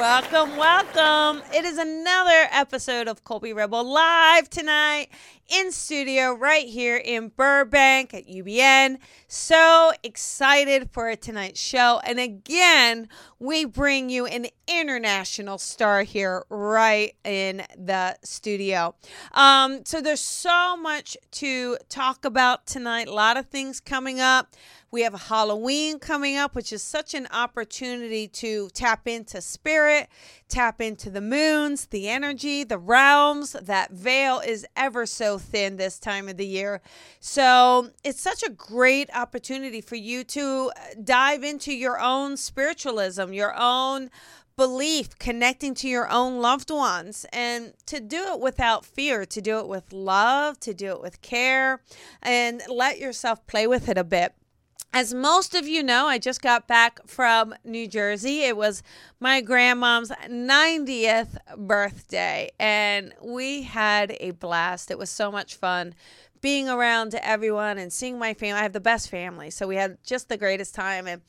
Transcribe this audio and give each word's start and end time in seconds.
Welcome, 0.00 0.56
welcome. 0.56 1.42
It 1.52 1.66
is 1.66 1.76
another 1.76 2.48
episode 2.52 3.06
of 3.06 3.22
Colby 3.22 3.52
Rebel 3.52 3.84
live 3.84 4.48
tonight 4.48 5.08
in 5.50 5.70
studio 5.72 6.32
right 6.32 6.66
here 6.66 6.96
in 6.96 7.28
Burbank 7.28 8.14
at 8.14 8.26
UBN. 8.26 8.96
So 9.28 9.92
excited 10.02 10.88
for 10.90 11.14
tonight's 11.16 11.60
show. 11.60 12.00
And 12.02 12.18
again, 12.18 13.10
we 13.38 13.66
bring 13.66 14.08
you 14.08 14.24
an 14.24 14.46
international 14.66 15.58
star 15.58 16.02
here 16.02 16.44
right 16.48 17.14
in 17.22 17.62
the 17.76 18.16
studio. 18.24 18.94
Um, 19.32 19.84
so 19.84 20.00
there's 20.00 20.20
so 20.20 20.78
much 20.78 21.14
to 21.32 21.76
talk 21.90 22.24
about 22.24 22.66
tonight, 22.66 23.06
a 23.06 23.12
lot 23.12 23.36
of 23.36 23.48
things 23.48 23.80
coming 23.80 24.18
up. 24.18 24.56
We 24.92 25.02
have 25.02 25.14
Halloween 25.14 26.00
coming 26.00 26.36
up, 26.36 26.56
which 26.56 26.72
is 26.72 26.82
such 26.82 27.14
an 27.14 27.28
opportunity 27.30 28.26
to 28.26 28.70
tap 28.70 29.06
into 29.06 29.40
spirit, 29.40 30.08
tap 30.48 30.80
into 30.80 31.10
the 31.10 31.20
moons, 31.20 31.86
the 31.86 32.08
energy, 32.08 32.64
the 32.64 32.78
realms. 32.78 33.52
That 33.52 33.92
veil 33.92 34.40
is 34.40 34.66
ever 34.74 35.06
so 35.06 35.38
thin 35.38 35.76
this 35.76 36.00
time 36.00 36.28
of 36.28 36.38
the 36.38 36.46
year. 36.46 36.80
So 37.20 37.90
it's 38.02 38.20
such 38.20 38.42
a 38.42 38.50
great 38.50 39.08
opportunity 39.14 39.80
for 39.80 39.94
you 39.94 40.24
to 40.24 40.72
uh, 40.74 40.80
dive 41.04 41.44
into 41.44 41.72
your 41.72 42.00
own 42.00 42.36
spiritualism, 42.36 43.32
your 43.32 43.54
own 43.56 44.10
belief, 44.56 45.16
connecting 45.20 45.72
to 45.72 45.88
your 45.88 46.10
own 46.10 46.40
loved 46.40 46.70
ones, 46.70 47.24
and 47.32 47.74
to 47.86 48.00
do 48.00 48.32
it 48.32 48.40
without 48.40 48.84
fear, 48.84 49.24
to 49.24 49.40
do 49.40 49.60
it 49.60 49.68
with 49.68 49.92
love, 49.92 50.58
to 50.60 50.74
do 50.74 50.90
it 50.90 51.00
with 51.00 51.22
care, 51.22 51.80
and 52.20 52.60
let 52.68 52.98
yourself 52.98 53.46
play 53.46 53.68
with 53.68 53.88
it 53.88 53.96
a 53.96 54.04
bit. 54.04 54.34
As 54.92 55.14
most 55.14 55.54
of 55.54 55.68
you 55.68 55.84
know, 55.84 56.06
I 56.08 56.18
just 56.18 56.42
got 56.42 56.66
back 56.66 57.06
from 57.06 57.54
New 57.62 57.86
Jersey. 57.86 58.40
It 58.40 58.56
was 58.56 58.82
my 59.20 59.40
grandmom's 59.40 60.10
90th 60.28 61.36
birthday, 61.56 62.50
and 62.58 63.14
we 63.22 63.62
had 63.62 64.16
a 64.18 64.32
blast. 64.32 64.90
It 64.90 64.98
was 64.98 65.08
so 65.08 65.30
much 65.30 65.54
fun 65.54 65.94
being 66.40 66.68
around 66.68 67.14
everyone 67.14 67.78
and 67.78 67.92
seeing 67.92 68.18
my 68.18 68.34
family. 68.34 68.58
I 68.58 68.62
have 68.64 68.72
the 68.72 68.80
best 68.80 69.08
family, 69.10 69.50
so 69.50 69.68
we 69.68 69.76
had 69.76 69.96
just 70.02 70.28
the 70.28 70.36
greatest 70.36 70.74
time. 70.74 71.06
And 71.06 71.22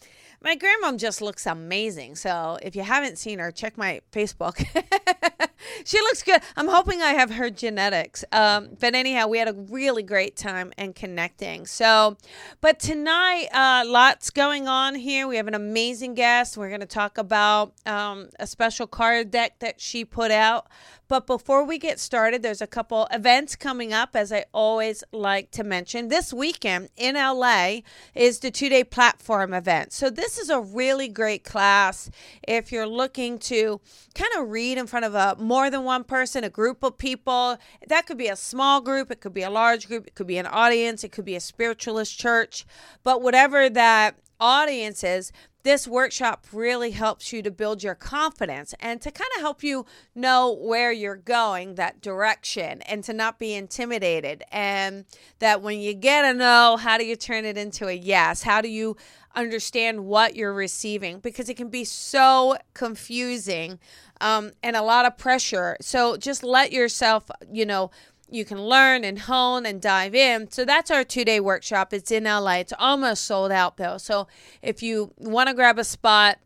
my 0.44 0.56
grandmom 0.56 0.97
just 0.97 1.22
looks 1.22 1.46
amazing. 1.46 2.16
So 2.16 2.57
if 2.63 2.75
you 2.75 2.81
haven't 2.81 3.18
seen 3.18 3.40
her, 3.40 3.52
check 3.52 3.78
my 3.78 4.02
Facebook. 4.12 4.57
she 5.85 6.00
looks 6.00 6.24
good. 6.24 6.41
I'm 6.56 6.68
hoping 6.68 7.02
I 7.02 7.12
have 7.12 7.31
her 7.31 7.52
genetics. 7.52 8.25
Um, 8.31 8.69
but 8.79 8.96
anyhow, 8.96 9.28
we 9.28 9.38
had 9.38 9.47
a 9.47 9.53
really 9.53 10.02
great 10.02 10.35
time 10.35 10.74
and 10.78 10.96
connecting. 10.96 11.68
So, 11.68 12.18
but 12.59 12.79
tonight, 12.79 13.47
uh, 13.53 13.84
lots 13.85 14.31
going 14.31 14.68
on 14.68 14.96
here. 14.96 15.28
We 15.28 15.38
have 15.38 15.47
an 15.47 15.53
amazing 15.53 16.16
guest. 16.16 16.58
We're 16.58 16.69
going 16.69 16.81
to 16.81 16.88
talk 16.88 17.19
about 17.19 17.73
um, 17.85 18.29
a 18.40 18.47
special 18.47 18.88
card 18.88 19.29
deck 19.29 19.59
that 19.59 19.79
she 19.79 20.06
put 20.06 20.31
out. 20.31 20.68
But 21.11 21.27
before 21.27 21.66
we 21.66 21.77
get 21.77 21.99
started, 21.99 22.41
there's 22.41 22.61
a 22.61 22.67
couple 22.67 23.05
events 23.11 23.57
coming 23.57 23.91
up, 23.91 24.16
as 24.16 24.31
I 24.31 24.45
always 24.53 25.03
like 25.11 25.51
to 25.51 25.61
mention. 25.61 26.07
This 26.07 26.31
weekend 26.31 26.88
in 26.95 27.16
LA 27.16 27.79
is 28.16 28.39
the 28.39 28.49
two 28.49 28.69
day 28.69 28.85
platform 28.85 29.53
event. 29.53 29.91
So, 29.91 30.09
this 30.09 30.38
is 30.38 30.49
a 30.49 30.61
really 30.61 31.09
great 31.09 31.44
class 31.44 32.09
if 32.47 32.72
you're 32.72 32.88
looking 32.88 33.39
to 33.39 33.81
kind 34.16 34.31
of 34.38 34.51
read 34.51 34.77
in 34.77 34.88
front 34.88 35.03
of 35.03 35.13
a 35.13 35.35
more 35.38 35.69
than 35.69 35.83
one 35.83 36.05
person, 36.05 36.45
a 36.45 36.49
group 36.49 36.81
of 36.81 36.97
people. 36.97 37.57
That 37.85 38.05
could 38.05 38.17
be 38.17 38.29
a 38.29 38.38
small 38.38 38.79
group, 38.79 39.11
it 39.11 39.19
could 39.19 39.33
be 39.33 39.43
a 39.43 39.49
large 39.49 39.89
group, 39.89 40.07
it 40.07 40.16
could 40.16 40.28
be 40.28 40.38
an 40.38 40.47
audience, 40.47 41.03
it 41.03 41.11
could 41.11 41.25
be 41.25 41.35
a 41.35 41.41
spiritualist 41.41 42.17
church. 42.17 42.66
But 43.03 43.22
whatever 43.22 43.69
that 43.69 44.16
audience 44.39 45.03
is, 45.03 45.33
this 45.63 45.88
workshop 45.88 46.47
really 46.51 46.91
helps 46.91 47.31
you 47.31 47.41
to 47.44 47.51
build 47.51 47.83
your 47.83 47.95
confidence 47.95 48.73
and 48.79 49.01
to 49.01 49.11
kind 49.11 49.29
of 49.35 49.41
help 49.41 49.63
you 49.63 49.85
know 50.16 50.51
where 50.51 50.91
you're 50.91 51.16
going, 51.16 51.75
that 51.75 52.01
direction, 52.01 52.81
and 52.83 53.03
to 53.03 53.13
not 53.13 53.39
be 53.39 53.53
intimidated. 53.53 54.44
And 54.51 55.05
that 55.39 55.61
when 55.61 55.79
you 55.79 55.94
get 55.94 56.25
a 56.25 56.33
no, 56.33 56.77
how 56.77 56.97
do 56.97 57.05
you 57.05 57.16
turn 57.16 57.45
it 57.45 57.57
into 57.57 57.88
a 57.88 57.94
yes? 57.94 58.44
How 58.44 58.61
do 58.61 58.69
you 58.69 58.97
understand 59.35 60.05
what 60.05 60.35
you're 60.35 60.53
receiving? 60.53 61.19
Because 61.19 61.49
it 61.49 61.57
can 61.57 61.69
be 61.69 61.83
so 61.83 62.57
confusing 62.73 63.79
um, 64.22 64.51
and 64.61 64.75
a 64.75 64.81
lot 64.81 65.05
of 65.05 65.17
pressure. 65.17 65.75
So 65.81 66.16
just 66.16 66.43
let 66.43 66.72
yourself, 66.72 67.29
you 67.51 67.66
know, 67.66 67.91
you 68.31 68.46
can 68.46 68.62
learn 68.62 69.03
and 69.03 69.19
hone 69.19 69.66
and 69.66 69.81
dive 69.81 70.16
in. 70.16 70.50
So 70.52 70.66
that's 70.66 70.90
our 70.90 71.03
two 71.03 71.25
day 71.25 71.40
workshop. 71.40 71.94
It's 71.94 72.12
in 72.12 72.24
LA. 72.24 72.56
It's 72.56 72.74
almost 72.80 73.25
sold 73.25 73.52
out 73.52 73.78
though. 73.78 73.97
So 73.97 74.28
if 74.62 74.81
you 74.81 75.14
want 75.18 75.50
to 75.50 75.53
grab 75.53 75.78
a 75.78 75.84
spot, 75.84 76.38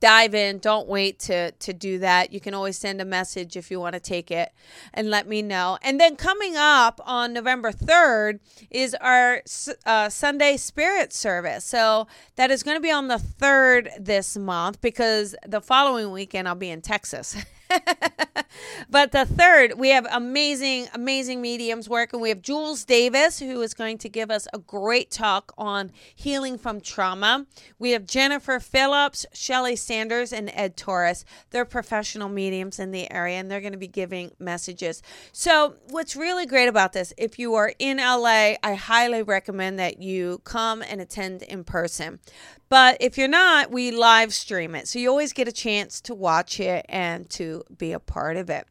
dive 0.00 0.34
in 0.34 0.58
don't 0.58 0.86
wait 0.86 1.18
to 1.18 1.50
to 1.52 1.72
do 1.72 1.98
that 1.98 2.30
you 2.30 2.40
can 2.40 2.54
always 2.54 2.76
send 2.76 3.00
a 3.00 3.04
message 3.04 3.56
if 3.56 3.70
you 3.70 3.80
want 3.80 3.94
to 3.94 4.00
take 4.00 4.30
it 4.30 4.52
and 4.92 5.10
let 5.10 5.26
me 5.26 5.40
know 5.40 5.78
and 5.82 5.98
then 5.98 6.14
coming 6.14 6.56
up 6.56 7.00
on 7.04 7.32
november 7.32 7.72
3rd 7.72 8.38
is 8.70 8.94
our 9.00 9.42
uh, 9.86 10.08
sunday 10.08 10.56
spirit 10.56 11.12
service 11.12 11.64
so 11.64 12.06
that 12.36 12.50
is 12.50 12.62
going 12.62 12.76
to 12.76 12.82
be 12.82 12.90
on 12.90 13.08
the 13.08 13.16
3rd 13.16 13.88
this 13.98 14.36
month 14.36 14.80
because 14.80 15.34
the 15.46 15.60
following 15.60 16.12
weekend 16.12 16.46
i'll 16.46 16.54
be 16.54 16.70
in 16.70 16.82
texas 16.82 17.36
but 18.90 19.12
the 19.12 19.24
third, 19.24 19.74
we 19.78 19.90
have 19.90 20.06
amazing, 20.10 20.88
amazing 20.94 21.40
mediums 21.40 21.88
working. 21.88 22.20
We 22.20 22.28
have 22.30 22.42
Jules 22.42 22.84
Davis, 22.84 23.38
who 23.38 23.60
is 23.62 23.74
going 23.74 23.98
to 23.98 24.08
give 24.08 24.30
us 24.30 24.46
a 24.52 24.58
great 24.58 25.10
talk 25.10 25.52
on 25.58 25.92
healing 26.14 26.58
from 26.58 26.80
trauma. 26.80 27.46
We 27.78 27.90
have 27.90 28.06
Jennifer 28.06 28.60
Phillips, 28.60 29.26
Shelly 29.32 29.76
Sanders, 29.76 30.32
and 30.32 30.50
Ed 30.54 30.76
Torres. 30.76 31.24
They're 31.50 31.64
professional 31.64 32.28
mediums 32.28 32.78
in 32.78 32.90
the 32.90 33.10
area, 33.12 33.38
and 33.38 33.50
they're 33.50 33.60
going 33.60 33.72
to 33.72 33.78
be 33.78 33.88
giving 33.88 34.32
messages. 34.38 35.02
So, 35.32 35.74
what's 35.90 36.16
really 36.16 36.46
great 36.46 36.68
about 36.68 36.92
this, 36.92 37.12
if 37.16 37.38
you 37.38 37.54
are 37.54 37.72
in 37.78 37.98
LA, 37.98 38.54
I 38.62 38.74
highly 38.74 39.22
recommend 39.22 39.78
that 39.78 40.00
you 40.00 40.40
come 40.44 40.82
and 40.82 41.00
attend 41.00 41.42
in 41.42 41.64
person. 41.64 42.20
But 42.68 42.98
if 43.00 43.16
you're 43.16 43.28
not, 43.28 43.70
we 43.70 43.90
live 43.90 44.34
stream 44.34 44.74
it. 44.74 44.88
So 44.88 44.98
you 44.98 45.08
always 45.08 45.32
get 45.32 45.48
a 45.48 45.52
chance 45.52 46.00
to 46.02 46.14
watch 46.14 46.60
it 46.60 46.84
and 46.88 47.28
to 47.30 47.64
be 47.76 47.92
a 47.92 48.00
part 48.00 48.36
of 48.36 48.50
it. 48.50 48.66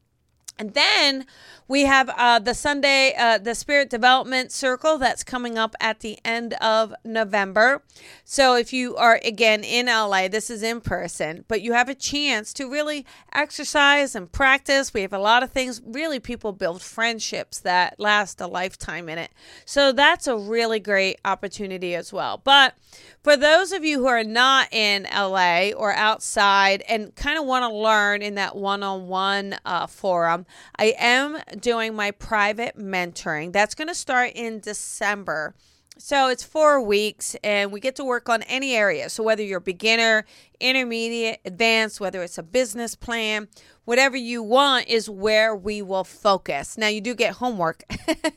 And 0.59 0.73
then 0.73 1.25
we 1.67 1.81
have 1.81 2.09
uh, 2.09 2.39
the 2.39 2.53
Sunday, 2.53 3.13
uh, 3.17 3.37
the 3.37 3.53
Spirit 3.53 3.89
Development 3.89 4.51
Circle 4.51 4.97
that's 4.97 5.23
coming 5.23 5.57
up 5.57 5.75
at 5.81 5.99
the 5.99 6.17
end 6.23 6.53
of 6.55 6.93
November. 7.03 7.83
So 8.23 8.55
if 8.55 8.71
you 8.71 8.95
are, 8.95 9.19
again, 9.23 9.63
in 9.63 9.87
LA, 9.87 10.29
this 10.29 10.49
is 10.49 10.63
in 10.63 10.79
person, 10.79 11.43
but 11.49 11.61
you 11.61 11.73
have 11.73 11.89
a 11.89 11.95
chance 11.95 12.53
to 12.53 12.69
really 12.71 13.05
exercise 13.33 14.15
and 14.15 14.31
practice. 14.31 14.93
We 14.93 15.01
have 15.01 15.13
a 15.13 15.19
lot 15.19 15.43
of 15.43 15.51
things. 15.51 15.81
Really, 15.85 16.19
people 16.19 16.53
build 16.53 16.81
friendships 16.81 17.59
that 17.59 17.99
last 17.99 18.39
a 18.39 18.47
lifetime 18.47 19.09
in 19.09 19.17
it. 19.17 19.31
So 19.65 19.91
that's 19.91 20.25
a 20.27 20.37
really 20.37 20.79
great 20.79 21.19
opportunity 21.25 21.95
as 21.95 22.13
well. 22.13 22.41
But 22.41 22.75
for 23.23 23.35
those 23.35 23.73
of 23.73 23.83
you 23.83 23.99
who 23.99 24.07
are 24.07 24.23
not 24.23 24.71
in 24.71 25.03
LA 25.03 25.71
or 25.75 25.91
outside 25.93 26.81
and 26.87 27.13
kind 27.15 27.37
of 27.37 27.45
want 27.45 27.63
to 27.63 27.75
learn 27.75 28.21
in 28.21 28.35
that 28.35 28.55
one 28.55 28.83
on 28.83 29.07
one 29.07 29.57
forum, 29.89 30.45
I 30.77 30.95
am 30.97 31.39
doing 31.59 31.95
my 31.95 32.11
private 32.11 32.77
mentoring. 32.77 33.51
That's 33.53 33.75
going 33.75 33.87
to 33.87 33.95
start 33.95 34.31
in 34.35 34.59
December. 34.59 35.55
So 35.99 36.29
it's 36.29 36.43
four 36.43 36.79
weeks, 36.79 37.35
and 37.43 37.71
we 37.71 37.79
get 37.79 37.95
to 37.95 38.03
work 38.03 38.29
on 38.29 38.43
any 38.43 38.75
area. 38.75 39.09
So 39.09 39.23
whether 39.23 39.41
you're 39.41 39.59
beginner, 39.59 40.25
intermediate, 40.59 41.39
advanced, 41.43 41.99
whether 41.99 42.21
it's 42.21 42.37
a 42.37 42.43
business 42.43 42.93
plan, 42.93 43.47
whatever 43.85 44.15
you 44.15 44.43
want 44.43 44.87
is 44.87 45.09
where 45.09 45.55
we 45.55 45.81
will 45.81 46.03
focus. 46.03 46.77
Now 46.77 46.87
you 46.87 47.01
do 47.01 47.15
get 47.15 47.35
homework, 47.35 47.83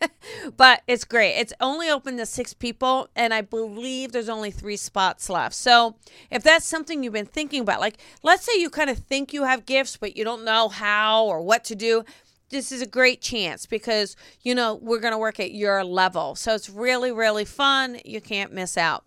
but 0.56 0.82
it's 0.86 1.04
great. 1.04 1.34
It's 1.38 1.52
only 1.60 1.90
open 1.90 2.16
to 2.16 2.24
six 2.24 2.54
people, 2.54 3.08
and 3.14 3.34
I 3.34 3.42
believe 3.42 4.12
there's 4.12 4.28
only 4.30 4.50
three 4.50 4.76
spots 4.76 5.28
left. 5.28 5.54
So 5.54 5.96
if 6.30 6.42
that's 6.42 6.64
something 6.64 7.02
you've 7.02 7.12
been 7.12 7.26
thinking 7.26 7.60
about, 7.60 7.80
like 7.80 7.98
let's 8.22 8.44
say 8.44 8.58
you 8.58 8.70
kind 8.70 8.88
of 8.88 8.98
think 8.98 9.34
you 9.34 9.44
have 9.44 9.66
gifts, 9.66 9.98
but 9.98 10.16
you 10.16 10.24
don't 10.24 10.44
know 10.44 10.68
how 10.68 11.26
or 11.26 11.42
what 11.42 11.64
to 11.64 11.74
do 11.74 12.04
this 12.50 12.72
is 12.72 12.82
a 12.82 12.86
great 12.86 13.20
chance 13.20 13.66
because 13.66 14.16
you 14.42 14.54
know 14.54 14.74
we're 14.74 15.00
going 15.00 15.12
to 15.12 15.18
work 15.18 15.40
at 15.40 15.52
your 15.52 15.84
level. 15.84 16.34
So 16.34 16.54
it's 16.54 16.70
really 16.70 17.12
really 17.12 17.44
fun. 17.44 18.00
You 18.04 18.20
can't 18.20 18.52
miss 18.52 18.76
out. 18.76 19.04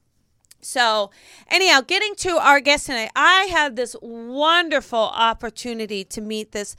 So, 0.65 1.11
anyhow, 1.49 1.81
getting 1.81 2.15
to 2.15 2.37
our 2.37 2.59
guest 2.59 2.85
tonight, 2.85 3.11
I 3.15 3.47
had 3.51 3.75
this 3.75 3.95
wonderful 4.01 4.97
opportunity 4.99 6.03
to 6.05 6.21
meet 6.21 6.51
this 6.51 6.75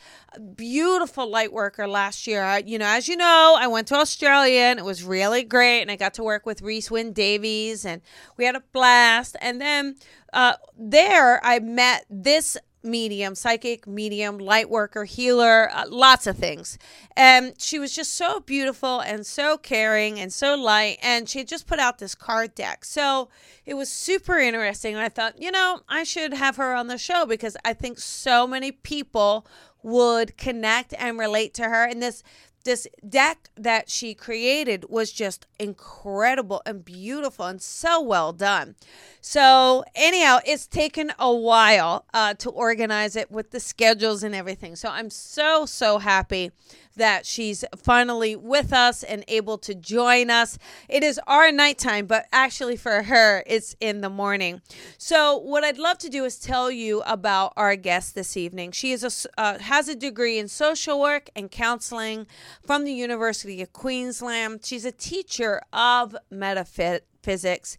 beautiful 0.56 1.28
light 1.28 1.52
worker 1.52 1.86
last 1.86 2.26
year. 2.26 2.60
You 2.64 2.78
know, 2.78 2.86
as 2.86 3.08
you 3.08 3.16
know, 3.16 3.56
I 3.58 3.66
went 3.66 3.88
to 3.88 3.96
Australia 3.96 4.60
and 4.60 4.78
it 4.78 4.84
was 4.84 5.04
really 5.04 5.42
great, 5.42 5.82
and 5.82 5.90
I 5.90 5.96
got 5.96 6.14
to 6.14 6.24
work 6.24 6.46
with 6.46 6.62
Rhys 6.62 6.90
Wynn 6.90 7.12
Davies, 7.12 7.84
and 7.84 8.00
we 8.36 8.44
had 8.44 8.56
a 8.56 8.62
blast. 8.72 9.36
And 9.40 9.60
then 9.60 9.96
uh, 10.32 10.54
there, 10.78 11.44
I 11.44 11.58
met 11.58 12.06
this 12.08 12.56
medium, 12.84 13.34
psychic, 13.34 13.86
medium, 13.86 14.38
light 14.38 14.68
worker, 14.68 15.04
healer, 15.04 15.70
uh, 15.72 15.84
lots 15.88 16.26
of 16.26 16.36
things. 16.36 16.78
And 17.16 17.54
she 17.58 17.78
was 17.78 17.94
just 17.94 18.12
so 18.12 18.40
beautiful 18.40 19.00
and 19.00 19.26
so 19.26 19.56
caring 19.56 20.20
and 20.20 20.32
so 20.32 20.54
light. 20.54 20.98
And 21.02 21.28
she 21.28 21.38
had 21.38 21.48
just 21.48 21.66
put 21.66 21.78
out 21.78 21.98
this 21.98 22.14
card 22.14 22.54
deck. 22.54 22.84
So 22.84 23.28
it 23.64 23.74
was 23.74 23.90
super 23.90 24.38
interesting. 24.38 24.94
And 24.94 25.02
I 25.02 25.08
thought, 25.08 25.40
you 25.40 25.50
know, 25.50 25.80
I 25.88 26.04
should 26.04 26.34
have 26.34 26.56
her 26.56 26.74
on 26.74 26.88
the 26.88 26.98
show 26.98 27.26
because 27.26 27.56
I 27.64 27.72
think 27.72 27.98
so 27.98 28.46
many 28.46 28.70
people 28.72 29.46
would 29.82 30.36
connect 30.36 30.94
and 30.98 31.18
relate 31.18 31.54
to 31.54 31.64
her. 31.64 31.84
And 31.84 32.02
this 32.02 32.22
this 32.64 32.86
deck 33.08 33.50
that 33.56 33.88
she 33.88 34.14
created 34.14 34.86
was 34.88 35.12
just 35.12 35.46
incredible 35.58 36.62
and 36.66 36.84
beautiful 36.84 37.46
and 37.46 37.62
so 37.62 38.00
well 38.00 38.32
done. 38.32 38.74
So, 39.20 39.84
anyhow, 39.94 40.38
it's 40.44 40.66
taken 40.66 41.12
a 41.18 41.32
while 41.32 42.04
uh, 42.12 42.34
to 42.34 42.50
organize 42.50 43.16
it 43.16 43.30
with 43.30 43.50
the 43.50 43.60
schedules 43.60 44.22
and 44.22 44.34
everything. 44.34 44.76
So, 44.76 44.88
I'm 44.88 45.10
so, 45.10 45.66
so 45.66 45.98
happy 45.98 46.50
that 46.96 47.26
she's 47.26 47.64
finally 47.76 48.36
with 48.36 48.72
us 48.72 49.02
and 49.02 49.24
able 49.28 49.58
to 49.58 49.74
join 49.74 50.30
us. 50.30 50.58
It 50.88 51.02
is 51.02 51.20
our 51.26 51.50
nighttime, 51.50 52.06
but 52.06 52.26
actually 52.32 52.76
for 52.76 53.04
her, 53.04 53.42
it's 53.46 53.76
in 53.80 54.00
the 54.00 54.10
morning. 54.10 54.62
So, 54.98 55.36
what 55.36 55.64
I'd 55.64 55.78
love 55.78 55.98
to 55.98 56.08
do 56.08 56.24
is 56.24 56.38
tell 56.38 56.70
you 56.70 57.02
about 57.02 57.52
our 57.56 57.76
guest 57.76 58.14
this 58.14 58.36
evening. 58.36 58.72
She 58.72 58.92
is 58.92 59.04
a, 59.04 59.40
uh, 59.40 59.58
has 59.58 59.88
a 59.88 59.94
degree 59.94 60.38
in 60.38 60.48
social 60.48 61.00
work 61.00 61.30
and 61.34 61.50
counseling 61.50 62.26
from 62.64 62.84
the 62.84 62.92
University 62.92 63.62
of 63.62 63.72
Queensland. 63.72 64.64
She's 64.64 64.84
a 64.84 64.92
teacher 64.92 65.60
of 65.72 66.16
metaphysics 66.30 67.76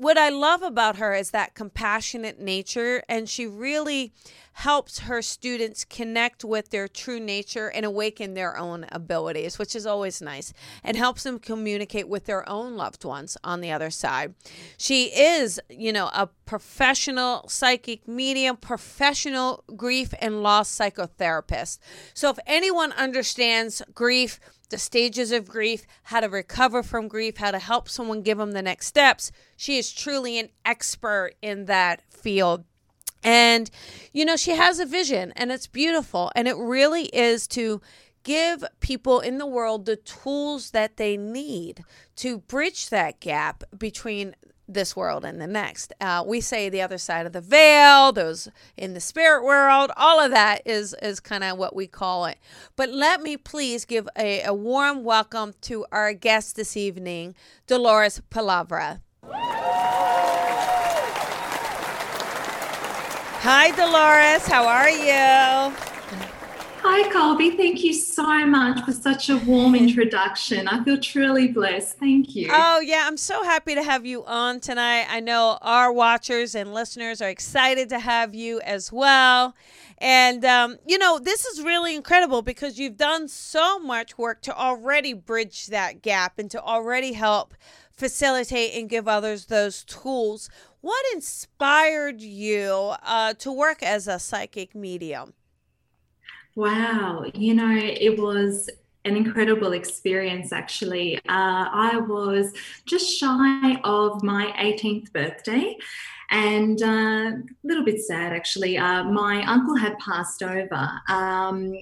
what 0.00 0.16
I 0.16 0.30
love 0.30 0.62
about 0.62 0.96
her 0.96 1.14
is 1.14 1.30
that 1.32 1.54
compassionate 1.54 2.40
nature, 2.40 3.02
and 3.06 3.28
she 3.28 3.46
really 3.46 4.14
helps 4.54 5.00
her 5.00 5.20
students 5.20 5.84
connect 5.84 6.42
with 6.42 6.70
their 6.70 6.88
true 6.88 7.20
nature 7.20 7.68
and 7.68 7.84
awaken 7.84 8.32
their 8.32 8.56
own 8.56 8.86
abilities, 8.90 9.58
which 9.58 9.76
is 9.76 9.84
always 9.84 10.22
nice, 10.22 10.54
and 10.82 10.96
helps 10.96 11.24
them 11.24 11.38
communicate 11.38 12.08
with 12.08 12.24
their 12.24 12.48
own 12.48 12.76
loved 12.76 13.04
ones 13.04 13.36
on 13.44 13.60
the 13.60 13.70
other 13.70 13.90
side. 13.90 14.34
She 14.78 15.04
is, 15.08 15.60
you 15.68 15.92
know, 15.92 16.06
a 16.14 16.30
professional 16.46 17.46
psychic 17.50 18.08
medium, 18.08 18.56
professional 18.56 19.64
grief 19.76 20.14
and 20.18 20.42
loss 20.42 20.74
psychotherapist. 20.74 21.78
So 22.14 22.30
if 22.30 22.38
anyone 22.46 22.92
understands 22.92 23.82
grief, 23.94 24.40
the 24.70 24.78
stages 24.78 25.32
of 25.32 25.48
grief, 25.48 25.86
how 26.04 26.20
to 26.20 26.28
recover 26.28 26.82
from 26.82 27.08
grief, 27.08 27.36
how 27.36 27.50
to 27.50 27.58
help 27.58 27.88
someone 27.88 28.22
give 28.22 28.38
them 28.38 28.52
the 28.52 28.62
next 28.62 28.86
steps. 28.86 29.30
She 29.56 29.78
is 29.78 29.92
truly 29.92 30.38
an 30.38 30.48
expert 30.64 31.32
in 31.42 31.66
that 31.66 32.02
field. 32.10 32.64
And, 33.22 33.70
you 34.12 34.24
know, 34.24 34.36
she 34.36 34.52
has 34.52 34.78
a 34.80 34.86
vision 34.86 35.32
and 35.36 35.52
it's 35.52 35.66
beautiful. 35.66 36.32
And 36.34 36.48
it 36.48 36.56
really 36.56 37.04
is 37.06 37.46
to 37.48 37.82
give 38.22 38.64
people 38.80 39.20
in 39.20 39.38
the 39.38 39.46
world 39.46 39.86
the 39.86 39.96
tools 39.96 40.70
that 40.70 40.96
they 40.96 41.16
need 41.16 41.84
to 42.16 42.38
bridge 42.38 42.90
that 42.90 43.20
gap 43.20 43.64
between 43.76 44.34
this 44.74 44.96
world 44.96 45.24
and 45.24 45.40
the 45.40 45.46
next. 45.46 45.92
Uh, 46.00 46.22
we 46.26 46.40
say 46.40 46.68
the 46.68 46.82
other 46.82 46.98
side 46.98 47.26
of 47.26 47.32
the 47.32 47.40
veil, 47.40 48.12
those 48.12 48.48
in 48.76 48.94
the 48.94 49.00
spirit 49.00 49.44
world, 49.44 49.90
all 49.96 50.20
of 50.20 50.30
that 50.30 50.62
is 50.64 50.94
is 51.02 51.20
kind 51.20 51.44
of 51.44 51.58
what 51.58 51.74
we 51.74 51.86
call 51.86 52.26
it. 52.26 52.38
But 52.76 52.90
let 52.90 53.22
me 53.22 53.36
please 53.36 53.84
give 53.84 54.08
a, 54.16 54.42
a 54.42 54.54
warm 54.54 55.04
welcome 55.04 55.54
to 55.62 55.84
our 55.92 56.12
guest 56.12 56.56
this 56.56 56.76
evening, 56.76 57.34
Dolores 57.66 58.20
Palavra. 58.30 59.00
Hi, 63.42 63.70
Dolores. 63.70 64.46
How 64.46 64.66
are 64.66 64.90
you? 64.90 65.89
Hi, 66.82 67.10
Colby. 67.12 67.50
Thank 67.50 67.84
you 67.84 67.92
so 67.92 68.46
much 68.46 68.82
for 68.86 68.92
such 68.92 69.28
a 69.28 69.36
warm 69.36 69.74
introduction. 69.86 70.66
I 70.66 70.82
feel 70.82 70.98
truly 70.98 71.48
blessed. 71.48 71.98
Thank 71.98 72.34
you. 72.34 72.48
Oh, 72.50 72.80
yeah. 72.80 73.04
I'm 73.06 73.18
so 73.18 73.44
happy 73.44 73.74
to 73.74 73.82
have 73.82 74.06
you 74.06 74.24
on 74.24 74.60
tonight. 74.60 75.04
I 75.10 75.20
know 75.20 75.58
our 75.60 75.92
watchers 75.92 76.54
and 76.54 76.72
listeners 76.72 77.20
are 77.20 77.28
excited 77.28 77.90
to 77.90 77.98
have 77.98 78.34
you 78.34 78.62
as 78.62 78.90
well. 78.90 79.54
And, 79.98 80.42
um, 80.46 80.78
you 80.86 80.96
know, 80.96 81.18
this 81.18 81.44
is 81.44 81.62
really 81.62 81.94
incredible 81.94 82.40
because 82.40 82.78
you've 82.78 82.96
done 82.96 83.28
so 83.28 83.78
much 83.78 84.16
work 84.16 84.40
to 84.42 84.56
already 84.56 85.12
bridge 85.12 85.66
that 85.66 86.00
gap 86.00 86.38
and 86.38 86.50
to 86.50 86.62
already 86.62 87.12
help 87.12 87.52
facilitate 87.92 88.74
and 88.74 88.88
give 88.88 89.06
others 89.06 89.46
those 89.46 89.84
tools. 89.84 90.48
What 90.80 91.04
inspired 91.12 92.22
you 92.22 92.94
uh, 93.02 93.34
to 93.34 93.52
work 93.52 93.82
as 93.82 94.08
a 94.08 94.18
psychic 94.18 94.74
medium? 94.74 95.34
Wow, 96.56 97.24
you 97.34 97.54
know, 97.54 97.70
it 97.72 98.18
was 98.18 98.68
an 99.04 99.16
incredible 99.16 99.72
experience 99.72 100.52
actually. 100.52 101.16
Uh, 101.16 101.20
I 101.28 101.96
was 101.96 102.52
just 102.86 103.18
shy 103.18 103.76
of 103.84 104.22
my 104.22 104.52
18th 104.58 105.12
birthday 105.12 105.76
and 106.30 106.82
uh, 106.82 106.86
a 106.86 107.42
little 107.64 107.84
bit 107.84 108.00
sad 108.00 108.32
actually. 108.32 108.76
Uh, 108.76 109.04
my 109.04 109.42
uncle 109.44 109.76
had 109.76 109.98
passed 109.98 110.42
over. 110.42 110.90
Um, 111.08 111.72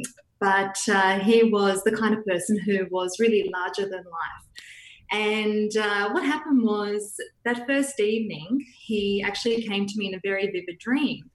but 0.41 0.79
uh, 0.89 1.19
he 1.19 1.45
was 1.45 1.83
the 1.83 1.97
kind 1.97 2.15
of 2.15 2.25
person 2.25 2.59
who 2.59 2.87
was 2.91 3.19
really 3.19 3.51
larger 3.53 3.83
than 3.83 4.05
life. 4.05 4.45
And 5.11 5.77
uh, 5.77 6.11
what 6.11 6.25
happened 6.25 6.63
was 6.63 7.15
that 7.45 7.67
first 7.67 7.99
evening, 7.99 8.65
he 8.79 9.25
actually 9.27 9.63
came 9.63 9.87
to 9.87 9.95
me 9.97 10.09
in 10.09 10.15
a 10.15 10.21
very 10.23 10.47
vivid 10.47 10.79
dream 10.79 11.31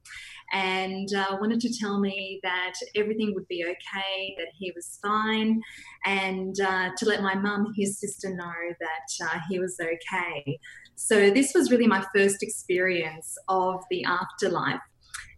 and 0.54 1.14
uh, 1.14 1.38
wanted 1.42 1.60
to 1.62 1.80
tell 1.80 2.00
me 2.00 2.40
that 2.44 2.74
everything 2.96 3.34
would 3.34 3.48
be 3.48 3.64
okay, 3.64 4.36
that 4.38 4.48
he 4.58 4.72
was 4.76 5.00
fine, 5.02 5.62
and 6.06 6.60
uh, 6.62 6.92
to 6.98 7.06
let 7.06 7.22
my 7.22 7.36
mum, 7.36 7.74
his 7.76 8.00
sister, 8.00 8.30
know 8.34 8.54
that 8.80 9.28
uh, 9.28 9.40
he 9.50 9.60
was 9.60 9.78
okay. 9.82 10.60
So, 10.96 11.32
this 11.32 11.54
was 11.54 11.72
really 11.72 11.88
my 11.88 12.06
first 12.16 12.44
experience 12.44 13.36
of 13.50 13.84
the 13.90 14.06
afterlife. 14.06 14.80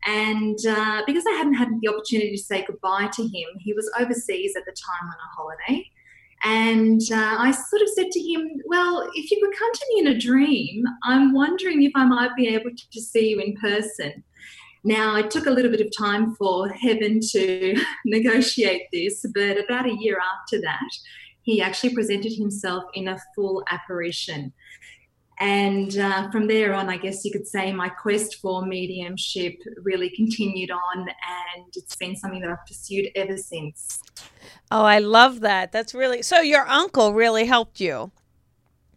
And 0.05 0.59
uh, 0.69 1.01
because 1.07 1.23
I 1.27 1.31
hadn't 1.31 1.55
had 1.55 1.69
the 1.81 1.87
opportunity 1.87 2.31
to 2.35 2.43
say 2.43 2.63
goodbye 2.67 3.09
to 3.13 3.23
him, 3.23 3.47
he 3.59 3.73
was 3.73 3.89
overseas 3.99 4.55
at 4.55 4.63
the 4.65 4.71
time 4.71 5.07
on 5.07 5.15
a 5.15 5.35
holiday. 5.35 5.89
And 6.43 7.01
uh, 7.11 7.37
I 7.39 7.49
sort 7.51 7.81
of 7.81 7.89
said 7.95 8.11
to 8.11 8.19
him, 8.19 8.47
Well, 8.67 9.09
if 9.15 9.31
you 9.31 9.39
could 9.41 9.57
come 9.57 9.73
to 9.73 9.85
me 9.93 10.01
in 10.01 10.15
a 10.15 10.19
dream, 10.19 10.83
I'm 11.03 11.33
wondering 11.33 11.81
if 11.81 11.91
I 11.95 12.05
might 12.05 12.35
be 12.35 12.49
able 12.49 12.69
to 12.69 13.01
see 13.01 13.29
you 13.29 13.39
in 13.39 13.55
person. 13.55 14.23
Now, 14.87 15.15
it 15.15 15.31
took 15.31 15.47
a 15.47 15.51
little 15.51 15.71
bit 15.71 15.81
of 15.81 15.91
time 15.97 16.35
for 16.35 16.69
heaven 16.69 17.19
to 17.31 17.75
negotiate 18.05 18.83
this, 18.93 19.25
but 19.33 19.57
about 19.57 19.87
a 19.87 19.95
year 19.99 20.19
after 20.19 20.61
that, 20.61 20.89
he 21.41 21.59
actually 21.59 21.95
presented 21.95 22.33
himself 22.33 22.83
in 22.93 23.07
a 23.07 23.17
full 23.35 23.63
apparition. 23.71 24.53
And 25.39 25.97
uh, 25.97 26.29
from 26.29 26.47
there 26.47 26.75
on, 26.75 26.87
I 26.87 26.97
guess 26.97 27.25
you 27.25 27.31
could 27.31 27.47
say 27.47 27.73
my 27.73 27.89
quest 27.89 28.35
for 28.35 28.63
mediumship 28.63 29.55
really 29.81 30.11
continued 30.11 30.69
on, 30.69 30.99
and 30.99 31.65
it's 31.75 31.95
been 31.95 32.15
something 32.15 32.39
that 32.41 32.51
I've 32.51 32.65
pursued 32.67 33.09
ever 33.15 33.37
since. 33.37 34.01
Oh, 34.69 34.83
I 34.83 34.99
love 34.99 35.41
that. 35.41 35.71
That's 35.71 35.95
really 35.95 36.21
so. 36.21 36.41
Your 36.41 36.67
uncle 36.67 37.13
really 37.13 37.45
helped 37.45 37.81
you. 37.81 38.11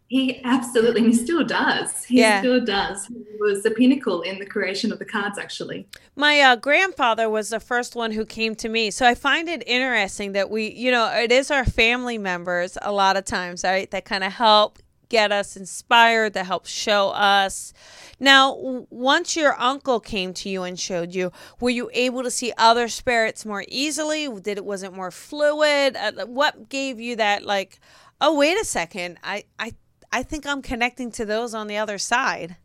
He 0.09 0.41
absolutely, 0.43 1.01
and 1.01 1.13
he 1.13 1.15
still 1.15 1.43
does. 1.43 2.03
He 2.03 2.19
yeah. 2.19 2.39
still 2.39 2.65
does. 2.65 3.05
He 3.05 3.15
was 3.39 3.61
the 3.61 3.69
pinnacle 3.69 4.23
in 4.23 4.39
the 4.39 4.45
creation 4.45 4.91
of 4.91 4.97
the 4.97 5.05
cards, 5.05 5.37
actually. 5.37 5.87
My 6.15 6.41
uh, 6.41 6.55
grandfather 6.55 7.29
was 7.29 7.49
the 7.49 7.59
first 7.59 7.95
one 7.95 8.11
who 8.11 8.25
came 8.25 8.55
to 8.55 8.69
me. 8.69 8.89
So 8.89 9.05
I 9.05 9.13
find 9.13 9.47
it 9.47 9.63
interesting 9.67 10.31
that 10.31 10.49
we, 10.49 10.71
you 10.71 10.89
know, 10.89 11.05
it 11.13 11.31
is 11.31 11.51
our 11.51 11.63
family 11.63 12.17
members 12.17 12.75
a 12.81 12.91
lot 12.91 13.17
of 13.17 13.25
times, 13.25 13.63
right, 13.63 13.89
that 13.91 14.03
kind 14.03 14.23
of 14.23 14.33
help 14.33 14.79
get 15.09 15.31
us 15.31 15.55
inspired, 15.55 16.33
that 16.33 16.47
help 16.47 16.65
show 16.65 17.09
us. 17.09 17.71
Now, 18.19 18.85
once 18.89 19.35
your 19.35 19.59
uncle 19.61 19.99
came 19.99 20.33
to 20.35 20.49
you 20.49 20.63
and 20.63 20.79
showed 20.79 21.13
you, 21.13 21.31
were 21.59 21.69
you 21.69 21.91
able 21.93 22.23
to 22.23 22.31
see 22.31 22.51
other 22.57 22.87
spirits 22.87 23.45
more 23.45 23.63
easily? 23.67 24.27
Did 24.27 24.57
it 24.57 24.65
wasn't 24.65 24.95
more 24.95 25.11
fluid? 25.11 25.95
Uh, 25.95 26.25
what 26.25 26.67
gave 26.69 26.99
you 26.99 27.15
that 27.17 27.45
like, 27.45 27.79
oh 28.19 28.35
wait 28.35 28.59
a 28.59 28.65
second, 28.65 29.19
I 29.23 29.43
I 29.59 29.73
I 30.11 30.23
think 30.23 30.45
I'm 30.45 30.61
connecting 30.61 31.11
to 31.11 31.25
those 31.25 31.53
on 31.53 31.67
the 31.67 31.77
other 31.77 31.97
side? 31.97 32.57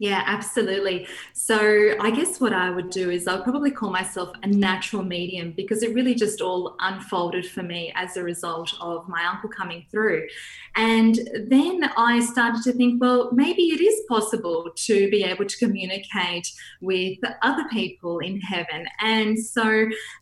Yeah, 0.00 0.22
absolutely. 0.24 1.06
So 1.34 1.94
I 2.00 2.10
guess 2.10 2.40
what 2.40 2.54
I 2.54 2.70
would 2.70 2.88
do 2.88 3.10
is 3.10 3.28
I'll 3.28 3.42
probably 3.42 3.70
call 3.70 3.90
myself 3.90 4.30
a 4.42 4.46
natural 4.46 5.02
medium 5.02 5.52
because 5.54 5.82
it 5.82 5.92
really 5.92 6.14
just 6.14 6.40
all 6.40 6.74
unfolded 6.80 7.44
for 7.44 7.62
me 7.62 7.92
as 7.94 8.16
a 8.16 8.22
result 8.22 8.72
of 8.80 9.06
my 9.10 9.26
uncle 9.26 9.50
coming 9.50 9.84
through. 9.90 10.26
And 10.74 11.20
then 11.48 11.84
I 11.98 12.20
started 12.20 12.62
to 12.62 12.72
think, 12.72 12.98
well, 12.98 13.30
maybe 13.34 13.64
it 13.64 13.82
is 13.82 14.00
possible 14.08 14.70
to 14.74 15.10
be 15.10 15.22
able 15.22 15.44
to 15.44 15.58
communicate 15.58 16.48
with 16.80 17.18
other 17.42 17.68
people 17.70 18.20
in 18.20 18.40
heaven. 18.40 18.86
And 19.02 19.38
so 19.38 19.62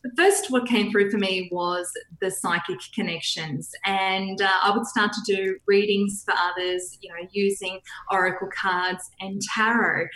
the 0.03 0.11
first 0.17 0.51
what 0.51 0.67
came 0.67 0.91
through 0.91 1.09
for 1.09 1.19
me 1.19 1.47
was 1.53 1.89
the 2.19 2.31
psychic 2.31 2.79
connections. 2.93 3.71
And 3.85 4.41
uh, 4.41 4.49
I 4.61 4.71
would 4.75 4.87
start 4.87 5.13
to 5.13 5.21
do 5.25 5.57
readings 5.67 6.21
for 6.25 6.33
others, 6.37 6.97
you 6.99 7.07
know, 7.07 7.29
using 7.31 7.79
oracle 8.11 8.49
cards 8.53 9.09
and 9.21 9.41
tarot 9.41 9.68
tarot. 9.69 10.07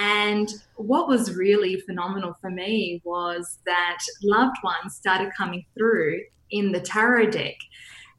And 0.00 0.48
what 0.76 1.08
was 1.08 1.36
really 1.36 1.80
phenomenal 1.80 2.36
for 2.40 2.50
me 2.50 3.00
was 3.04 3.58
that 3.66 3.98
loved 4.22 4.56
ones 4.62 4.96
started 4.96 5.30
coming 5.36 5.64
through 5.76 6.20
in 6.50 6.72
the 6.72 6.80
tarot 6.80 7.30
deck. 7.30 7.56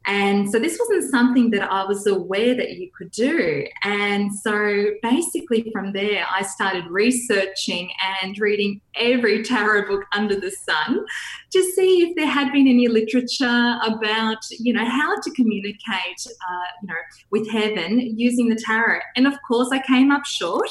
And 0.06 0.50
so 0.52 0.60
this 0.60 0.78
wasn't 0.80 1.10
something 1.10 1.50
that 1.52 1.72
I 1.72 1.86
was 1.86 2.06
aware 2.08 2.56
that 2.56 2.72
you 2.72 2.90
could 2.98 3.12
do. 3.12 3.66
And 3.84 4.34
so 4.34 4.92
basically 5.02 5.70
from 5.72 5.94
there, 5.94 6.26
I 6.30 6.44
started 6.44 6.86
researching 6.88 7.90
and 8.22 8.38
reading 8.38 8.82
every 8.96 9.44
tarot 9.44 9.88
book 9.88 10.04
under 10.14 10.40
the 10.40 10.52
sun 10.52 11.06
to 11.52 11.64
see 11.64 12.02
if 12.02 12.16
there 12.16 12.28
had 12.28 12.52
been 12.52 12.68
any 12.68 12.88
literature 12.88 13.80
about, 13.86 14.40
you 14.60 14.74
know, 14.74 14.86
how 14.86 15.16
to 15.22 15.32
communicate, 15.32 16.28
uh, 16.28 16.68
you 16.82 16.88
know, 16.88 16.96
with 17.32 17.50
heaven 17.50 18.00
using 18.18 18.50
the 18.50 18.56
tarot. 18.56 19.00
And 19.16 19.26
of 19.26 19.36
course, 19.48 19.70
I 19.72 19.80
came 19.80 20.12
up 20.12 20.26
short. 20.26 20.70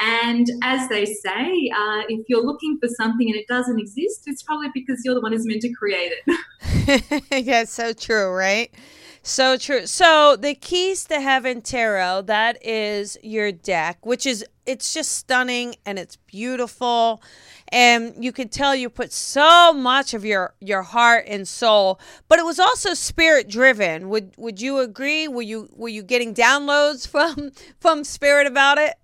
And 0.00 0.48
as 0.62 0.88
they 0.88 1.04
say, 1.04 1.70
uh, 1.76 2.02
if 2.08 2.26
you're 2.28 2.44
looking 2.44 2.78
for 2.80 2.88
something 2.88 3.28
and 3.28 3.36
it 3.36 3.46
doesn't 3.46 3.78
exist, 3.78 4.22
it's 4.26 4.42
probably 4.42 4.68
because 4.74 5.00
you're 5.04 5.14
the 5.14 5.20
one 5.20 5.32
who's 5.32 5.46
meant 5.46 5.62
to 5.62 5.72
create 5.72 6.12
it. 6.26 7.24
yeah, 7.44 7.64
so 7.64 7.92
true, 7.92 8.30
right? 8.30 8.72
So 9.22 9.56
true. 9.56 9.86
So 9.86 10.36
the 10.36 10.54
keys 10.54 11.04
to 11.04 11.20
heaven 11.20 11.62
tarot, 11.62 12.22
that 12.22 12.64
is 12.66 13.16
your 13.22 13.52
deck, 13.52 14.04
which 14.04 14.26
is 14.26 14.44
it's 14.66 14.92
just 14.92 15.12
stunning 15.12 15.76
and 15.86 15.98
it's 15.98 16.16
beautiful. 16.16 17.22
And 17.68 18.22
you 18.22 18.32
can 18.32 18.48
tell 18.48 18.74
you 18.74 18.90
put 18.90 19.12
so 19.12 19.72
much 19.72 20.12
of 20.12 20.24
your 20.24 20.54
your 20.60 20.82
heart 20.82 21.24
and 21.28 21.46
soul, 21.46 22.00
but 22.28 22.40
it 22.40 22.44
was 22.44 22.58
also 22.58 22.94
spirit 22.94 23.48
driven. 23.48 24.08
Would 24.08 24.34
would 24.36 24.60
you 24.60 24.80
agree? 24.80 25.28
Were 25.28 25.42
you 25.42 25.68
were 25.72 25.88
you 25.88 26.02
getting 26.02 26.34
downloads 26.34 27.06
from 27.08 27.52
from 27.78 28.02
spirit 28.02 28.48
about 28.48 28.78
it? 28.78 28.94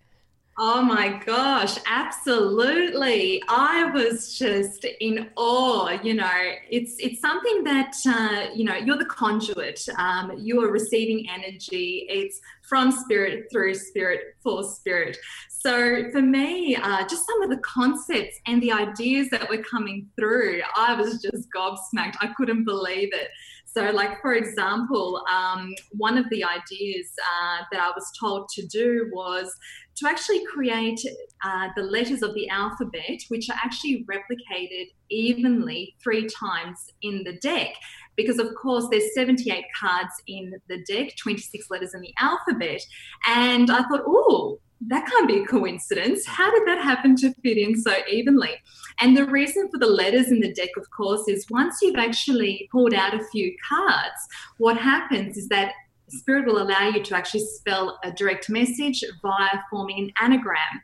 Oh 0.60 0.82
my 0.82 1.22
gosh, 1.24 1.78
absolutely. 1.86 3.40
I 3.48 3.92
was 3.92 4.36
just 4.36 4.84
in 4.98 5.30
awe. 5.36 5.96
You 6.02 6.14
know, 6.14 6.30
it's 6.68 6.96
it's 6.98 7.20
something 7.20 7.62
that 7.62 7.94
uh, 8.04 8.52
you 8.52 8.64
know 8.64 8.74
you're 8.74 8.98
the 8.98 9.04
conduit. 9.04 9.86
Um, 9.98 10.32
you 10.36 10.60
are 10.64 10.72
receiving 10.72 11.28
energy. 11.30 12.06
It's 12.08 12.40
from 12.68 12.90
spirit 12.90 13.46
through 13.52 13.76
spirit 13.76 14.34
for 14.42 14.64
spirit. 14.64 15.16
So 15.48 16.10
for 16.10 16.22
me, 16.22 16.74
uh, 16.74 17.06
just 17.06 17.24
some 17.24 17.40
of 17.42 17.50
the 17.50 17.58
concepts 17.58 18.36
and 18.48 18.60
the 18.60 18.72
ideas 18.72 19.28
that 19.30 19.48
were 19.48 19.62
coming 19.62 20.08
through, 20.16 20.62
I 20.76 20.94
was 20.94 21.22
just 21.22 21.46
gobsmacked. 21.56 22.16
I 22.20 22.32
couldn't 22.36 22.64
believe 22.64 23.10
it. 23.12 23.28
So, 23.64 23.90
like 23.90 24.20
for 24.20 24.34
example, 24.34 25.22
um, 25.30 25.74
one 25.92 26.18
of 26.18 26.24
the 26.30 26.42
ideas 26.42 27.12
uh, 27.20 27.64
that 27.70 27.80
I 27.80 27.90
was 27.90 28.10
told 28.18 28.48
to 28.54 28.66
do 28.66 29.08
was 29.12 29.54
to 29.98 30.08
actually 30.08 30.44
create 30.46 31.00
uh, 31.44 31.68
the 31.76 31.82
letters 31.82 32.22
of 32.22 32.34
the 32.34 32.48
alphabet, 32.48 33.20
which 33.28 33.48
are 33.50 33.56
actually 33.62 34.04
replicated 34.04 34.86
evenly 35.10 35.94
three 36.02 36.26
times 36.28 36.92
in 37.02 37.24
the 37.24 37.34
deck. 37.38 37.74
Because 38.16 38.38
of 38.38 38.54
course 38.54 38.86
there's 38.90 39.14
78 39.14 39.64
cards 39.78 40.12
in 40.26 40.54
the 40.68 40.82
deck, 40.84 41.16
26 41.16 41.70
letters 41.70 41.94
in 41.94 42.00
the 42.00 42.14
alphabet, 42.18 42.80
and 43.26 43.70
I 43.70 43.82
thought, 43.82 44.02
oh, 44.06 44.58
that 44.86 45.06
can't 45.06 45.26
be 45.26 45.38
a 45.38 45.46
coincidence. 45.46 46.24
How 46.26 46.50
did 46.50 46.66
that 46.68 46.82
happen 46.82 47.16
to 47.16 47.34
fit 47.42 47.58
in 47.58 47.80
so 47.80 47.94
evenly? 48.10 48.54
And 49.00 49.16
the 49.16 49.26
reason 49.26 49.68
for 49.70 49.78
the 49.78 49.86
letters 49.86 50.30
in 50.30 50.40
the 50.40 50.52
deck, 50.52 50.70
of 50.76 50.88
course, 50.90 51.26
is 51.28 51.46
once 51.50 51.78
you've 51.82 51.96
actually 51.96 52.68
pulled 52.70 52.94
out 52.94 53.14
a 53.14 53.24
few 53.32 53.54
cards, 53.68 54.28
what 54.58 54.76
happens 54.76 55.36
is 55.36 55.48
that 55.48 55.72
Spirit 56.10 56.46
will 56.46 56.62
allow 56.62 56.88
you 56.88 57.02
to 57.02 57.16
actually 57.16 57.44
spell 57.44 57.98
a 58.04 58.10
direct 58.10 58.48
message 58.50 59.04
via 59.22 59.60
forming 59.70 59.98
an 59.98 60.12
anagram. 60.20 60.82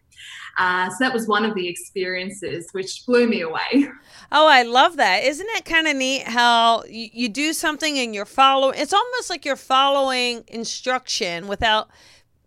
Uh, 0.57 0.89
so 0.89 0.97
that 1.01 1.13
was 1.13 1.27
one 1.27 1.45
of 1.45 1.55
the 1.55 1.67
experiences 1.69 2.69
which 2.73 3.05
blew 3.07 3.27
me 3.27 3.41
away. 3.41 3.89
Oh, 4.31 4.49
I 4.49 4.63
love 4.63 4.97
that. 4.97 5.25
Isn't 5.25 5.49
it 5.51 5.65
kind 5.65 5.87
of 5.87 5.97
neat 5.97 6.25
how 6.29 6.85
you, 6.85 7.09
you 7.13 7.29
do 7.29 7.53
something 7.53 7.99
and 7.99 8.15
you're 8.15 8.25
following? 8.25 8.79
It's 8.79 8.93
almost 8.93 9.31
like 9.31 9.45
you're 9.45 9.57
following 9.57 10.45
instruction 10.49 11.49
without 11.49 11.89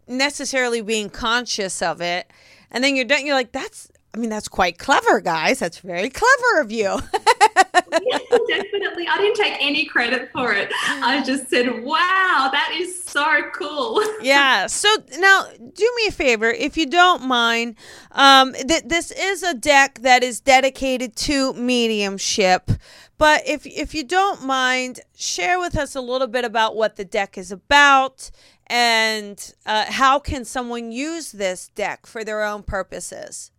necessarily 0.08 0.82
being 0.82 1.10
conscious 1.10 1.82
of 1.82 2.02
it. 2.02 2.32
And 2.72 2.84
then 2.84 2.96
you're 2.96 3.06
done. 3.06 3.26
You're 3.26 3.36
like, 3.36 3.52
that's, 3.52 3.92
I 4.18 4.20
mean, 4.20 4.32
that's 4.32 4.48
quite 4.48 4.80
clever, 4.80 5.22
guys. 5.22 5.60
That's 5.60 5.78
very 5.78 6.10
clever 6.10 6.62
of 6.62 6.72
you. 6.72 6.88
definitely. 8.48 9.08
I 9.08 9.18
didn't 9.20 9.36
take 9.36 9.58
any 9.60 9.86
credit 9.86 10.32
for 10.32 10.54
it. 10.54 10.72
I 10.88 11.22
just 11.24 11.52
said, 11.52 11.84
wow, 11.84 12.50
that 12.52 12.76
is 12.76 13.04
so 13.04 13.44
cool. 13.54 14.02
yeah. 14.24 14.66
So 14.66 14.90
now 15.20 15.46
do 15.60 15.94
me 15.98 16.08
a 16.08 16.12
favor, 16.12 16.50
if 16.50 16.78
you 16.78 16.88
don't 16.88 17.28
mind. 17.28 17.76
Um, 18.12 18.54
th- 18.54 18.86
this 18.86 19.12
is 19.12 19.44
a 19.44 19.54
deck 19.54 20.00
that 20.00 20.24
is 20.24 20.40
dedicated 20.40 21.16
to 21.18 21.54
mediumship. 21.54 22.72
But 23.20 23.48
if, 23.48 23.68
if 23.68 23.94
you 23.94 24.04
don't 24.04 24.44
mind, 24.44 25.02
share 25.16 25.60
with 25.60 25.78
us 25.78 25.94
a 25.96 26.02
little 26.02 26.28
bit 26.28 26.44
about 26.44 26.76
what 26.76 26.96
the 26.96 27.06
deck 27.06 27.38
is 27.38 27.52
about 27.52 28.32
and 28.66 29.54
uh, 29.68 29.86
how 29.90 30.18
can 30.18 30.44
someone 30.44 30.92
use 30.92 31.34
this 31.34 31.68
deck 31.76 32.08
for 32.08 32.24
their 32.24 32.44
own 32.44 32.64
purposes? 32.64 33.52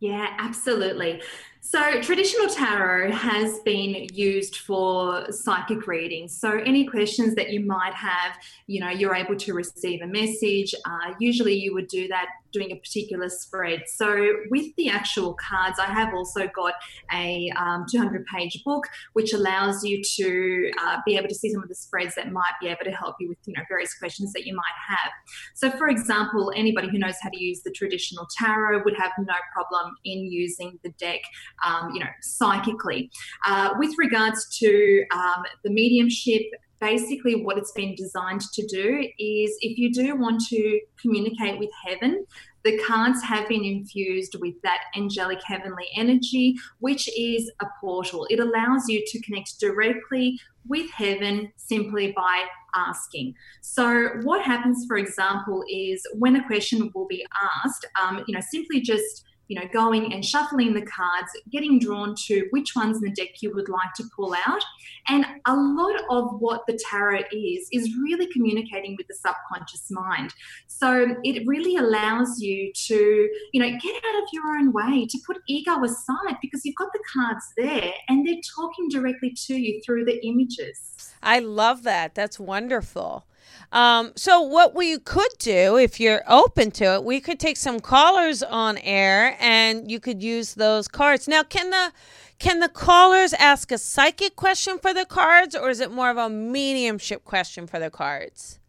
Yeah, 0.00 0.34
absolutely. 0.38 1.22
So, 1.60 2.00
traditional 2.00 2.48
tarot 2.48 3.12
has 3.12 3.58
been 3.60 4.08
used 4.14 4.56
for 4.56 5.30
psychic 5.30 5.86
readings. 5.86 6.34
So, 6.34 6.58
any 6.64 6.86
questions 6.86 7.34
that 7.34 7.50
you 7.50 7.60
might 7.60 7.92
have, 7.92 8.38
you 8.66 8.80
know, 8.80 8.88
you're 8.88 9.14
able 9.14 9.36
to 9.36 9.52
receive 9.52 10.00
a 10.00 10.06
message. 10.06 10.74
Uh, 10.86 11.12
usually, 11.18 11.54
you 11.54 11.74
would 11.74 11.86
do 11.86 12.08
that 12.08 12.28
doing 12.52 12.72
a 12.72 12.76
particular 12.76 13.28
spread. 13.28 13.84
So, 13.86 14.34
with 14.50 14.74
the 14.76 14.88
actual 14.88 15.34
cards, 15.34 15.78
I 15.78 15.86
have 15.86 16.14
also 16.14 16.48
got 16.54 16.74
a 17.12 17.50
um, 17.56 17.86
200 17.90 18.24
page 18.26 18.62
book 18.64 18.86
which 19.12 19.32
allows 19.32 19.84
you 19.84 20.02
to 20.16 20.70
uh, 20.80 20.98
be 21.06 21.16
able 21.16 21.28
to 21.28 21.34
see 21.34 21.50
some 21.50 21.62
of 21.62 21.68
the 21.68 21.74
spreads 21.74 22.14
that 22.14 22.32
might 22.32 22.52
be 22.60 22.68
able 22.68 22.84
to 22.84 22.92
help 22.92 23.16
you 23.20 23.28
with, 23.28 23.38
you 23.46 23.54
know, 23.54 23.62
various 23.68 23.94
questions 23.94 24.32
that 24.32 24.46
you 24.46 24.54
might 24.54 24.64
have. 24.88 25.10
So, 25.54 25.70
for 25.76 25.88
example, 25.88 26.52
anybody 26.54 26.88
who 26.88 26.98
knows 26.98 27.16
how 27.22 27.30
to 27.30 27.42
use 27.42 27.62
the 27.62 27.70
traditional 27.70 28.26
tarot 28.38 28.82
would 28.84 28.96
have 28.96 29.12
no 29.18 29.34
problem 29.54 29.94
in 30.04 30.30
using 30.30 30.78
the 30.82 30.90
deck 30.98 31.20
um, 31.64 31.90
you 31.92 32.00
know, 32.00 32.10
psychically. 32.20 33.10
Uh, 33.46 33.74
with 33.78 33.94
regards 33.98 34.46
to 34.58 35.04
um, 35.14 35.42
the 35.64 35.70
mediumship, 35.70 36.42
basically 36.80 37.44
what 37.44 37.58
it's 37.58 37.72
been 37.72 37.94
designed 37.94 38.40
to 38.40 38.66
do 38.66 39.00
is 39.18 39.56
if 39.60 39.78
you 39.78 39.92
do 39.92 40.16
want 40.16 40.40
to 40.48 40.80
communicate 41.00 41.58
with 41.58 41.70
heaven, 41.86 42.24
the 42.64 42.78
cards 42.78 43.22
have 43.22 43.48
been 43.48 43.64
infused 43.64 44.36
with 44.40 44.54
that 44.62 44.80
angelic 44.96 45.40
heavenly 45.44 45.86
energy, 45.96 46.56
which 46.78 47.08
is 47.18 47.50
a 47.62 47.66
portal. 47.80 48.26
It 48.30 48.38
allows 48.38 48.88
you 48.88 49.02
to 49.06 49.22
connect 49.22 49.58
directly 49.58 50.38
with 50.68 50.90
heaven 50.90 51.52
simply 51.56 52.12
by 52.12 52.44
asking. 52.74 53.34
So, 53.62 54.08
what 54.22 54.44
happens, 54.44 54.84
for 54.86 54.96
example, 54.96 55.64
is 55.70 56.06
when 56.18 56.36
a 56.36 56.46
question 56.46 56.90
will 56.94 57.06
be 57.06 57.26
asked, 57.64 57.86
um, 58.00 58.24
you 58.26 58.34
know, 58.34 58.42
simply 58.50 58.80
just 58.80 59.24
you 59.50 59.58
know, 59.58 59.66
going 59.72 60.12
and 60.12 60.24
shuffling 60.24 60.72
the 60.72 60.82
cards, 60.82 61.32
getting 61.50 61.80
drawn 61.80 62.14
to 62.14 62.46
which 62.50 62.76
ones 62.76 62.98
in 62.98 63.02
the 63.02 63.10
deck 63.10 63.42
you 63.42 63.52
would 63.52 63.68
like 63.68 63.92
to 63.96 64.04
pull 64.14 64.32
out. 64.46 64.62
And 65.08 65.26
a 65.44 65.56
lot 65.56 66.00
of 66.08 66.40
what 66.40 66.62
the 66.68 66.78
tarot 66.88 67.24
is, 67.32 67.66
is 67.72 67.96
really 68.00 68.28
communicating 68.32 68.94
with 68.96 69.08
the 69.08 69.14
subconscious 69.14 69.90
mind. 69.90 70.32
So 70.68 71.16
it 71.24 71.42
really 71.48 71.74
allows 71.74 72.40
you 72.40 72.72
to, 72.86 73.28
you 73.52 73.60
know, 73.60 73.76
get 73.82 73.96
out 73.96 74.22
of 74.22 74.28
your 74.32 74.56
own 74.56 74.72
way, 74.72 75.04
to 75.10 75.18
put 75.26 75.38
ego 75.48 75.82
aside 75.82 76.36
because 76.40 76.64
you've 76.64 76.76
got 76.76 76.92
the 76.92 77.02
cards 77.12 77.44
there 77.56 77.92
and 78.08 78.24
they're 78.24 78.36
talking 78.56 78.88
directly 78.88 79.36
to 79.46 79.56
you 79.56 79.82
through 79.84 80.04
the 80.04 80.24
images. 80.24 81.12
I 81.24 81.40
love 81.40 81.82
that. 81.82 82.14
That's 82.14 82.38
wonderful. 82.38 83.24
Um, 83.72 84.12
so 84.16 84.40
what 84.40 84.74
we 84.74 84.98
could 84.98 85.32
do, 85.38 85.76
if 85.76 86.00
you're 86.00 86.22
open 86.28 86.70
to 86.72 86.94
it, 86.94 87.04
we 87.04 87.20
could 87.20 87.38
take 87.38 87.56
some 87.56 87.80
callers 87.80 88.42
on 88.42 88.78
air, 88.78 89.36
and 89.40 89.90
you 89.90 90.00
could 90.00 90.22
use 90.22 90.54
those 90.54 90.88
cards. 90.88 91.28
Now, 91.28 91.42
can 91.42 91.70
the 91.70 91.92
can 92.38 92.60
the 92.60 92.70
callers 92.70 93.34
ask 93.34 93.70
a 93.70 93.76
psychic 93.76 94.34
question 94.34 94.78
for 94.78 94.94
the 94.94 95.04
cards, 95.04 95.54
or 95.54 95.68
is 95.68 95.80
it 95.80 95.92
more 95.92 96.10
of 96.10 96.16
a 96.16 96.30
mediumship 96.30 97.24
question 97.24 97.66
for 97.66 97.78
the 97.78 97.90
cards? 97.90 98.59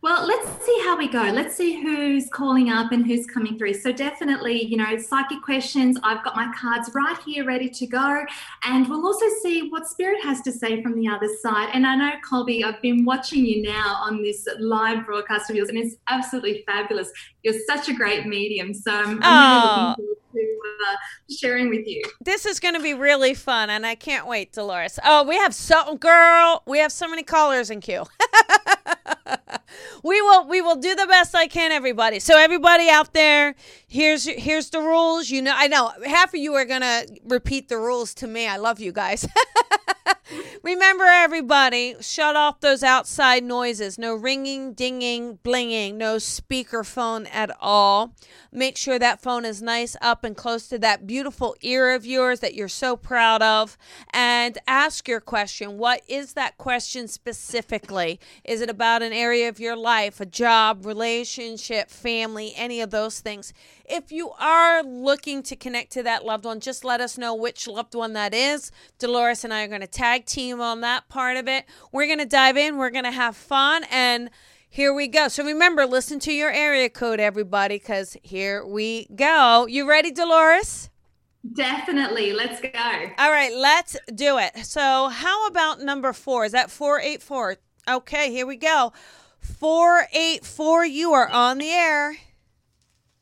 Well, 0.00 0.24
let's 0.24 0.64
see 0.64 0.80
how 0.84 0.96
we 0.96 1.08
go. 1.08 1.22
Let's 1.22 1.56
see 1.56 1.82
who's 1.82 2.28
calling 2.30 2.70
up 2.70 2.92
and 2.92 3.04
who's 3.04 3.26
coming 3.26 3.58
through. 3.58 3.74
So, 3.74 3.90
definitely, 3.90 4.64
you 4.64 4.76
know, 4.76 4.96
psychic 4.96 5.42
questions. 5.42 5.98
I've 6.04 6.22
got 6.22 6.36
my 6.36 6.52
cards 6.56 6.90
right 6.94 7.18
here 7.26 7.44
ready 7.44 7.68
to 7.68 7.86
go. 7.86 8.24
And 8.62 8.88
we'll 8.88 9.04
also 9.04 9.26
see 9.42 9.68
what 9.70 9.88
Spirit 9.88 10.22
has 10.22 10.40
to 10.42 10.52
say 10.52 10.80
from 10.84 10.94
the 10.94 11.08
other 11.08 11.28
side. 11.42 11.70
And 11.72 11.84
I 11.84 11.96
know, 11.96 12.12
Colby, 12.28 12.62
I've 12.62 12.80
been 12.80 13.04
watching 13.04 13.44
you 13.44 13.60
now 13.60 13.96
on 14.00 14.22
this 14.22 14.46
live 14.60 15.04
broadcast 15.04 15.50
of 15.50 15.56
yours, 15.56 15.68
and 15.68 15.76
it's 15.76 15.96
absolutely 16.08 16.62
fabulous. 16.64 17.10
You're 17.42 17.58
such 17.66 17.88
a 17.88 17.92
great 17.92 18.24
medium. 18.24 18.74
So, 18.74 18.92
I'm, 18.92 19.18
I'm 19.20 19.96
really 19.98 20.10
looking 20.10 20.26
forward 20.32 20.68
to 20.86 20.92
uh, 20.92 20.96
sharing 21.28 21.70
with 21.70 21.88
you. 21.88 22.04
This 22.20 22.46
is 22.46 22.60
going 22.60 22.74
to 22.74 22.80
be 22.80 22.94
really 22.94 23.34
fun, 23.34 23.68
and 23.68 23.84
I 23.84 23.96
can't 23.96 24.28
wait, 24.28 24.52
Dolores. 24.52 25.00
Oh, 25.04 25.24
we 25.24 25.34
have 25.38 25.56
so, 25.56 25.96
girl, 25.96 26.62
we 26.66 26.78
have 26.78 26.92
so 26.92 27.08
many 27.08 27.24
callers 27.24 27.68
in 27.68 27.80
queue. 27.80 28.04
we 30.02 30.20
will 30.22 30.46
we 30.48 30.60
will 30.60 30.76
do 30.76 30.94
the 30.94 31.06
best 31.06 31.34
I 31.34 31.46
can, 31.46 31.72
everybody. 31.72 32.20
So 32.20 32.38
everybody 32.38 32.88
out 32.88 33.12
there, 33.12 33.54
here's 33.86 34.24
here's 34.24 34.70
the 34.70 34.80
rules. 34.80 35.30
You 35.30 35.42
know, 35.42 35.54
I 35.54 35.68
know 35.68 35.92
half 36.04 36.34
of 36.34 36.40
you 36.40 36.54
are 36.54 36.64
gonna 36.64 37.02
repeat 37.24 37.68
the 37.68 37.78
rules 37.78 38.14
to 38.14 38.26
me. 38.26 38.46
I 38.46 38.56
love 38.56 38.80
you 38.80 38.92
guys. 38.92 39.26
Remember, 40.62 41.04
everybody, 41.04 41.96
shut 42.00 42.36
off 42.36 42.60
those 42.60 42.82
outside 42.82 43.44
noises. 43.44 43.98
No 43.98 44.14
ringing, 44.14 44.72
dinging, 44.72 45.38
blinging, 45.44 45.94
no 45.94 46.16
speakerphone 46.16 47.28
at 47.32 47.50
all. 47.60 48.14
Make 48.52 48.76
sure 48.76 48.98
that 48.98 49.20
phone 49.20 49.44
is 49.44 49.62
nice 49.62 49.96
up 50.00 50.24
and 50.24 50.36
close 50.36 50.68
to 50.68 50.78
that 50.78 51.06
beautiful 51.06 51.56
ear 51.62 51.94
of 51.94 52.04
yours 52.06 52.40
that 52.40 52.54
you're 52.54 52.68
so 52.68 52.96
proud 52.96 53.42
of. 53.42 53.78
And 54.10 54.58
ask 54.66 55.08
your 55.08 55.20
question. 55.20 55.78
What 55.78 56.02
is 56.08 56.34
that 56.34 56.58
question 56.58 57.08
specifically? 57.08 58.20
Is 58.44 58.60
it 58.60 58.70
about 58.70 59.02
an 59.02 59.12
area 59.12 59.48
of 59.48 59.60
your 59.60 59.76
life, 59.76 60.20
a 60.20 60.26
job, 60.26 60.84
relationship, 60.84 61.90
family, 61.90 62.52
any 62.56 62.80
of 62.80 62.90
those 62.90 63.20
things? 63.20 63.52
If 63.90 64.12
you 64.12 64.30
are 64.38 64.82
looking 64.82 65.42
to 65.44 65.56
connect 65.56 65.92
to 65.92 66.02
that 66.02 66.24
loved 66.24 66.44
one, 66.44 66.60
just 66.60 66.84
let 66.84 67.00
us 67.00 67.16
know 67.16 67.34
which 67.34 67.66
loved 67.66 67.94
one 67.94 68.12
that 68.12 68.34
is. 68.34 68.70
Dolores 68.98 69.44
and 69.44 69.52
I 69.54 69.64
are 69.64 69.68
going 69.68 69.80
to 69.80 69.86
tag 69.86 70.26
team 70.26 70.60
on 70.60 70.80
that 70.82 71.08
part 71.08 71.36
of 71.36 71.48
it. 71.48 71.64
We're 71.92 72.06
going 72.06 72.18
to 72.18 72.26
dive 72.26 72.56
in, 72.56 72.76
we're 72.76 72.90
going 72.90 73.04
to 73.04 73.10
have 73.10 73.36
fun, 73.36 73.84
and 73.90 74.30
here 74.68 74.92
we 74.92 75.08
go. 75.08 75.28
So 75.28 75.44
remember, 75.44 75.86
listen 75.86 76.18
to 76.20 76.32
your 76.32 76.50
area 76.50 76.90
code, 76.90 77.20
everybody, 77.20 77.76
because 77.76 78.16
here 78.22 78.66
we 78.66 79.06
go. 79.14 79.66
You 79.66 79.88
ready, 79.88 80.10
Dolores? 80.10 80.90
Definitely. 81.54 82.32
Let's 82.32 82.60
go. 82.60 82.68
All 83.18 83.30
right, 83.30 83.54
let's 83.54 83.96
do 84.14 84.38
it. 84.38 84.58
So, 84.64 85.08
how 85.08 85.46
about 85.46 85.80
number 85.80 86.12
four? 86.12 86.44
Is 86.44 86.52
that 86.52 86.70
484? 86.70 87.56
Okay, 87.88 88.30
here 88.30 88.46
we 88.46 88.56
go. 88.56 88.92
484, 89.40 90.84
you 90.84 91.12
are 91.12 91.28
on 91.28 91.58
the 91.58 91.70
air. 91.70 92.16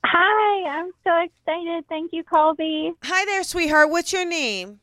Hi, 0.08 0.68
I'm 0.68 0.92
so 1.02 1.10
excited. 1.18 1.84
Thank 1.88 2.12
you, 2.12 2.22
Colby. 2.22 2.92
Hi 3.02 3.24
there, 3.24 3.42
sweetheart. 3.42 3.90
What's 3.90 4.12
your 4.12 4.24
name? 4.24 4.78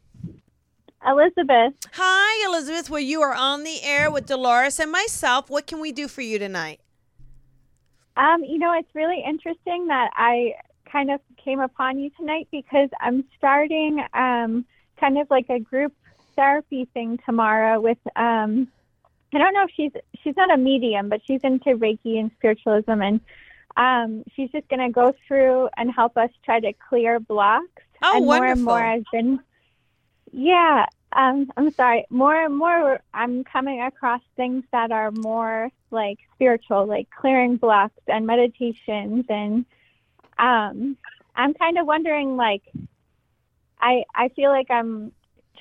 Elizabeth. 1.06 1.74
Hi, 1.94 2.46
Elizabeth. 2.46 2.90
Well, 2.90 3.00
you 3.00 3.22
are 3.22 3.34
on 3.34 3.64
the 3.64 3.82
air 3.84 4.12
with 4.12 4.26
Dolores 4.26 4.80
and 4.80 4.92
myself. 4.92 5.50
What 5.50 5.66
can 5.66 5.80
we 5.80 5.94
do 5.94 6.10
for 6.10 6.22
you 6.22 6.40
tonight? 6.40 6.82
Um, 8.18 8.44
you 8.44 8.58
know, 8.58 8.74
it's 8.78 8.94
really 8.94 9.24
interesting 9.26 9.88
that 9.88 10.10
I 10.16 10.56
kind 10.92 11.10
of 11.10 11.22
came 11.44 11.62
upon 11.62 12.00
you 12.00 12.10
tonight 12.18 12.50
because 12.52 12.90
I'm 13.00 13.24
starting 13.38 14.04
um, 14.14 14.66
kind 15.00 15.18
of 15.18 15.30
like 15.30 15.50
a 15.50 15.60
group 15.60 15.94
therapy 16.36 16.86
thing 16.94 17.18
tomorrow 17.26 17.80
with 17.80 17.98
um, 18.18 18.68
I 19.34 19.38
don't 19.38 19.54
know 19.54 19.64
if 19.64 19.72
she's 19.76 19.92
she's 20.22 20.36
not 20.36 20.54
a 20.54 20.58
medium, 20.58 21.08
but 21.08 21.22
she's 21.26 21.42
into 21.44 21.78
Reiki 21.78 22.20
and 22.20 22.30
spiritualism 22.38 23.02
and 23.02 23.22
um, 23.78 24.24
she's 24.36 24.52
just 24.52 24.68
going 24.70 24.80
to 24.80 24.90
go 24.90 25.14
through 25.28 25.70
and 25.78 25.92
help 25.92 26.18
us 26.18 26.30
try 26.44 26.60
to 26.60 26.74
clear 26.90 27.20
blocks. 27.20 27.84
Oh, 28.04 28.18
and 28.18 28.26
wonderful. 28.26 28.64
more 28.64 28.80
and 28.80 28.84
more 28.84 28.84
I've 28.84 29.06
been, 29.12 29.40
yeah, 30.32 30.86
um, 31.14 31.52
I'm 31.58 31.72
sorry, 31.72 32.06
more 32.10 32.36
and 32.36 32.58
more 32.58 33.00
I'm 33.14 33.44
coming 33.44 33.82
across 33.82 34.22
things 34.36 34.64
that 34.72 34.92
are 34.92 35.12
more 35.12 35.70
like 35.92 36.18
spiritual, 36.36 36.86
like 36.86 37.08
clearing 37.10 37.58
blocks 37.58 38.00
and 38.08 38.26
meditations. 38.26 39.26
And 39.30 39.66
um, 40.38 40.98
I'm 41.36 41.54
kind 41.54 41.78
of 41.78 41.86
wondering, 41.86 42.36
like, 42.36 42.64
I, 43.80 44.04
I 44.16 44.30
feel 44.30 44.50
like 44.50 44.70
I'm 44.70 45.12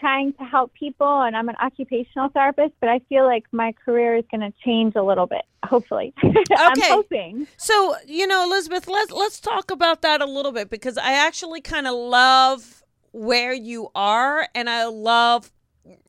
trying 0.02 0.32
to 0.32 0.42
help 0.42 0.74
people 0.74 1.22
and 1.22 1.36
I'm 1.36 1.48
an 1.48 1.54
occupational 1.62 2.28
therapist, 2.28 2.72
but 2.80 2.88
I 2.88 2.98
feel 3.08 3.24
like 3.24 3.44
my 3.52 3.72
career 3.84 4.16
is 4.16 4.24
going 4.32 4.40
to 4.40 4.52
change 4.64 4.96
a 4.96 5.02
little 5.02 5.26
bit, 5.26 5.42
hopefully. 5.64 6.12
I'm 6.22 6.80
hoping. 6.80 7.46
So, 7.56 7.94
you 8.06 8.26
know, 8.26 8.44
Elizabeth, 8.44 8.88
let's 8.88 9.12
let's 9.12 9.38
talk 9.38 9.70
about 9.70 10.02
that 10.02 10.20
a 10.20 10.26
little 10.26 10.50
bit 10.50 10.70
because 10.70 10.98
I 10.98 11.12
actually 11.12 11.60
kind 11.60 11.86
of 11.86 11.94
love 11.94 12.82
where 13.12 13.52
you 13.52 13.90
are 13.94 14.48
and 14.56 14.68
I 14.68 14.86
love 14.86 15.52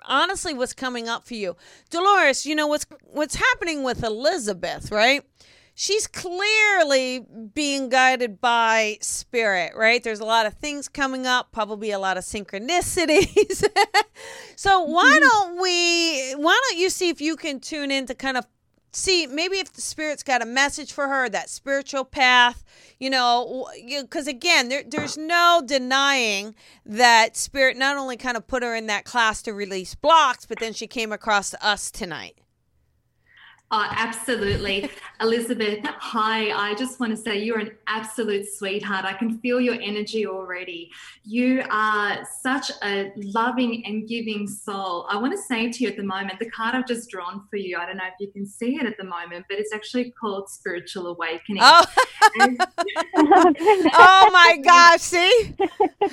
honestly 0.06 0.56
what's 0.56 0.73
coming 0.73 1.08
up 1.08 1.27
for 1.27 1.36
you. 1.36 1.56
Dolores, 1.91 2.47
you 2.47 2.56
know 2.56 2.65
what's 2.65 2.88
what's 3.03 3.36
happening 3.36 3.84
with 3.84 4.03
Elizabeth, 4.03 4.91
right? 4.91 5.23
She's 5.75 6.05
clearly 6.05 7.25
being 7.53 7.89
guided 7.89 8.39
by 8.39 8.99
spirit, 9.01 9.73
right? 9.75 10.03
There's 10.03 10.19
a 10.19 10.25
lot 10.25 10.45
of 10.45 10.53
things 10.53 10.88
coming 10.88 11.25
up, 11.25 11.51
probably 11.51 11.89
a 11.89 11.97
lot 11.97 12.15
of 12.15 12.23
synchronicities. 12.23 13.63
so 14.55 14.81
why 14.83 15.19
mm-hmm. 15.19 15.19
don't 15.19 15.62
we 15.62 16.33
why 16.33 16.59
don't 16.69 16.79
you 16.79 16.89
see 16.89 17.09
if 17.09 17.21
you 17.21 17.36
can 17.36 17.59
tune 17.59 17.89
in 17.89 18.05
to 18.05 18.13
kind 18.13 18.38
of 18.38 18.45
see 18.95 19.25
maybe 19.25 19.57
if 19.57 19.73
the 19.73 19.81
spirit's 19.81 20.21
got 20.21 20.43
a 20.43 20.45
message 20.45 20.93
for 20.93 21.07
her 21.07 21.27
that 21.27 21.49
spiritual 21.49 22.05
path 22.05 22.63
you 22.99 23.09
know 23.09 23.67
because 24.01 24.27
again 24.27 24.69
there, 24.69 24.83
there's 24.88 25.17
no 25.17 25.63
denying 25.65 26.53
that 26.86 27.36
spirit 27.36 27.75
not 27.75 27.97
only 27.97 28.15
kind 28.15 28.38
of 28.38 28.45
put 28.45 28.62
her 28.62 28.75
in 28.75 28.86
that 28.86 29.03
class 29.03 29.41
to 29.41 29.51
release 29.51 29.95
blocks 29.95 30.45
but 30.45 30.59
then 30.59 30.73
she 30.73 30.86
came 30.86 31.12
across 31.12 31.55
us 31.55 31.89
tonight 31.89 32.38
Oh, 33.75 33.88
absolutely. 33.89 34.88
Elizabeth, 35.19 35.79
hi. 35.83 36.51
I 36.51 36.75
just 36.75 36.99
want 36.99 37.09
to 37.09 37.17
say 37.17 37.39
you're 37.39 37.57
an 37.57 37.71
absolute 37.88 38.45
sweetheart. 38.47 39.03
I 39.03 39.13
can 39.13 39.39
feel 39.39 39.59
your 39.59 39.73
energy 39.81 40.27
already. 40.27 40.91
You 41.23 41.63
are 41.71 42.23
such 42.39 42.69
a 42.83 43.12
loving 43.15 43.83
and 43.88 44.07
giving 44.07 44.45
soul. 44.45 45.07
I 45.09 45.17
want 45.17 45.31
to 45.31 45.39
say 45.39 45.71
to 45.71 45.83
you 45.83 45.89
at 45.89 45.97
the 45.97 46.03
moment, 46.03 46.38
the 46.38 46.51
card 46.51 46.75
I've 46.75 46.86
just 46.86 47.09
drawn 47.09 47.47
for 47.49 47.55
you, 47.57 47.79
I 47.79 47.88
don't 47.88 47.97
know 47.97 48.03
if 48.05 48.13
you 48.19 48.31
can 48.31 48.45
see 48.45 48.75
it 48.75 48.86
at 48.86 48.95
the 48.99 49.05
moment, 49.05 49.45
but 49.49 49.57
it's 49.57 49.73
actually 49.73 50.12
called 50.12 50.51
Spiritual 50.51 51.07
Awakening. 51.07 51.63
oh 51.63 51.83
oh 53.95 54.29
my 54.31 54.59
gosh 54.63 55.01
see 55.01 55.55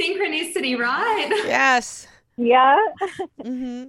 synchronicity, 0.00 0.78
right? 0.78 1.28
yes 1.44 2.06
yeah. 2.38 2.78
hmm 3.42 3.84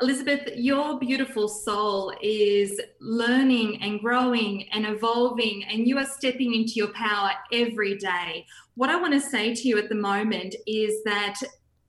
Elizabeth, 0.00 0.48
your 0.56 0.98
beautiful 0.98 1.46
soul 1.46 2.12
is 2.20 2.80
learning 3.00 3.80
and 3.80 4.00
growing 4.00 4.68
and 4.72 4.84
evolving, 4.86 5.64
and 5.64 5.86
you 5.86 5.98
are 5.98 6.04
stepping 6.04 6.52
into 6.52 6.72
your 6.72 6.92
power 6.94 7.30
every 7.52 7.96
day. 7.96 8.44
What 8.74 8.90
I 8.90 9.00
want 9.00 9.12
to 9.12 9.20
say 9.20 9.54
to 9.54 9.68
you 9.68 9.78
at 9.78 9.88
the 9.88 9.94
moment 9.94 10.56
is 10.66 11.04
that 11.04 11.38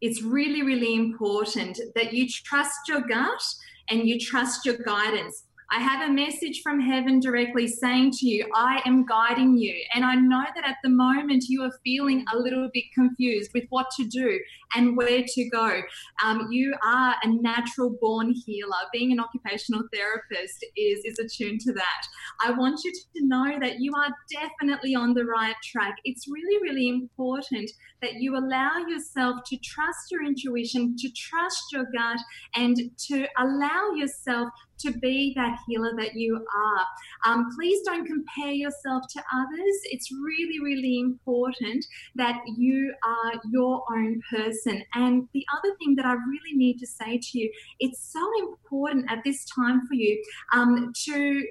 it's 0.01 0.21
really, 0.21 0.61
really 0.61 0.93
important 0.93 1.79
that 1.95 2.13
you 2.13 2.29
trust 2.29 2.87
your 2.87 3.01
gut 3.01 3.41
and 3.89 4.07
you 4.07 4.19
trust 4.19 4.67
your 4.67 4.77
guidance. 4.77 5.44
I 5.71 5.79
have 5.79 6.07
a 6.07 6.13
message 6.13 6.61
from 6.61 6.79
heaven 6.79 7.19
directly 7.19 7.67
saying 7.67 8.11
to 8.19 8.27
you, 8.27 8.47
I 8.53 8.81
am 8.85 9.05
guiding 9.05 9.57
you. 9.57 9.75
And 9.93 10.05
I 10.05 10.15
know 10.15 10.43
that 10.55 10.67
at 10.67 10.77
the 10.83 10.89
moment 10.89 11.45
you 11.49 11.63
are 11.63 11.71
feeling 11.83 12.23
a 12.33 12.37
little 12.37 12.69
bit 12.73 12.85
confused 12.93 13.51
with 13.53 13.63
what 13.69 13.87
to 13.97 14.05
do 14.05 14.39
and 14.75 14.95
where 14.95 15.23
to 15.25 15.49
go. 15.49 15.81
Um, 16.23 16.47
you 16.51 16.75
are 16.85 17.15
a 17.23 17.27
natural 17.27 17.95
born 17.99 18.33
healer. 18.45 18.71
Being 18.93 19.11
an 19.11 19.19
occupational 19.19 19.83
therapist 19.93 20.65
is, 20.77 21.01
is 21.03 21.17
attuned 21.19 21.61
to 21.61 21.73
that. 21.73 22.07
I 22.43 22.51
want 22.51 22.81
you 22.83 22.91
to 22.91 23.25
know 23.25 23.57
that 23.59 23.79
you 23.79 23.91
are 23.95 24.13
definitely 24.31 24.95
on 24.95 25.13
the 25.13 25.25
right 25.25 25.55
track. 25.63 25.95
It's 26.03 26.27
really, 26.27 26.61
really 26.61 26.89
important 26.89 27.71
that 28.01 28.15
you 28.15 28.37
allow 28.37 28.77
yourself 28.87 29.37
to 29.47 29.57
trust 29.57 30.11
your 30.11 30.23
intuition, 30.23 30.95
to 30.97 31.09
trust 31.11 31.63
your 31.71 31.85
gut, 31.95 32.19
and 32.55 32.77
to 33.07 33.25
allow 33.39 33.91
yourself 33.95 34.49
to 34.79 34.91
be 34.99 35.33
that 35.35 35.57
healer 35.67 35.91
that 35.97 36.15
you 36.15 36.35
are. 36.35 36.85
Um, 37.31 37.49
please 37.55 37.81
don't 37.85 38.05
compare 38.05 38.51
yourself 38.51 39.03
to 39.11 39.23
others. 39.33 39.75
It's 39.85 40.11
really, 40.11 40.59
really 40.63 40.99
important 40.99 41.85
that 42.15 42.41
you 42.57 42.93
are 43.05 43.41
your 43.51 43.83
own 43.91 44.21
person. 44.29 44.83
And 44.93 45.27
the 45.33 45.45
other 45.57 45.75
thing 45.77 45.95
that 45.95 46.05
I 46.05 46.13
really 46.13 46.55
need 46.55 46.77
to 46.79 46.87
say 46.87 47.19
to 47.21 47.39
you, 47.39 47.51
it's 47.79 48.11
so 48.11 48.21
important 48.39 49.11
at 49.11 49.23
this 49.23 49.45
time 49.45 49.87
for 49.87 49.93
you 49.93 50.21
um, 50.53 50.91
to 51.05 51.45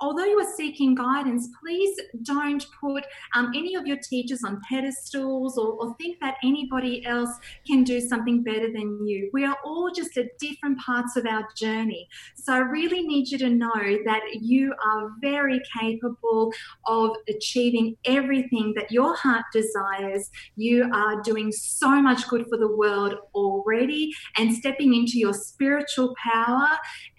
although 0.00 0.24
you 0.24 0.38
are 0.38 0.54
seeking 0.56 0.94
guidance, 0.94 1.48
please 1.60 1.98
don't 2.22 2.64
put 2.80 3.04
um, 3.34 3.52
any 3.54 3.74
of 3.74 3.86
your 3.86 3.96
teachers 3.96 4.44
on 4.44 4.60
pedestals 4.68 5.58
or, 5.58 5.72
or, 5.72 5.94
think 5.98 6.18
that 6.20 6.36
anybody 6.44 7.04
else 7.06 7.30
can 7.66 7.82
do 7.82 8.00
something 8.00 8.42
better 8.42 8.72
than 8.72 9.04
you. 9.06 9.30
We 9.32 9.44
are 9.44 9.56
all 9.64 9.90
just 9.90 10.16
at 10.16 10.38
different 10.38 10.78
parts 10.78 11.16
of 11.16 11.26
our 11.26 11.48
journey. 11.56 12.08
So 12.36 12.52
I 12.52 12.58
really 12.58 13.02
need 13.02 13.28
you 13.30 13.38
to 13.38 13.48
know 13.48 13.98
that 14.04 14.20
you 14.40 14.74
are 14.84 15.10
very 15.20 15.60
capable 15.80 16.52
of 16.86 17.16
achieving 17.28 17.96
everything 18.04 18.74
that 18.76 18.92
your 18.92 19.16
heart 19.16 19.46
desires. 19.52 20.30
You 20.56 20.88
are 20.92 21.20
doing 21.22 21.50
so 21.50 22.00
much 22.00 22.28
good 22.28 22.46
for 22.48 22.58
the 22.58 22.76
world 22.76 23.14
already 23.34 24.12
and 24.36 24.54
stepping 24.54 24.94
into 24.94 25.18
your 25.18 25.32
spiritual 25.32 26.14
power 26.22 26.68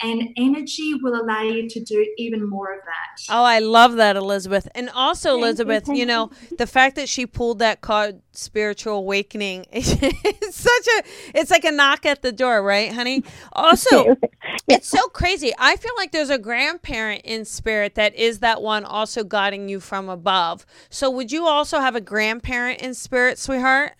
and 0.01 0.29
energy 0.37 0.93
will 1.01 1.21
allow 1.21 1.41
you 1.41 1.67
to 1.67 1.79
do 1.83 2.05
even 2.17 2.47
more 2.47 2.68
of 2.73 2.79
that. 2.85 3.33
Oh, 3.33 3.43
I 3.43 3.59
love 3.59 3.95
that, 3.95 4.15
Elizabeth. 4.15 4.67
And 4.75 4.89
also, 4.89 5.31
Thank 5.31 5.43
Elizabeth, 5.43 5.87
you, 5.87 5.95
you 5.95 6.05
know, 6.05 6.31
the 6.57 6.67
fact 6.67 6.95
that 6.95 7.09
she 7.09 7.25
pulled 7.25 7.59
that 7.59 7.81
card, 7.81 8.21
spiritual 8.31 8.95
awakening, 8.95 9.65
it's 9.71 10.55
such 10.55 10.87
a, 10.97 11.03
it's 11.37 11.51
like 11.51 11.65
a 11.65 11.71
knock 11.71 12.05
at 12.05 12.21
the 12.21 12.31
door, 12.31 12.61
right, 12.63 12.91
honey? 12.91 13.23
Also, 13.53 14.15
it's 14.67 14.87
so 14.87 15.01
crazy. 15.09 15.53
I 15.57 15.75
feel 15.75 15.93
like 15.97 16.11
there's 16.11 16.29
a 16.29 16.39
grandparent 16.39 17.21
in 17.23 17.45
spirit 17.45 17.95
that 17.95 18.15
is 18.15 18.39
that 18.39 18.61
one 18.61 18.83
also 18.85 19.23
guiding 19.23 19.69
you 19.69 19.79
from 19.79 20.09
above. 20.09 20.65
So, 20.89 21.09
would 21.09 21.31
you 21.31 21.45
also 21.45 21.79
have 21.79 21.95
a 21.95 22.01
grandparent 22.01 22.81
in 22.81 22.93
spirit, 22.93 23.37
sweetheart? 23.37 23.93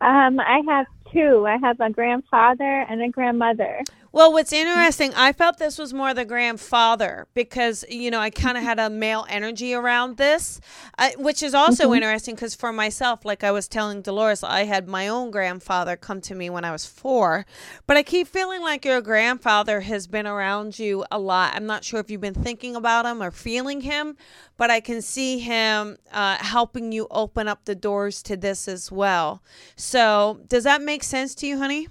Um, 0.00 0.38
I 0.40 0.60
have 0.68 0.86
two. 1.12 1.46
I 1.46 1.56
have 1.58 1.80
a 1.80 1.90
grandfather 1.90 2.84
and 2.88 3.02
a 3.02 3.08
grandmother. 3.08 3.80
Well, 4.14 4.32
what's 4.32 4.52
interesting, 4.52 5.12
I 5.16 5.32
felt 5.32 5.58
this 5.58 5.76
was 5.76 5.92
more 5.92 6.14
the 6.14 6.24
grandfather 6.24 7.26
because, 7.34 7.84
you 7.88 8.12
know, 8.12 8.20
I 8.20 8.30
kind 8.30 8.56
of 8.56 8.62
had 8.62 8.78
a 8.78 8.88
male 8.88 9.26
energy 9.28 9.74
around 9.74 10.18
this, 10.18 10.60
uh, 10.98 11.10
which 11.18 11.42
is 11.42 11.52
also 11.52 11.86
mm-hmm. 11.86 11.94
interesting 11.94 12.36
because 12.36 12.54
for 12.54 12.72
myself, 12.72 13.24
like 13.24 13.42
I 13.42 13.50
was 13.50 13.66
telling 13.66 14.02
Dolores, 14.02 14.44
I 14.44 14.66
had 14.66 14.86
my 14.86 15.08
own 15.08 15.32
grandfather 15.32 15.96
come 15.96 16.20
to 16.20 16.36
me 16.36 16.48
when 16.48 16.64
I 16.64 16.70
was 16.70 16.86
four. 16.86 17.44
But 17.88 17.96
I 17.96 18.04
keep 18.04 18.28
feeling 18.28 18.62
like 18.62 18.84
your 18.84 19.00
grandfather 19.00 19.80
has 19.80 20.06
been 20.06 20.28
around 20.28 20.78
you 20.78 21.04
a 21.10 21.18
lot. 21.18 21.56
I'm 21.56 21.66
not 21.66 21.82
sure 21.82 21.98
if 21.98 22.08
you've 22.08 22.20
been 22.20 22.34
thinking 22.34 22.76
about 22.76 23.06
him 23.06 23.20
or 23.20 23.32
feeling 23.32 23.80
him, 23.80 24.16
but 24.56 24.70
I 24.70 24.78
can 24.78 25.02
see 25.02 25.40
him 25.40 25.96
uh, 26.12 26.36
helping 26.36 26.92
you 26.92 27.08
open 27.10 27.48
up 27.48 27.64
the 27.64 27.74
doors 27.74 28.22
to 28.22 28.36
this 28.36 28.68
as 28.68 28.92
well. 28.92 29.42
So, 29.74 30.38
does 30.46 30.62
that 30.62 30.82
make 30.82 31.02
sense 31.02 31.34
to 31.34 31.48
you, 31.48 31.58
honey? 31.58 31.88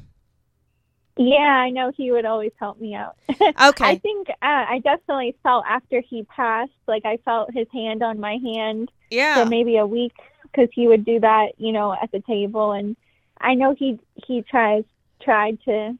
Yeah, 1.17 1.41
I 1.41 1.69
know 1.69 1.91
he 1.95 2.11
would 2.11 2.25
always 2.25 2.51
help 2.59 2.79
me 2.79 2.95
out. 2.95 3.15
Okay. 3.61 3.85
I 3.85 3.97
think 3.99 4.29
uh, 4.29 4.33
I 4.41 4.81
definitely 4.83 5.35
felt 5.43 5.65
after 5.69 6.01
he 6.01 6.23
passed, 6.23 6.71
like 6.87 7.05
I 7.05 7.17
felt 7.17 7.53
his 7.53 7.67
hand 7.71 8.01
on 8.01 8.19
my 8.19 8.37
hand 8.43 8.91
yeah. 9.09 9.43
for 9.43 9.49
maybe 9.49 9.77
a 9.77 9.85
week 9.85 10.13
because 10.43 10.69
he 10.73 10.87
would 10.87 11.05
do 11.05 11.19
that, 11.19 11.53
you 11.57 11.71
know, 11.71 11.93
at 11.93 12.11
the 12.11 12.21
table, 12.21 12.71
and 12.71 12.95
I 13.39 13.53
know 13.53 13.75
he 13.77 13.99
he 14.25 14.41
tries 14.41 14.83
tried 15.21 15.59
to 15.65 15.97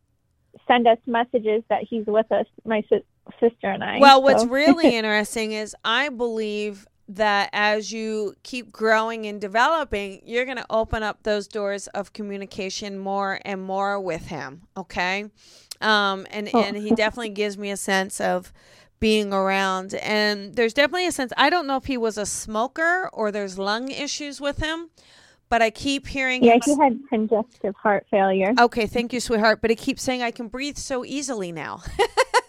send 0.67 0.88
us 0.88 0.97
messages 1.06 1.63
that 1.69 1.84
he's 1.84 2.06
with 2.06 2.32
us, 2.32 2.45
my 2.65 2.84
si- 2.89 3.06
sister 3.39 3.69
and 3.69 3.84
I. 3.84 3.99
Well, 3.99 4.21
what's 4.21 4.45
really 4.45 4.95
interesting 4.95 5.52
is 5.52 5.76
I 5.84 6.10
believe 6.10 6.88
that 7.07 7.49
as 7.51 7.91
you 7.91 8.35
keep 8.43 8.71
growing 8.71 9.25
and 9.25 9.41
developing, 9.41 10.21
you're 10.25 10.45
going 10.45 10.57
to 10.57 10.65
open 10.69 11.03
up 11.03 11.23
those 11.23 11.47
doors 11.47 11.87
of 11.87 12.13
communication 12.13 12.97
more 12.97 13.39
and 13.43 13.61
more 13.61 13.99
with 13.99 14.27
him. 14.27 14.61
Okay. 14.77 15.25
Um, 15.81 16.25
and, 16.31 16.49
oh. 16.53 16.61
and 16.61 16.77
he 16.77 16.91
definitely 16.91 17.29
gives 17.29 17.57
me 17.57 17.71
a 17.71 17.77
sense 17.77 18.21
of 18.21 18.53
being 18.99 19.33
around. 19.33 19.95
And 19.95 20.55
there's 20.55 20.73
definitely 20.73 21.07
a 21.07 21.11
sense, 21.11 21.33
I 21.35 21.49
don't 21.49 21.67
know 21.67 21.75
if 21.75 21.85
he 21.85 21.97
was 21.97 22.17
a 22.17 22.25
smoker 22.25 23.09
or 23.11 23.31
there's 23.31 23.59
lung 23.59 23.91
issues 23.91 24.39
with 24.39 24.59
him, 24.59 24.89
but 25.49 25.61
I 25.61 25.71
keep 25.71 26.07
hearing. 26.07 26.41
Yeah, 26.41 26.57
he 26.63 26.75
had 26.77 26.97
congestive 27.09 27.75
heart 27.75 28.07
failure. 28.09 28.53
Okay. 28.57 28.87
Thank 28.87 29.11
you, 29.11 29.19
sweetheart. 29.19 29.59
But 29.61 29.71
he 29.71 29.75
keeps 29.75 30.01
saying, 30.01 30.21
I 30.21 30.31
can 30.31 30.47
breathe 30.47 30.77
so 30.77 31.03
easily 31.03 31.51
now. 31.51 31.81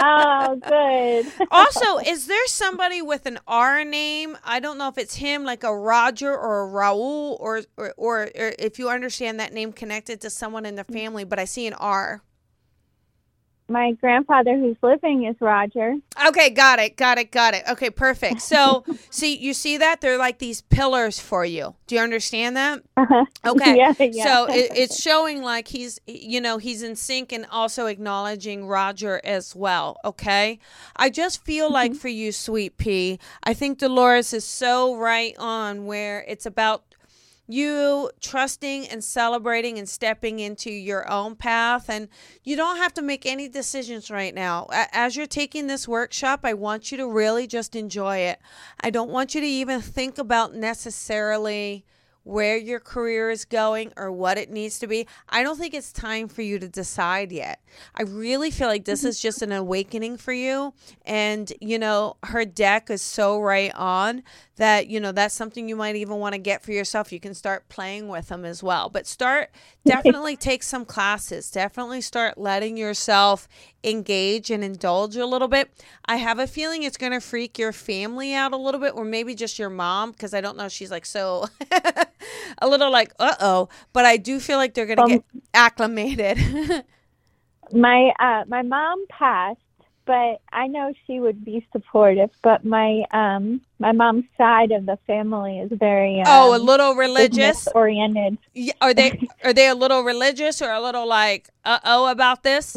oh, 0.00 0.56
good. 0.56 1.48
also, 1.50 1.98
is 1.98 2.26
there 2.26 2.46
somebody 2.46 3.02
with 3.02 3.26
an 3.26 3.38
R 3.46 3.84
name? 3.84 4.36
I 4.44 4.60
don't 4.60 4.78
know 4.78 4.88
if 4.88 4.98
it's 4.98 5.16
him, 5.16 5.44
like 5.44 5.64
a 5.64 5.76
Roger 5.76 6.36
or 6.36 6.66
a 6.66 6.70
Raul, 6.70 7.38
or 7.40 7.62
or, 7.76 7.94
or, 7.96 8.30
or 8.34 8.52
if 8.58 8.78
you 8.78 8.88
understand 8.88 9.40
that 9.40 9.52
name 9.52 9.72
connected 9.72 10.20
to 10.22 10.30
someone 10.30 10.66
in 10.66 10.76
the 10.76 10.84
mm. 10.84 10.92
family. 10.92 11.24
But 11.24 11.38
I 11.38 11.44
see 11.44 11.66
an 11.66 11.74
R 11.74 12.22
my 13.70 13.92
grandfather 13.92 14.58
who's 14.58 14.76
living 14.82 15.24
is 15.24 15.36
Roger. 15.40 15.94
Okay, 16.26 16.50
got 16.50 16.78
it, 16.78 16.96
got 16.96 17.18
it, 17.18 17.30
got 17.30 17.54
it. 17.54 17.62
Okay, 17.70 17.88
perfect. 17.88 18.42
So, 18.42 18.84
see, 19.10 19.36
you 19.36 19.54
see 19.54 19.76
that 19.78 20.00
they're 20.00 20.18
like 20.18 20.38
these 20.38 20.60
pillars 20.62 21.18
for 21.20 21.44
you. 21.44 21.74
Do 21.86 21.94
you 21.94 22.00
understand 22.00 22.56
that? 22.56 22.82
Uh-huh. 22.96 23.24
Okay. 23.46 23.76
yeah, 23.76 23.94
yeah. 23.98 24.24
So 24.24 24.52
it, 24.52 24.72
it's 24.76 25.00
showing 25.00 25.42
like 25.42 25.68
he's, 25.68 25.98
you 26.06 26.40
know, 26.40 26.58
he's 26.58 26.82
in 26.82 26.94
sync 26.94 27.32
and 27.32 27.46
also 27.50 27.86
acknowledging 27.86 28.66
Roger 28.66 29.20
as 29.24 29.56
well. 29.56 29.96
Okay. 30.04 30.58
I 30.96 31.08
just 31.10 31.44
feel 31.44 31.66
mm-hmm. 31.66 31.74
like 31.74 31.94
for 31.94 32.08
you, 32.08 32.32
sweet 32.32 32.76
pea, 32.76 33.18
I 33.42 33.54
think 33.54 33.78
Dolores 33.78 34.32
is 34.32 34.44
so 34.44 34.96
right 34.96 35.34
on 35.38 35.86
where 35.86 36.24
it's 36.28 36.46
about 36.46 36.89
you 37.52 38.10
trusting 38.20 38.88
and 38.88 39.02
celebrating 39.02 39.78
and 39.78 39.88
stepping 39.88 40.38
into 40.38 40.70
your 40.70 41.10
own 41.10 41.36
path. 41.36 41.88
And 41.88 42.08
you 42.44 42.56
don't 42.56 42.76
have 42.76 42.94
to 42.94 43.02
make 43.02 43.26
any 43.26 43.48
decisions 43.48 44.10
right 44.10 44.34
now. 44.34 44.68
As 44.70 45.16
you're 45.16 45.26
taking 45.26 45.66
this 45.66 45.86
workshop, 45.88 46.40
I 46.44 46.54
want 46.54 46.90
you 46.90 46.98
to 46.98 47.08
really 47.08 47.46
just 47.46 47.76
enjoy 47.76 48.18
it. 48.18 48.38
I 48.80 48.90
don't 48.90 49.10
want 49.10 49.34
you 49.34 49.40
to 49.40 49.46
even 49.46 49.80
think 49.80 50.18
about 50.18 50.54
necessarily 50.54 51.84
where 52.24 52.56
your 52.56 52.80
career 52.80 53.30
is 53.30 53.44
going 53.44 53.92
or 53.96 54.12
what 54.12 54.38
it 54.38 54.50
needs 54.50 54.78
to 54.78 54.86
be. 54.86 55.06
I 55.28 55.42
don't 55.42 55.58
think 55.58 55.74
it's 55.74 55.92
time 55.92 56.28
for 56.28 56.42
you 56.42 56.58
to 56.58 56.68
decide 56.68 57.32
yet. 57.32 57.60
I 57.94 58.02
really 58.02 58.50
feel 58.50 58.68
like 58.68 58.84
this 58.84 59.04
is 59.04 59.20
just 59.20 59.42
an 59.42 59.52
awakening 59.52 60.18
for 60.18 60.32
you. 60.32 60.74
And, 61.04 61.52
you 61.60 61.78
know, 61.78 62.16
her 62.24 62.44
deck 62.44 62.90
is 62.90 63.02
so 63.02 63.40
right 63.40 63.72
on 63.74 64.22
that, 64.56 64.88
you 64.88 65.00
know, 65.00 65.12
that's 65.12 65.34
something 65.34 65.68
you 65.68 65.76
might 65.76 65.96
even 65.96 66.16
want 66.16 66.34
to 66.34 66.38
get 66.38 66.62
for 66.62 66.72
yourself. 66.72 67.12
You 67.12 67.20
can 67.20 67.32
start 67.32 67.68
playing 67.68 68.08
with 68.08 68.28
them 68.28 68.44
as 68.44 68.62
well. 68.62 68.90
But 68.90 69.06
start, 69.06 69.50
definitely 69.86 70.36
take 70.36 70.62
some 70.62 70.84
classes. 70.84 71.50
Definitely 71.50 72.02
start 72.02 72.36
letting 72.36 72.76
yourself 72.76 73.48
engage 73.82 74.50
and 74.50 74.62
indulge 74.62 75.16
a 75.16 75.24
little 75.24 75.48
bit. 75.48 75.70
I 76.04 76.16
have 76.16 76.38
a 76.38 76.46
feeling 76.46 76.82
it's 76.82 76.98
going 76.98 77.12
to 77.12 77.20
freak 77.20 77.58
your 77.58 77.72
family 77.72 78.34
out 78.34 78.52
a 78.52 78.56
little 78.56 78.80
bit, 78.80 78.94
or 78.94 79.04
maybe 79.04 79.34
just 79.34 79.58
your 79.58 79.70
mom, 79.70 80.12
because 80.12 80.34
I 80.34 80.42
don't 80.42 80.56
know. 80.56 80.68
She's 80.68 80.90
like 80.90 81.06
so 81.06 81.46
a 82.58 82.68
little 82.68 82.90
like, 82.90 83.12
uh 83.18 83.34
oh. 83.40 83.68
But 83.92 84.04
I 84.04 84.16
do 84.16 84.40
feel 84.40 84.58
like 84.58 84.74
they're 84.74 84.86
going 84.86 84.96
to 84.98 85.02
um, 85.02 85.08
get 85.08 85.24
acclimated. 85.54 86.38
my 87.72 88.12
uh, 88.18 88.44
my 88.48 88.62
mom 88.62 89.06
passed, 89.08 89.60
but 90.06 90.40
I 90.52 90.66
know 90.66 90.92
she 91.06 91.20
would 91.20 91.44
be 91.44 91.66
supportive. 91.72 92.30
But 92.42 92.64
my 92.64 93.04
um 93.12 93.60
my 93.78 93.92
mom's 93.92 94.24
side 94.36 94.72
of 94.72 94.86
the 94.86 94.98
family 95.06 95.60
is 95.60 95.70
very 95.72 96.20
um, 96.20 96.26
oh 96.28 96.56
a 96.56 96.58
little 96.58 96.94
religious 96.94 97.68
oriented. 97.74 98.38
Yeah, 98.54 98.72
are 98.80 98.94
they 98.94 99.28
are 99.44 99.52
they 99.52 99.68
a 99.68 99.74
little 99.74 100.02
religious 100.02 100.62
or 100.62 100.70
a 100.70 100.80
little 100.80 101.06
like 101.06 101.48
uh 101.64 101.80
oh 101.84 102.10
about 102.10 102.42
this? 102.42 102.76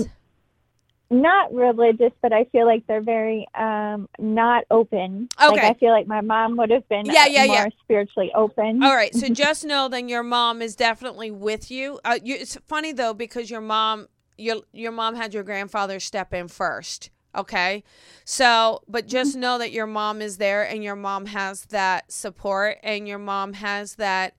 Not 1.21 1.53
religious, 1.53 2.11
but 2.21 2.33
I 2.33 2.45
feel 2.45 2.65
like 2.65 2.85
they're 2.87 3.01
very 3.01 3.47
um 3.55 4.09
not 4.19 4.65
open. 4.71 5.29
Okay. 5.41 5.51
Like 5.51 5.63
I 5.63 5.73
feel 5.79 5.91
like 5.91 6.07
my 6.07 6.21
mom 6.21 6.57
would 6.57 6.71
have 6.71 6.87
been 6.89 7.05
yeah, 7.05 7.25
yeah, 7.27 7.45
more 7.45 7.55
yeah. 7.55 7.67
spiritually 7.83 8.31
open. 8.35 8.83
All 8.83 8.95
right. 8.95 9.13
So 9.13 9.29
just 9.29 9.65
know 9.65 9.87
then 9.87 10.09
your 10.09 10.23
mom 10.23 10.61
is 10.61 10.75
definitely 10.75 11.31
with 11.31 11.71
you. 11.71 11.99
Uh, 12.03 12.19
you. 12.23 12.35
It's 12.35 12.57
funny 12.67 12.91
though 12.91 13.13
because 13.13 13.49
your 13.49 13.61
mom 13.61 14.07
your 14.37 14.57
your 14.71 14.91
mom 14.91 15.15
had 15.15 15.33
your 15.33 15.43
grandfather 15.43 15.99
step 15.99 16.33
in 16.33 16.47
first. 16.47 17.09
Okay. 17.35 17.83
So, 18.25 18.83
but 18.87 19.07
just 19.07 19.31
mm-hmm. 19.31 19.41
know 19.41 19.57
that 19.57 19.71
your 19.71 19.87
mom 19.87 20.21
is 20.21 20.37
there 20.37 20.63
and 20.63 20.83
your 20.83 20.95
mom 20.95 21.25
has 21.27 21.65
that 21.65 22.11
support 22.11 22.77
and 22.83 23.07
your 23.07 23.17
mom 23.17 23.53
has 23.53 23.95
that 23.95 24.35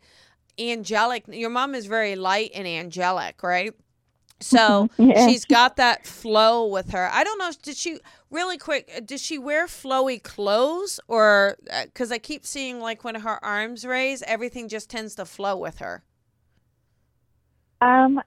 angelic 0.56 1.24
your 1.28 1.50
mom 1.50 1.74
is 1.74 1.86
very 1.86 2.14
light 2.14 2.50
and 2.54 2.66
angelic, 2.66 3.42
right? 3.42 3.72
So 4.40 4.88
yeah. 4.98 5.26
she's 5.26 5.44
got 5.44 5.76
that 5.76 6.06
flow 6.06 6.66
with 6.66 6.90
her. 6.90 7.08
I 7.12 7.24
don't 7.24 7.38
know. 7.38 7.50
Did 7.62 7.76
she 7.76 7.98
really 8.30 8.58
quick? 8.58 8.90
Uh, 8.96 9.00
did 9.00 9.20
she 9.20 9.38
wear 9.38 9.66
flowy 9.66 10.22
clothes 10.22 11.00
or? 11.08 11.56
Because 11.84 12.10
uh, 12.10 12.16
I 12.16 12.18
keep 12.18 12.44
seeing 12.44 12.80
like 12.80 13.04
when 13.04 13.14
her 13.16 13.42
arms 13.44 13.84
raise, 13.86 14.22
everything 14.22 14.68
just 14.68 14.90
tends 14.90 15.14
to 15.16 15.24
flow 15.24 15.56
with 15.56 15.78
her. 15.78 16.04
Um, 17.80 18.20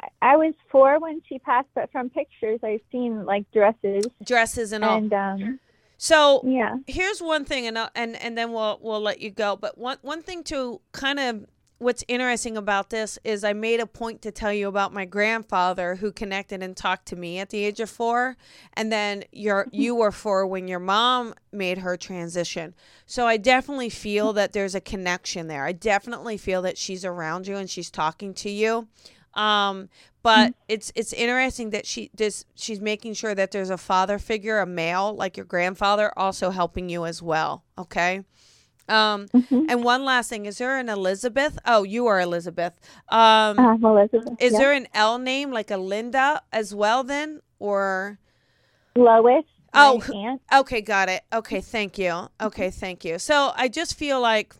I, 0.00 0.08
I 0.22 0.36
was 0.36 0.54
four 0.70 0.98
when 1.00 1.20
she 1.28 1.38
passed, 1.40 1.68
but 1.74 1.90
from 1.90 2.10
pictures 2.10 2.60
I've 2.62 2.80
seen 2.92 3.24
like 3.24 3.50
dresses 3.52 4.06
Dresses 4.24 4.72
and 4.72 4.84
all. 4.84 4.98
and 4.98 5.12
um, 5.12 5.60
so 5.96 6.42
yeah. 6.46 6.76
here's 6.86 7.20
one 7.20 7.44
thing, 7.44 7.66
and 7.66 7.78
I'll- 7.78 7.90
and 7.94 8.16
and 8.16 8.38
then 8.38 8.52
we'll 8.52 8.78
we'll 8.82 9.00
let 9.00 9.20
you 9.20 9.30
go. 9.30 9.56
But 9.56 9.78
one 9.78 9.98
one 10.02 10.22
thing 10.22 10.44
to 10.44 10.80
kind 10.92 11.18
of 11.18 11.46
what's 11.80 12.04
interesting 12.08 12.58
about 12.58 12.90
this 12.90 13.18
is 13.24 13.42
I 13.42 13.54
made 13.54 13.80
a 13.80 13.86
point 13.86 14.20
to 14.22 14.30
tell 14.30 14.52
you 14.52 14.68
about 14.68 14.92
my 14.92 15.06
grandfather 15.06 15.96
who 15.96 16.12
connected 16.12 16.62
and 16.62 16.76
talked 16.76 17.06
to 17.06 17.16
me 17.16 17.38
at 17.38 17.48
the 17.48 17.64
age 17.64 17.80
of 17.80 17.88
four, 17.88 18.36
and 18.74 18.92
then 18.92 19.24
your 19.32 19.66
you 19.72 19.94
were 19.94 20.12
four 20.12 20.46
when 20.46 20.68
your 20.68 20.78
mom 20.78 21.34
made 21.52 21.78
her 21.78 21.96
transition. 21.96 22.74
So 23.06 23.26
I 23.26 23.38
definitely 23.38 23.88
feel 23.88 24.32
that 24.34 24.52
there's 24.52 24.74
a 24.74 24.80
connection 24.80 25.48
there. 25.48 25.64
I 25.64 25.72
definitely 25.72 26.36
feel 26.36 26.62
that 26.62 26.78
she's 26.78 27.04
around 27.04 27.46
you 27.46 27.56
and 27.56 27.68
she's 27.68 27.90
talking 27.90 28.34
to 28.34 28.50
you. 28.50 28.86
Um, 29.34 29.88
but 30.22 30.54
it's 30.68 30.92
it's 30.94 31.14
interesting 31.14 31.70
that 31.70 31.86
she 31.86 32.10
this 32.14 32.44
she's 32.54 32.80
making 32.80 33.14
sure 33.14 33.34
that 33.34 33.52
there's 33.52 33.70
a 33.70 33.78
father 33.78 34.18
figure, 34.18 34.58
a 34.58 34.66
male 34.66 35.14
like 35.14 35.38
your 35.38 35.46
grandfather, 35.46 36.12
also 36.14 36.50
helping 36.50 36.90
you 36.90 37.06
as 37.06 37.22
well. 37.22 37.64
Okay. 37.78 38.22
Um, 38.88 39.26
and 39.50 39.84
one 39.84 40.04
last 40.04 40.30
thing, 40.30 40.46
is 40.46 40.58
there 40.58 40.78
an 40.78 40.88
Elizabeth? 40.88 41.58
Oh, 41.64 41.82
you 41.84 42.06
are 42.06 42.20
Elizabeth. 42.20 42.78
Um, 43.08 43.58
Um, 43.58 43.84
Elizabeth. 43.84 44.34
is 44.40 44.52
yeah. 44.52 44.58
there 44.58 44.72
an 44.72 44.88
L 44.94 45.18
name 45.18 45.50
like 45.52 45.70
a 45.70 45.76
Linda 45.76 46.42
as 46.52 46.74
well 46.74 47.04
then, 47.04 47.40
or? 47.58 48.18
Lois? 48.96 49.44
Oh, 49.72 50.02
aunt. 50.12 50.42
Okay, 50.52 50.80
got 50.80 51.08
it. 51.08 51.22
Okay, 51.32 51.60
thank 51.60 51.96
you. 51.98 52.28
Okay, 52.40 52.70
thank 52.70 53.04
you. 53.04 53.18
So 53.20 53.52
I 53.54 53.68
just 53.68 53.96
feel 53.96 54.20
like, 54.20 54.56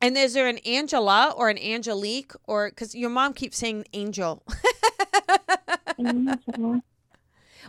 and 0.00 0.16
is 0.18 0.34
there 0.34 0.48
an 0.48 0.58
Angela 0.58 1.32
or 1.36 1.48
an 1.48 1.58
Angelique 1.58 2.32
or 2.44 2.68
because 2.70 2.94
your 2.94 3.10
mom 3.10 3.34
keeps 3.34 3.58
saying 3.58 3.84
Angel 3.92 4.42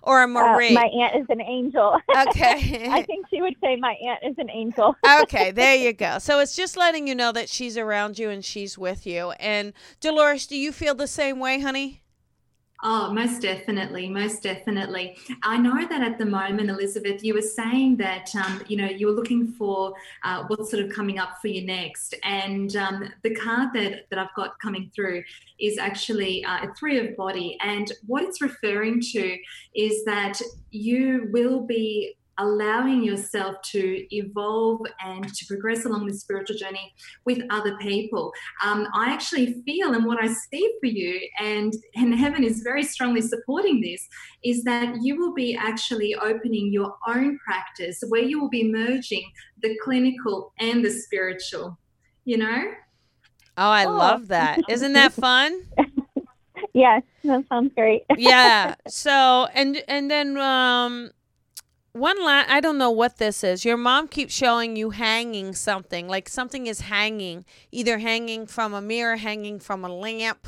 or 0.01 0.21
a 0.21 0.23
Uh, 0.23 0.27
Marie? 0.27 0.73
my 0.73 0.85
aunt 0.85 1.15
is 1.21 1.25
an 1.29 1.41
angel. 1.41 1.97
okay. 2.27 2.87
I 2.91 3.03
think 3.03 3.27
she 3.29 3.41
would 3.41 3.55
say 3.61 3.75
my 3.75 3.95
aunt 4.05 4.19
is 4.23 4.35
an 4.37 4.49
angel. 4.49 4.95
okay, 5.21 5.51
there 5.59 5.75
you 5.75 5.93
go. 5.93 6.19
So 6.19 6.39
it's 6.39 6.55
just 6.55 6.77
letting 6.77 7.07
you 7.07 7.15
know 7.15 7.31
that 7.31 7.49
she's 7.49 7.77
around 7.77 8.19
you 8.19 8.29
and 8.29 8.43
she's 8.45 8.77
with 8.77 9.05
you. 9.05 9.31
And 9.39 9.73
Dolores, 9.99 10.47
do 10.47 10.57
you 10.57 10.71
feel 10.71 10.95
the 10.95 11.07
same 11.07 11.39
way, 11.39 11.59
honey? 11.59 12.02
Oh, 12.85 13.13
most 13.13 13.41
definitely, 13.41 14.09
most 14.09 14.43
definitely. 14.43 15.15
I 15.41 15.57
know 15.57 15.87
that 15.87 16.01
at 16.01 16.17
the 16.17 16.25
moment, 16.25 16.69
Elizabeth, 16.69 17.23
you 17.23 17.33
were 17.33 17.41
saying 17.41 17.95
that 17.97 18.35
um, 18.35 18.61
you 18.67 18.75
know 18.75 18.89
you 18.89 19.07
were 19.07 19.13
looking 19.13 19.53
for 19.53 19.93
uh, 20.23 20.43
what's 20.47 20.69
sort 20.69 20.83
of 20.83 20.91
coming 20.91 21.17
up 21.17 21.39
for 21.41 21.47
you 21.47 21.65
next, 21.65 22.13
and 22.23 22.75
um, 22.75 23.09
the 23.21 23.33
card 23.35 23.69
that 23.75 24.09
that 24.09 24.19
I've 24.19 24.33
got 24.35 24.59
coming 24.59 24.91
through 24.93 25.23
is 25.61 25.77
actually 25.77 26.43
uh, 26.43 26.65
a 26.67 26.73
three 26.73 26.99
of 26.99 27.15
body, 27.15 27.57
and 27.61 27.89
what 28.05 28.23
it's 28.23 28.41
referring 28.41 28.99
to 29.13 29.37
is 29.73 30.03
that 30.03 30.41
you 30.71 31.29
will 31.31 31.61
be 31.61 32.17
allowing 32.39 33.03
yourself 33.03 33.55
to 33.71 34.03
evolve 34.15 34.81
and 35.05 35.27
to 35.33 35.45
progress 35.47 35.85
along 35.85 36.07
this 36.07 36.21
spiritual 36.21 36.55
journey 36.57 36.93
with 37.25 37.39
other 37.49 37.77
people 37.77 38.31
um, 38.63 38.87
I 38.93 39.11
actually 39.11 39.61
feel 39.65 39.93
and 39.93 40.05
what 40.05 40.21
I 40.23 40.27
see 40.27 40.73
for 40.79 40.87
you, 40.87 41.19
and, 41.39 41.73
and 41.95 42.13
heaven 42.15 42.43
is 42.43 42.61
very 42.63 42.83
strongly 42.83 43.21
supporting 43.21 43.81
this, 43.81 44.07
is 44.43 44.63
that 44.63 44.95
you 45.01 45.17
will 45.17 45.33
be 45.33 45.55
actually 45.55 46.15
opening 46.15 46.71
your 46.71 46.95
own 47.07 47.37
practice 47.45 48.01
where 48.07 48.21
you 48.21 48.39
will 48.39 48.49
be 48.49 48.71
merging 48.71 49.23
the 49.61 49.77
clinical 49.83 50.53
and 50.59 50.83
the 50.83 50.89
spiritual, 50.91 51.77
you 52.25 52.37
know? 52.37 52.63
Oh, 53.57 53.69
I 53.69 53.85
Oh. 53.85 53.91
love 53.97 54.27
that. 54.29 54.63
Isn't 54.67 54.93
that 54.93 55.13
fun? 55.13 55.61
yes, 56.73 57.03
that 57.23 57.45
sounds 57.49 57.73
great. 57.75 58.03
yeah. 58.15 58.75
So 58.87 59.47
and 59.53 59.83
and 59.87 60.09
then 60.09 60.37
um 60.37 61.11
one 61.93 62.21
la 62.21 62.43
I 62.47 62.59
don't 62.59 62.77
know 62.77 62.91
what 62.91 63.17
this 63.17 63.43
is. 63.43 63.63
Your 63.63 63.77
mom 63.77 64.07
keeps 64.07 64.33
showing 64.33 64.75
you 64.75 64.89
hanging 64.89 65.53
something, 65.53 66.07
like 66.07 66.27
something 66.27 66.67
is 66.67 66.81
hanging, 66.81 67.45
either 67.71 67.99
hanging 67.99 68.47
from 68.47 68.73
a 68.73 68.81
mirror, 68.81 69.15
hanging 69.15 69.59
from 69.59 69.85
a 69.85 69.89
lamp, 69.89 70.47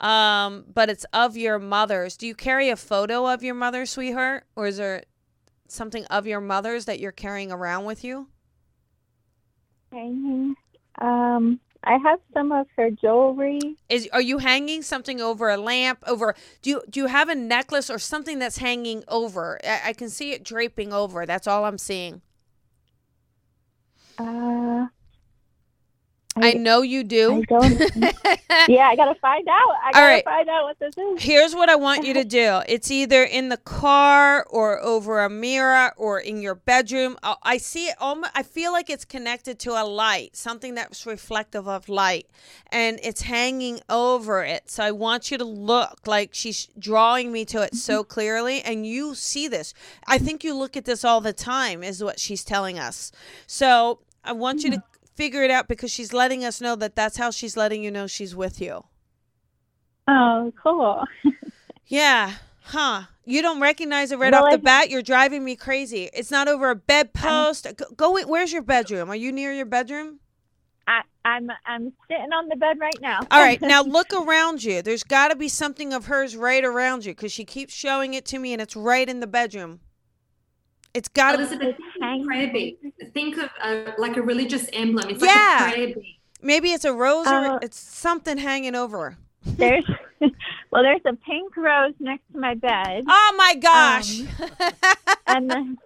um, 0.00 0.64
but 0.72 0.88
it's 0.88 1.04
of 1.12 1.36
your 1.36 1.58
mother's. 1.58 2.16
Do 2.16 2.26
you 2.26 2.34
carry 2.34 2.70
a 2.70 2.76
photo 2.76 3.26
of 3.26 3.42
your 3.42 3.54
mother, 3.54 3.84
sweetheart, 3.86 4.44
or 4.56 4.66
is 4.66 4.78
there 4.78 5.04
something 5.68 6.04
of 6.06 6.26
your 6.26 6.40
mother's 6.40 6.86
that 6.86 7.00
you're 7.00 7.12
carrying 7.12 7.52
around 7.52 7.84
with 7.84 8.02
you? 8.02 8.28
Hanging. 9.92 10.54
Um, 11.00 11.60
I 11.88 11.96
have 12.04 12.20
some 12.34 12.52
of 12.52 12.66
her 12.76 12.90
jewelry. 12.90 13.58
Is 13.88 14.10
are 14.12 14.20
you 14.20 14.38
hanging 14.38 14.82
something 14.82 15.22
over 15.22 15.48
a 15.48 15.56
lamp? 15.56 16.04
Over 16.06 16.34
do 16.60 16.68
you 16.68 16.82
do 16.90 17.00
you 17.00 17.06
have 17.06 17.30
a 17.30 17.34
necklace 17.34 17.88
or 17.88 17.98
something 17.98 18.38
that's 18.38 18.58
hanging 18.58 19.04
over? 19.08 19.58
I, 19.64 19.80
I 19.86 19.92
can 19.94 20.10
see 20.10 20.32
it 20.32 20.44
draping 20.44 20.92
over. 20.92 21.24
That's 21.24 21.46
all 21.46 21.64
I'm 21.64 21.78
seeing. 21.78 22.20
Uh, 24.18 24.88
I 26.42 26.52
know 26.54 26.82
you 26.82 27.00
I 27.00 27.02
do. 27.04 27.44
don't. 27.48 27.78
yeah, 28.68 28.88
I 28.88 28.96
gotta 28.96 29.14
find 29.16 29.46
out. 29.48 29.74
I 29.84 29.92
gotta 29.92 30.06
right. 30.06 30.24
find 30.24 30.48
out 30.48 30.64
what 30.64 30.78
this 30.78 30.96
is. 30.96 31.22
Here's 31.22 31.54
what 31.54 31.68
I 31.68 31.76
want 31.76 32.04
you 32.04 32.14
to 32.14 32.24
do. 32.42 32.60
It's 32.68 32.90
either 32.90 33.22
in 33.22 33.48
the 33.48 33.56
car 33.56 34.44
or 34.50 34.80
over 34.82 35.20
a 35.24 35.30
mirror 35.30 35.92
or 35.96 36.20
in 36.20 36.40
your 36.40 36.54
bedroom. 36.54 37.16
I, 37.22 37.36
I 37.42 37.58
see 37.58 37.86
it. 37.86 37.96
Almost, 38.00 38.32
I 38.34 38.42
feel 38.42 38.72
like 38.72 38.90
it's 38.90 39.04
connected 39.04 39.58
to 39.60 39.70
a 39.72 39.84
light, 39.84 40.36
something 40.36 40.74
that's 40.74 41.06
reflective 41.06 41.68
of 41.68 41.88
light, 41.88 42.26
and 42.70 42.98
it's 43.02 43.22
hanging 43.22 43.80
over 43.88 44.44
it. 44.44 44.70
So 44.70 44.84
I 44.84 44.90
want 44.90 45.30
you 45.30 45.38
to 45.38 45.44
look 45.44 46.00
like 46.06 46.30
she's 46.32 46.68
drawing 46.78 47.32
me 47.32 47.44
to 47.46 47.62
it 47.62 47.74
so 47.74 48.04
clearly, 48.16 48.62
and 48.62 48.86
you 48.86 49.14
see 49.14 49.48
this. 49.48 49.74
I 50.06 50.18
think 50.18 50.44
you 50.44 50.54
look 50.54 50.76
at 50.76 50.84
this 50.84 51.04
all 51.04 51.20
the 51.20 51.32
time, 51.32 51.82
is 51.82 52.02
what 52.02 52.18
she's 52.18 52.44
telling 52.44 52.78
us. 52.78 53.12
So 53.46 54.00
I 54.24 54.32
want 54.32 54.62
you 54.62 54.70
to 54.72 54.76
hmm. 54.76 54.97
Figure 55.18 55.42
it 55.42 55.50
out 55.50 55.66
because 55.68 55.90
she's 55.90 56.12
letting 56.12 56.44
us 56.44 56.60
know 56.60 56.76
that 56.76 56.94
that's 56.94 57.16
how 57.18 57.30
she's 57.30 57.56
letting 57.56 57.82
you 57.82 57.90
know 57.90 58.06
she's 58.06 58.34
with 58.34 58.60
you. 58.60 58.84
Oh, 60.06 60.52
cool. 60.62 61.04
Yeah. 61.90 62.34
Huh. 62.64 63.04
You 63.24 63.40
don't 63.40 63.60
recognize 63.62 64.12
it 64.12 64.18
right 64.18 64.30
Well, 64.30 64.44
off 64.44 64.50
the 64.50 64.58
I- 64.58 64.60
bat. 64.60 64.90
You're 64.90 65.00
driving 65.00 65.42
me 65.42 65.56
crazy. 65.56 66.10
It's 66.12 66.30
not 66.30 66.46
over 66.46 66.68
a 66.68 66.74
bedpost. 66.76 67.66
Go, 67.78 67.86
go. 67.96 68.24
Where's 68.26 68.52
your 68.52 68.60
bedroom? 68.60 69.08
Are 69.10 69.16
you 69.16 69.32
near 69.32 69.54
your 69.54 69.64
bedroom? 69.64 70.20
I, 70.86 71.00
I'm 71.24 71.48
I'm 71.64 71.94
sitting 72.08 72.30
on 72.34 72.48
the 72.50 72.56
bed 72.56 72.78
right 72.78 73.00
now. 73.00 73.20
All 73.30 73.40
right. 73.40 73.58
Now 73.62 73.82
look 73.98 74.12
around 74.12 74.62
you. 74.64 74.82
There's 74.82 75.02
got 75.02 75.28
to 75.28 75.36
be 75.36 75.48
something 75.48 75.94
of 75.94 76.04
hers 76.06 76.36
right 76.36 76.62
around 76.62 77.06
you 77.06 77.12
because 77.12 77.32
she 77.32 77.46
keeps 77.46 77.72
showing 77.72 78.12
it 78.12 78.26
to 78.26 78.38
me, 78.38 78.52
and 78.52 78.60
it's 78.60 78.76
right 78.76 79.08
in 79.08 79.20
the 79.20 79.26
bedroom. 79.26 79.80
It's 80.94 81.08
got 81.08 81.32
to. 81.32 81.38
Elizabeth, 81.38 81.76
think 82.00 82.22
of 82.22 82.22
a 82.22 82.26
prayer 82.26 82.52
bead. 82.52 82.76
Think 83.14 83.36
of 83.38 83.50
uh, 83.62 83.92
like 83.98 84.16
a 84.16 84.22
religious 84.22 84.68
emblem. 84.72 85.10
It's 85.10 85.22
Yeah. 85.22 85.58
like 85.60 85.70
a 85.70 85.74
prayer 85.74 85.86
bead. 85.94 86.16
Maybe 86.40 86.70
it's 86.72 86.84
a 86.84 86.92
rose 86.92 87.26
or 87.26 87.34
Uh, 87.34 87.58
it's 87.62 87.78
something 87.78 88.38
hanging 88.38 88.74
over. 88.74 89.10
her. 89.10 89.16
there's 89.44 89.84
well, 90.70 90.82
there's 90.82 91.00
a 91.06 91.14
pink 91.14 91.56
rose 91.56 91.94
next 92.00 92.22
to 92.32 92.38
my 92.38 92.54
bed, 92.54 93.04
Oh 93.06 93.34
my 93.36 93.54
gosh. 93.54 94.20
and 95.26 95.50
then 95.50 95.78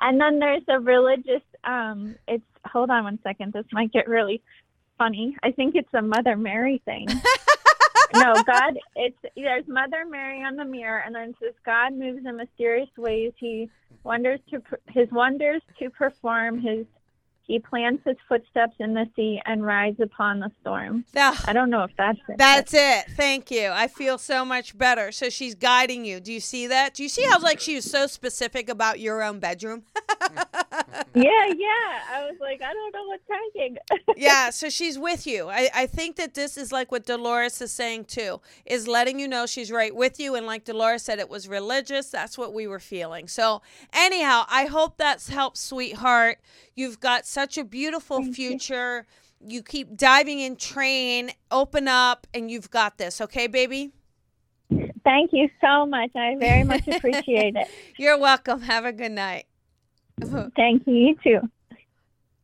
and 0.00 0.20
then 0.20 0.38
there's 0.38 0.62
a 0.68 0.80
religious. 0.80 1.42
Um, 1.64 2.16
it's 2.26 2.44
hold 2.66 2.90
on 2.90 3.04
one 3.04 3.18
second. 3.22 3.52
This 3.52 3.66
might 3.72 3.92
get 3.92 4.08
really 4.08 4.42
funny. 4.96 5.36
I 5.42 5.52
think 5.52 5.74
it's 5.76 5.92
a 5.94 6.02
Mother 6.02 6.36
Mary 6.36 6.80
thing. 6.84 7.06
no, 8.14 8.34
God. 8.44 8.78
It's 8.96 9.16
there's 9.36 9.66
Mother 9.68 10.04
Mary 10.08 10.42
on 10.42 10.56
the 10.56 10.64
mirror, 10.64 10.98
and 11.04 11.14
then 11.14 11.30
it 11.30 11.36
says 11.40 11.54
God 11.64 11.92
moves 11.94 12.24
in 12.26 12.36
mysterious 12.36 12.88
ways. 12.96 13.32
He 13.36 13.68
wonders 14.08 14.40
to 14.50 14.60
his 14.88 15.08
wonders 15.12 15.62
to 15.78 15.90
perform. 15.90 16.60
His 16.60 16.86
he 17.48 17.58
plants 17.58 18.02
his 18.04 18.16
footsteps 18.28 18.74
in 18.78 18.92
the 18.92 19.08
sea 19.16 19.40
and 19.46 19.64
rides 19.64 19.98
upon 20.00 20.38
the 20.38 20.52
storm. 20.60 21.04
Now, 21.14 21.32
I 21.46 21.54
don't 21.54 21.70
know 21.70 21.82
if 21.82 21.90
that's 21.96 22.18
it. 22.28 22.36
That's 22.36 22.74
it. 22.74 23.06
Thank 23.16 23.50
you. 23.50 23.70
I 23.72 23.88
feel 23.88 24.18
so 24.18 24.44
much 24.44 24.76
better. 24.76 25.10
So 25.12 25.30
she's 25.30 25.54
guiding 25.54 26.04
you. 26.04 26.20
Do 26.20 26.30
you 26.30 26.40
see 26.40 26.66
that? 26.66 26.92
Do 26.92 27.02
you 27.02 27.08
see 27.08 27.24
how 27.24 27.40
like 27.40 27.58
she 27.58 27.76
was 27.76 27.90
so 27.90 28.06
specific 28.06 28.68
about 28.68 29.00
your 29.00 29.22
own 29.22 29.40
bedroom? 29.40 29.84
yeah, 31.14 31.46
yeah. 31.56 32.02
I 32.12 32.28
was 32.28 32.36
like, 32.38 32.60
I 32.60 32.72
don't 32.74 32.94
know 32.94 33.06
what's 33.06 33.22
hanging. 33.54 33.78
yeah, 34.18 34.50
so 34.50 34.68
she's 34.68 34.98
with 34.98 35.26
you. 35.26 35.48
I, 35.48 35.70
I 35.74 35.86
think 35.86 36.16
that 36.16 36.34
this 36.34 36.58
is 36.58 36.70
like 36.70 36.92
what 36.92 37.06
Dolores 37.06 37.62
is 37.62 37.72
saying 37.72 38.04
too, 38.04 38.42
is 38.66 38.86
letting 38.86 39.18
you 39.18 39.26
know 39.26 39.46
she's 39.46 39.72
right 39.72 39.94
with 39.94 40.20
you. 40.20 40.34
And 40.34 40.44
like 40.44 40.66
Dolores 40.66 41.02
said, 41.02 41.18
it 41.18 41.30
was 41.30 41.48
religious. 41.48 42.10
That's 42.10 42.36
what 42.36 42.52
we 42.52 42.66
were 42.66 42.78
feeling. 42.78 43.26
So, 43.26 43.62
anyhow, 43.94 44.44
I 44.50 44.66
hope 44.66 44.98
that's 44.98 45.30
helped, 45.30 45.56
sweetheart. 45.56 46.40
You've 46.74 47.00
got 47.00 47.26
such 47.38 47.56
a 47.56 47.62
beautiful 47.64 48.24
future. 48.24 49.06
You. 49.46 49.62
keep 49.62 49.96
diving 49.96 50.40
in, 50.40 50.56
train, 50.56 51.30
open 51.52 51.86
up, 51.86 52.26
and 52.34 52.50
you've 52.50 52.68
got 52.70 52.98
this. 52.98 53.20
Okay, 53.20 53.46
baby? 53.46 53.92
Thank 55.04 55.30
you 55.32 55.48
so 55.60 55.86
much. 55.86 56.10
I 56.16 56.34
very 56.36 56.64
much 56.64 56.88
appreciate 56.92 57.54
it. 57.54 57.68
You're 57.96 58.18
welcome. 58.18 58.62
Have 58.62 58.84
a 58.84 58.92
good 58.92 59.12
night. 59.12 59.46
Thank 60.56 60.84
you, 60.88 60.94
you 60.94 61.16
too. 61.22 61.48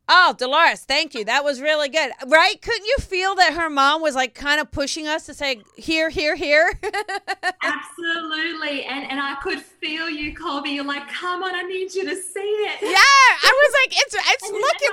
Oh, 0.07 0.35
Dolores, 0.37 0.81
thank 0.81 1.15
you. 1.15 1.25
That 1.25 1.43
was 1.43 1.59
really 1.59 1.89
good. 1.89 2.11
Right? 2.27 2.61
Couldn't 2.61 2.85
you 2.85 2.97
feel 2.99 3.33
that 3.35 3.53
her 3.55 3.71
mom 3.71 4.03
was 4.03 4.13
like 4.13 4.35
kind 4.35 4.61
of 4.61 4.69
pushing 4.69 5.07
us 5.07 5.25
to 5.25 5.33
say 5.33 5.63
here, 5.77 6.09
here, 6.11 6.35
here? 6.35 6.79
Absolutely. 7.63 8.83
And 8.85 9.09
and 9.09 9.19
I 9.19 9.35
could 9.41 9.59
feel 9.59 10.07
you, 10.07 10.35
Colby. 10.35 10.69
You're 10.71 10.85
like, 10.85 11.07
come 11.07 11.41
on, 11.41 11.55
I 11.55 11.63
need 11.63 11.91
you 11.95 12.03
to 12.05 12.15
see 12.15 12.39
it. 12.39 12.77
yeah, 12.83 12.91
I 13.49 13.51
was 13.51 13.73
like, 13.81 13.97
it's 13.99 14.13
it's 14.13 14.43
And 14.43 14.53
then- 14.53 14.61
looking 14.61 14.89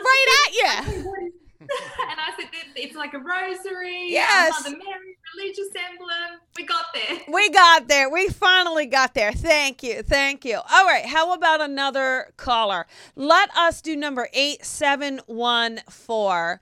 and 0.64 1.04
right 1.06 1.32
I 1.60 1.64
said, 1.66 2.10
and 2.10 2.20
I 2.20 2.30
said, 2.36 2.48
it's 2.76 2.96
like 2.96 3.14
a 3.14 3.18
rosary. 3.18 4.06
Yes. 4.08 4.64
Mother 4.64 4.76
Mary 4.76 5.16
religious 5.34 5.68
emblem. 5.90 6.40
We 6.56 6.64
got 6.64 6.86
there. 6.94 7.18
We 7.28 7.50
got 7.50 7.88
there. 7.88 8.08
We 8.10 8.28
finally 8.28 8.86
got 8.86 9.14
there. 9.14 9.32
Thank 9.32 9.82
you. 9.82 10.02
Thank 10.02 10.44
you. 10.44 10.56
All 10.56 10.84
right. 10.84 11.06
How 11.06 11.32
about 11.32 11.60
another 11.60 12.32
caller? 12.36 12.86
Let 13.16 13.50
us 13.56 13.80
do 13.80 13.96
number 13.96 14.28
8714. 14.32 16.60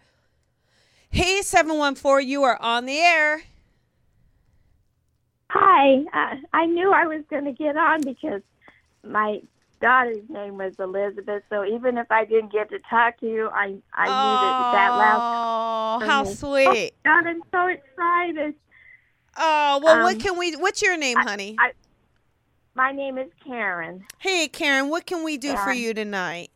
Hey, 1.13 1.43
714, 1.43 2.29
you 2.29 2.45
are 2.45 2.57
on 2.63 2.87
the 2.87 2.99
air. 2.99 3.43
Hi. 5.51 5.97
Uh, 6.15 6.37
I 6.53 6.67
knew 6.67 6.93
I 6.93 7.07
was 7.07 7.25
going 7.29 7.47
to 7.47 7.53
get 7.53 7.77
on 7.77 8.03
because 8.03 8.43
my 9.05 9.41
daughter's 9.81 10.29
name 10.29 10.57
was 10.59 10.75
Elizabeth. 10.79 11.43
So 11.51 11.65
even 11.65 11.99
if 11.99 12.11
I 12.11 12.25
didn't 12.25 12.53
get 12.53 12.71
to 12.71 12.79
talk 12.89 13.19
to 13.21 13.27
you, 13.27 13.49
I 13.49 13.77
I 13.95 14.07
knew 14.07 14.13
that 14.41 14.73
that 14.73 14.97
last. 14.97 15.23
Oh, 15.23 16.07
how 16.07 16.23
me. 16.23 16.35
sweet. 16.35 16.93
God, 17.05 17.27
I'm 17.27 17.43
so 17.53 17.67
excited. 17.67 18.55
Oh, 19.37 19.81
well, 19.83 20.03
what 20.03 20.15
Um, 20.17 20.21
can 20.21 20.37
we, 20.39 20.57
what's 20.57 20.83
your 20.83 20.97
name, 20.97 21.17
honey? 21.19 21.57
I- 21.59 21.73
My 22.75 22.93
name 22.93 23.17
is 23.19 23.31
Karen. 23.45 24.05
hey, 24.19 24.49
Karen, 24.49 24.89
what 24.91 25.07
can 25.07 25.23
we 25.25 25.37
do 25.39 25.57
for 25.57 25.73
you 25.73 25.95
tonight? 25.95 26.51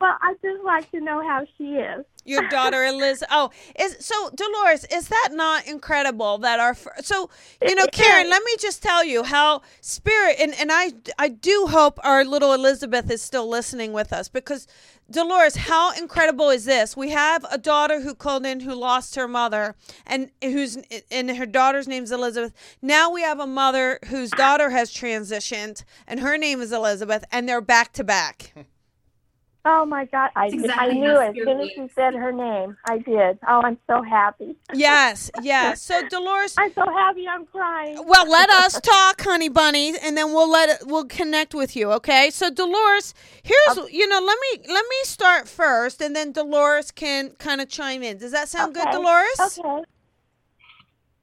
Well, 0.00 0.16
I'd 0.20 0.36
just 0.42 0.62
like 0.64 0.90
to 0.90 1.00
know 1.00 1.22
how 1.26 1.46
she 1.56 1.76
is. 1.76 2.04
Your 2.24 2.48
daughter 2.48 2.84
Eliz. 2.84 3.24
Oh, 3.30 3.50
is 3.78 3.96
so 4.00 4.30
Dolores. 4.34 4.84
Is 4.90 5.08
that 5.08 5.30
not 5.32 5.66
incredible 5.66 6.38
that 6.38 6.60
our 6.60 6.74
so 7.00 7.30
you 7.60 7.74
know, 7.74 7.86
Karen? 7.92 8.30
Let 8.30 8.42
me 8.44 8.56
just 8.58 8.82
tell 8.82 9.04
you 9.04 9.24
how 9.24 9.62
spirit 9.80 10.36
and 10.38 10.54
and 10.54 10.70
I 10.72 10.92
I 11.18 11.28
do 11.28 11.66
hope 11.68 11.98
our 12.04 12.24
little 12.24 12.52
Elizabeth 12.52 13.10
is 13.10 13.22
still 13.22 13.48
listening 13.48 13.92
with 13.92 14.12
us 14.12 14.28
because 14.28 14.66
Dolores, 15.10 15.56
how 15.56 15.92
incredible 15.92 16.48
is 16.48 16.64
this? 16.64 16.96
We 16.96 17.10
have 17.10 17.44
a 17.50 17.58
daughter 17.58 18.00
who 18.00 18.14
called 18.14 18.46
in 18.46 18.60
who 18.60 18.74
lost 18.74 19.14
her 19.16 19.28
mother 19.28 19.74
and 20.06 20.30
who's 20.42 20.78
and 21.10 21.36
her 21.36 21.46
daughter's 21.46 21.88
name's 21.88 22.12
Elizabeth. 22.12 22.52
Now 22.80 23.10
we 23.10 23.22
have 23.22 23.38
a 23.40 23.46
mother 23.46 23.98
whose 24.06 24.30
daughter 24.30 24.70
has 24.70 24.90
transitioned 24.90 25.84
and 26.06 26.20
her 26.20 26.38
name 26.38 26.60
is 26.60 26.72
Elizabeth 26.72 27.24
and 27.30 27.48
they're 27.48 27.60
back 27.60 27.92
to 27.94 28.04
back. 28.04 28.54
Oh 29.64 29.86
my 29.86 30.06
God! 30.06 30.30
I, 30.34 30.50
That's 30.50 30.72
I 30.76 30.88
knew 30.88 31.08
how 31.08 31.20
as 31.20 31.34
soon 31.36 31.48
as 31.60 31.68
spirit 31.70 31.70
she 31.76 31.88
said 31.94 32.14
her 32.14 32.32
name. 32.32 32.76
I 32.84 32.98
did. 32.98 33.38
Oh, 33.46 33.62
I'm 33.62 33.78
so 33.86 34.02
happy. 34.02 34.56
Yes, 34.74 35.30
yes. 35.40 35.80
So 35.82 36.08
Dolores, 36.08 36.56
I'm 36.58 36.72
so 36.74 36.84
happy. 36.90 37.28
I'm 37.28 37.46
crying. 37.46 38.02
Well, 38.04 38.28
let 38.28 38.50
us 38.50 38.80
talk, 38.80 39.20
honey 39.20 39.48
bunny, 39.48 39.94
and 40.02 40.16
then 40.16 40.32
we'll 40.32 40.50
let 40.50 40.68
it. 40.68 40.86
We'll 40.86 41.04
connect 41.04 41.54
with 41.54 41.76
you, 41.76 41.92
okay? 41.92 42.30
So, 42.30 42.50
Dolores, 42.50 43.14
here's 43.44 43.92
you 43.92 44.08
know, 44.08 44.18
let 44.20 44.38
me 44.40 44.64
let 44.68 44.84
me 44.88 44.96
start 45.04 45.46
first, 45.46 46.02
and 46.02 46.16
then 46.16 46.32
Dolores 46.32 46.90
can 46.90 47.30
kind 47.38 47.60
of 47.60 47.68
chime 47.68 48.02
in. 48.02 48.18
Does 48.18 48.32
that 48.32 48.48
sound 48.48 48.74
good, 48.74 48.90
Dolores? 48.90 49.58
Okay. 49.58 49.84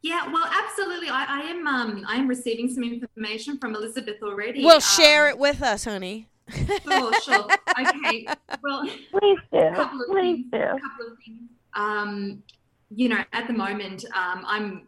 Yeah, 0.01 0.31
well, 0.31 0.45
absolutely. 0.49 1.09
I, 1.09 1.25
I 1.27 1.39
am 1.41 1.67
um 1.67 2.05
I 2.07 2.15
am 2.15 2.27
receiving 2.29 2.73
some 2.73 2.83
information 2.83 3.57
from 3.57 3.75
Elizabeth 3.75 4.23
already. 4.23 4.63
We'll 4.63 4.79
share 4.79 5.25
Um, 5.27 5.31
it 5.31 5.39
with 5.39 5.61
us, 5.61 5.83
honey. 5.83 6.29
Sure, 6.51 7.13
sure. 7.21 7.47
Okay. 7.79 8.27
Well, 8.63 8.87
Please 9.11 9.39
do. 9.51 9.71
couple 9.75 10.01
of 10.01 10.07
Please 10.09 10.45
things. 10.49 10.51
do. 10.51 10.57
A 10.57 10.79
couple 10.79 11.07
of 11.11 11.17
things. 11.25 11.49
Um, 11.75 12.43
you 12.89 13.09
know, 13.09 13.23
at 13.33 13.47
the 13.47 13.53
moment, 13.53 14.05
um, 14.15 14.43
I'm 14.45 14.87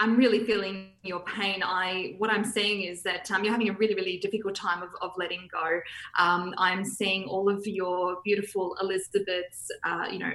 I'm 0.00 0.16
really 0.16 0.44
feeling 0.44 0.90
your 1.02 1.20
pain. 1.20 1.62
I 1.64 2.14
what 2.18 2.30
I'm 2.30 2.44
seeing 2.44 2.82
is 2.82 3.02
that 3.02 3.30
um, 3.30 3.42
you're 3.42 3.52
having 3.52 3.68
a 3.68 3.72
really 3.72 3.94
really 3.94 4.18
difficult 4.18 4.54
time 4.54 4.82
of, 4.82 4.90
of 5.02 5.10
letting 5.18 5.48
go. 5.52 5.80
Um, 6.18 6.54
I'm 6.56 6.84
seeing 6.84 7.24
all 7.24 7.48
of 7.48 7.66
your 7.66 8.18
beautiful 8.24 8.76
Elizabeth's, 8.80 9.68
uh, 9.84 10.06
you 10.10 10.18
know. 10.18 10.32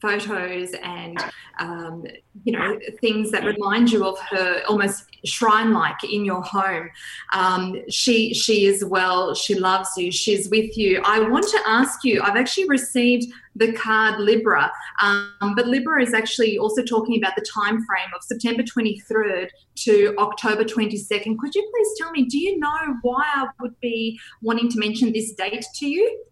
Photos 0.00 0.72
and 0.82 1.22
um, 1.58 2.04
you 2.44 2.52
know 2.52 2.78
things 3.00 3.30
that 3.30 3.44
remind 3.44 3.92
you 3.92 4.06
of 4.06 4.18
her 4.30 4.62
almost 4.68 5.04
shrine 5.24 5.72
like 5.72 6.02
in 6.04 6.24
your 6.24 6.42
home. 6.42 6.88
Um, 7.32 7.76
she 7.88 8.34
she 8.34 8.66
is 8.66 8.84
well 8.84 9.34
she 9.34 9.54
loves 9.54 9.90
you 9.96 10.10
she's 10.10 10.48
with 10.48 10.76
you. 10.76 11.02
I 11.04 11.20
want 11.20 11.46
to 11.48 11.60
ask 11.66 12.04
you 12.04 12.22
i've 12.22 12.36
actually 12.36 12.68
received 12.68 13.32
the 13.56 13.72
card 13.72 14.20
libra 14.20 14.70
um, 15.02 15.54
but 15.56 15.66
libra 15.66 16.02
is 16.02 16.14
actually 16.14 16.58
also 16.58 16.82
talking 16.82 17.16
about 17.16 17.34
the 17.36 17.44
time 17.52 17.84
frame 17.84 18.10
of 18.14 18.22
september 18.22 18.62
23rd 18.62 19.48
to 19.74 20.14
october 20.18 20.64
22nd 20.64 21.38
could 21.38 21.54
you 21.54 21.70
please 21.74 21.88
tell 21.98 22.10
me 22.12 22.24
do 22.24 22.38
you 22.38 22.58
know 22.58 22.96
why 23.02 23.24
i 23.24 23.46
would 23.60 23.78
be 23.80 24.18
wanting 24.42 24.68
to 24.70 24.78
mention 24.78 25.12
this 25.12 25.32
date 25.32 25.64
to 25.74 25.86
you 25.86 26.22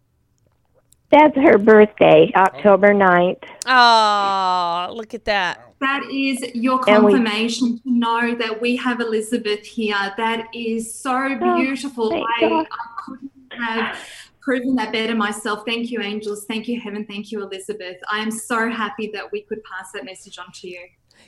That's 1.10 1.36
her 1.36 1.56
birthday, 1.56 2.30
oh. 2.34 2.40
October 2.40 2.92
9th. 2.92 3.42
Oh, 3.66 4.92
look 4.94 5.14
at 5.14 5.24
that. 5.24 5.72
That 5.80 6.02
is 6.10 6.40
your 6.54 6.80
And 6.88 7.04
we- 7.04 7.12
confirmation 7.12 7.78
to 7.78 7.90
know 7.90 8.34
that 8.34 8.60
we 8.60 8.76
have 8.76 9.00
Elizabeth 9.00 9.64
here. 9.64 10.12
That 10.16 10.48
is 10.52 10.92
so 10.94 11.38
oh, 11.40 11.56
beautiful. 11.56 12.10
thank 12.10 12.26
I, 12.38 12.48
God. 12.48 12.66
I 12.70 13.02
couldn't 13.04 13.30
have 13.58 13.98
proven 14.40 14.74
that 14.74 14.92
better 14.92 15.14
myself. 15.14 15.62
Thank 15.66 15.90
you, 15.90 16.00
angels. 16.00 16.44
Thank 16.46 16.68
you, 16.68 16.80
heaven. 16.80 17.06
Thank 17.06 17.32
you, 17.32 17.42
Elizabeth. 17.42 17.96
I 18.10 18.18
am 18.18 18.30
so 18.30 18.68
happy 18.70 19.10
that 19.14 19.30
we 19.32 19.42
could 19.42 19.62
pass 19.64 19.92
that 19.92 20.04
message 20.04 20.38
on 20.38 20.52
to 20.54 20.68
you. 20.68 20.80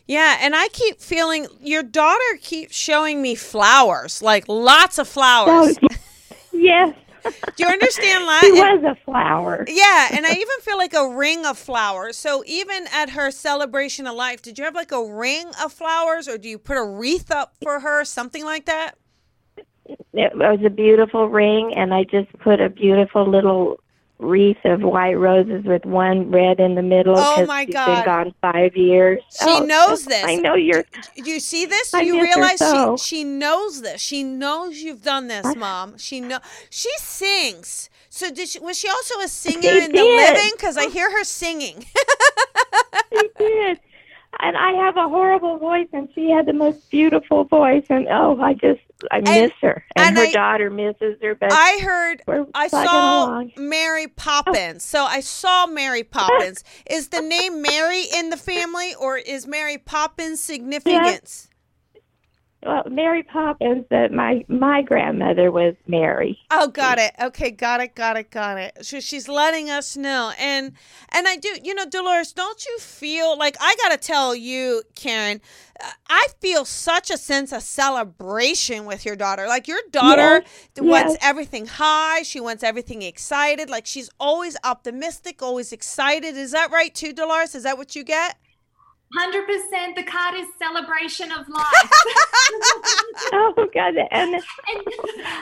Yeah, 0.07 0.39
and 0.41 0.55
I 0.57 0.69
keep 0.69 1.01
feeling 1.01 1.47
your 1.61 1.83
daughter 1.83 2.25
keeps 2.41 2.77
showing 2.77 3.23
me 3.23 3.35
flowers, 3.35 4.23
like 4.23 4.45
lots 4.49 4.99
of 4.99 5.09
flowers. 5.09 5.79
Oh, 5.83 5.89
yes. 6.53 6.95
Do 7.25 7.65
you 7.65 7.69
understand 7.69 8.25
She 8.41 8.51
that? 8.53 8.81
was 8.81 8.85
a 8.85 9.05
flower. 9.05 9.65
Yeah, 9.69 10.09
and 10.13 10.27
I 10.27 10.33
even 10.33 10.61
feel 10.63 10.79
like 10.79 10.95
a 10.95 11.09
ring 11.09 11.45
of 11.47 11.59
flowers. 11.59 12.17
So 12.17 12.43
even 12.47 12.87
at 12.93 13.11
her 13.11 13.31
celebration 13.31 14.07
of 14.07 14.15
life, 14.15 14.43
did 14.43 14.59
you 14.59 14.65
have 14.65 14.75
like 14.75 14.93
a 14.93 15.05
ring 15.05 15.49
of 15.63 15.73
flowers 15.73 16.29
or 16.29 16.39
do 16.39 16.49
you 16.49 16.59
put 16.59 16.77
a 16.77 16.85
wreath 16.85 17.31
up 17.31 17.55
for 17.63 17.81
her, 17.81 18.05
something 18.05 18.45
like 18.45 18.67
that? 18.67 18.97
It 19.87 20.37
was 20.37 20.61
a 20.65 20.71
beautiful 20.71 21.29
ring, 21.29 21.75
and 21.77 21.93
I 21.93 22.05
just 22.05 22.33
put 22.39 22.61
a 22.61 22.69
beautiful 22.69 23.29
little 23.29 23.81
wreath 24.21 24.59
of 24.65 24.83
white 24.83 25.15
roses 25.15 25.65
with 25.65 25.85
one 25.87 26.31
red 26.31 26.61
in 26.61 26.75
the 26.77 26.83
middle. 26.83 27.15
Oh, 27.17 27.47
my 27.47 27.65
she's 27.67 27.75
God. 27.75 27.97
been 27.97 28.05
gone 28.05 28.35
five 28.41 28.77
years. 28.77 29.21
She 29.31 29.39
Oh, 29.49 29.65
knows 29.65 30.05
this. 30.07 30.25
I 30.25 30.37
know 30.37 30.55
you're. 30.55 30.85
Do 31.17 31.31
you 31.31 31.41
see 31.41 31.67
this? 31.67 31.95
I 31.95 32.03
you 32.03 32.21
realize 32.23 32.59
so. 32.59 32.97
she 32.97 33.17
she 33.19 33.25
knows 33.25 33.83
this? 33.83 34.01
She 34.01 34.23
knows 34.25 34.79
you've 34.83 35.03
done 35.03 35.29
this, 35.29 35.55
mom. 35.57 35.99
She 35.99 36.21
know 36.21 36.39
she 36.71 36.91
sings. 36.99 37.91
So 38.11 38.31
did 38.31 38.49
she, 38.49 38.59
was 38.61 38.79
she 38.79 38.89
also 38.89 39.21
a 39.21 39.29
singer 39.29 39.71
in 39.71 39.93
the 39.93 40.03
living? 40.03 40.53
Because 40.57 40.77
I 40.77 40.89
hear 40.89 41.11
her 41.11 41.25
singing. 41.25 41.85
She 43.13 43.29
did. 43.39 43.81
And 44.41 44.57
I 44.57 44.73
have 44.85 44.97
a 44.97 45.09
horrible 45.09 45.59
voice, 45.59 45.89
and 45.93 46.09
she 46.15 46.31
had 46.31 46.47
the 46.47 46.53
most 46.53 46.89
beautiful 46.91 47.45
voice. 47.45 47.85
And 47.91 48.07
oh, 48.09 48.41
I 48.41 48.55
just 48.55 48.81
I 49.11 49.21
miss 49.21 49.53
her, 49.63 49.85
and, 49.97 50.09
and 50.09 50.17
her 50.17 50.25
I- 50.25 50.33
daughter 50.33 50.71
misses 50.71 51.17
her. 51.23 51.35
But 51.35 51.53
I 51.53 51.79
heard 51.83 52.23
I 52.55 52.69
saw 52.69 53.27
along. 53.27 53.53
Mary 53.57 54.07
oh. 54.07 54.13
Poppins. 54.17 54.83
So 54.83 55.05
I 55.05 55.21
saw 55.21 55.67
Mary 55.67 56.05
Poppins. 56.05 56.65
Is 56.89 57.09
the 57.09 57.21
name 57.21 57.63
Mary 57.63 58.05
in 58.15 58.31
the 58.31 58.37
family 58.37 58.95
or 58.95 59.19
is 59.19 59.47
Mary 59.47 59.79
Poppins 59.79 60.41
significance? 60.43 61.50
Well, 62.63 62.83
Mary 62.91 63.23
Poppins. 63.23 63.87
That 63.91 64.13
my 64.13 64.45
my 64.49 64.83
grandmother 64.83 65.51
was 65.51 65.75
Mary. 65.87 66.39
Oh, 66.51 66.69
got 66.69 66.99
it. 66.99 67.13
Okay, 67.21 67.51
got 67.51 67.81
it, 67.81 67.95
got 67.95 68.17
it, 68.19 68.31
got 68.31 68.59
it. 68.59 68.85
So 68.85 69.01
she's 69.01 69.29
letting 69.29 69.71
us 69.71 69.97
know. 69.97 70.33
And 70.39 70.73
and 71.11 71.27
I 71.27 71.37
do, 71.37 71.57
you 71.65 71.75
know, 71.75 71.87
Dolores, 71.87 72.33
don't 72.33 72.65
you 72.67 72.79
feel 72.79 73.39
like 73.39 73.57
I 73.61 73.75
got 73.83 73.91
to 73.91 73.97
tell 74.07 74.35
you, 74.35 74.83
Karen, 74.95 75.41
uh, 75.83 75.89
I 76.11 76.27
feel 76.41 76.67
such 76.67 77.11
a 77.11 77.17
sense 77.17 77.51
of 77.53 77.63
celebration 77.63 78.85
with 78.85 79.07
your 79.07 79.17
daughter. 79.17 79.47
Like 79.47 79.67
your 79.67 79.81
daughter 79.91 80.43
Yes, 80.45 80.45
wants 80.79 81.13
yes. 81.15 81.19
everything 81.23 81.67
high, 81.67 82.23
she 82.23 82.41
wants 82.41 82.63
everything 82.63 83.01
excited. 83.03 83.71
Like 83.71 83.87
she's 83.87 84.11
always 84.21 84.57
optimistic, 84.65 85.43
always 85.43 85.73
excited. 85.73 86.37
Is 86.37 86.53
that 86.53 86.71
right 86.71 86.95
too, 86.95 87.15
Dolores? 87.15 87.55
Is 87.55 87.63
that 87.63 87.79
what 87.79 87.97
you 87.97 88.05
get? 88.05 88.37
100% 89.17 89.97
the 89.97 90.03
card 90.05 90.35
is 90.37 90.47
celebration 90.59 91.33
of 91.33 91.49
life. 91.49 91.91
Oh 93.33 93.53
God! 93.75 93.95
And 94.11 94.35
And 94.35 94.43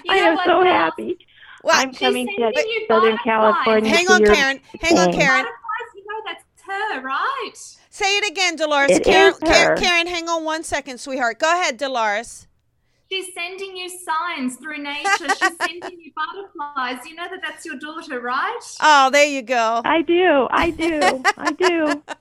I 0.08 0.16
am 0.16 0.34
what 0.34 0.46
so 0.46 0.58
else? 0.60 0.66
happy. 0.68 1.18
Well, 1.64 1.74
I'm 1.78 1.92
coming 1.92 2.26
to 2.26 2.52
Southern. 2.88 3.18
California. 3.24 3.90
hang 3.90 4.08
on, 4.08 4.24
Karen. 4.24 4.60
Hang 4.80 4.98
on. 4.98 5.12
Karen. 5.12 5.46
You 5.94 6.04
know 6.06 6.22
that's 6.26 6.44
her, 6.66 7.00
right? 7.02 7.52
Say 7.90 8.18
it 8.18 8.30
again, 8.30 8.56
Dolores. 8.56 8.90
It 8.90 9.04
Karen, 9.04 9.32
is 9.42 9.48
her. 9.48 9.76
Karen, 9.76 10.06
hang 10.06 10.28
on 10.28 10.44
one 10.44 10.62
second, 10.62 10.98
sweetheart. 10.98 11.38
Go 11.38 11.50
ahead, 11.50 11.76
Dolores. 11.78 12.46
She's 13.10 13.32
sending 13.34 13.76
you 13.76 13.88
signs 13.88 14.56
through 14.56 14.78
nature. 14.82 15.28
She's 15.30 15.38
sending 15.60 15.98
you 16.00 16.12
butterflies. 16.14 17.06
You 17.06 17.14
know 17.16 17.26
that 17.30 17.40
that's 17.42 17.64
your 17.64 17.76
daughter, 17.76 18.20
right? 18.20 18.60
Oh, 18.80 19.08
there 19.10 19.24
you 19.26 19.40
go. 19.42 19.80
I 19.84 20.02
do. 20.02 20.46
I 20.50 20.70
do. 20.70 21.22
I 21.38 21.52
do. 21.52 22.02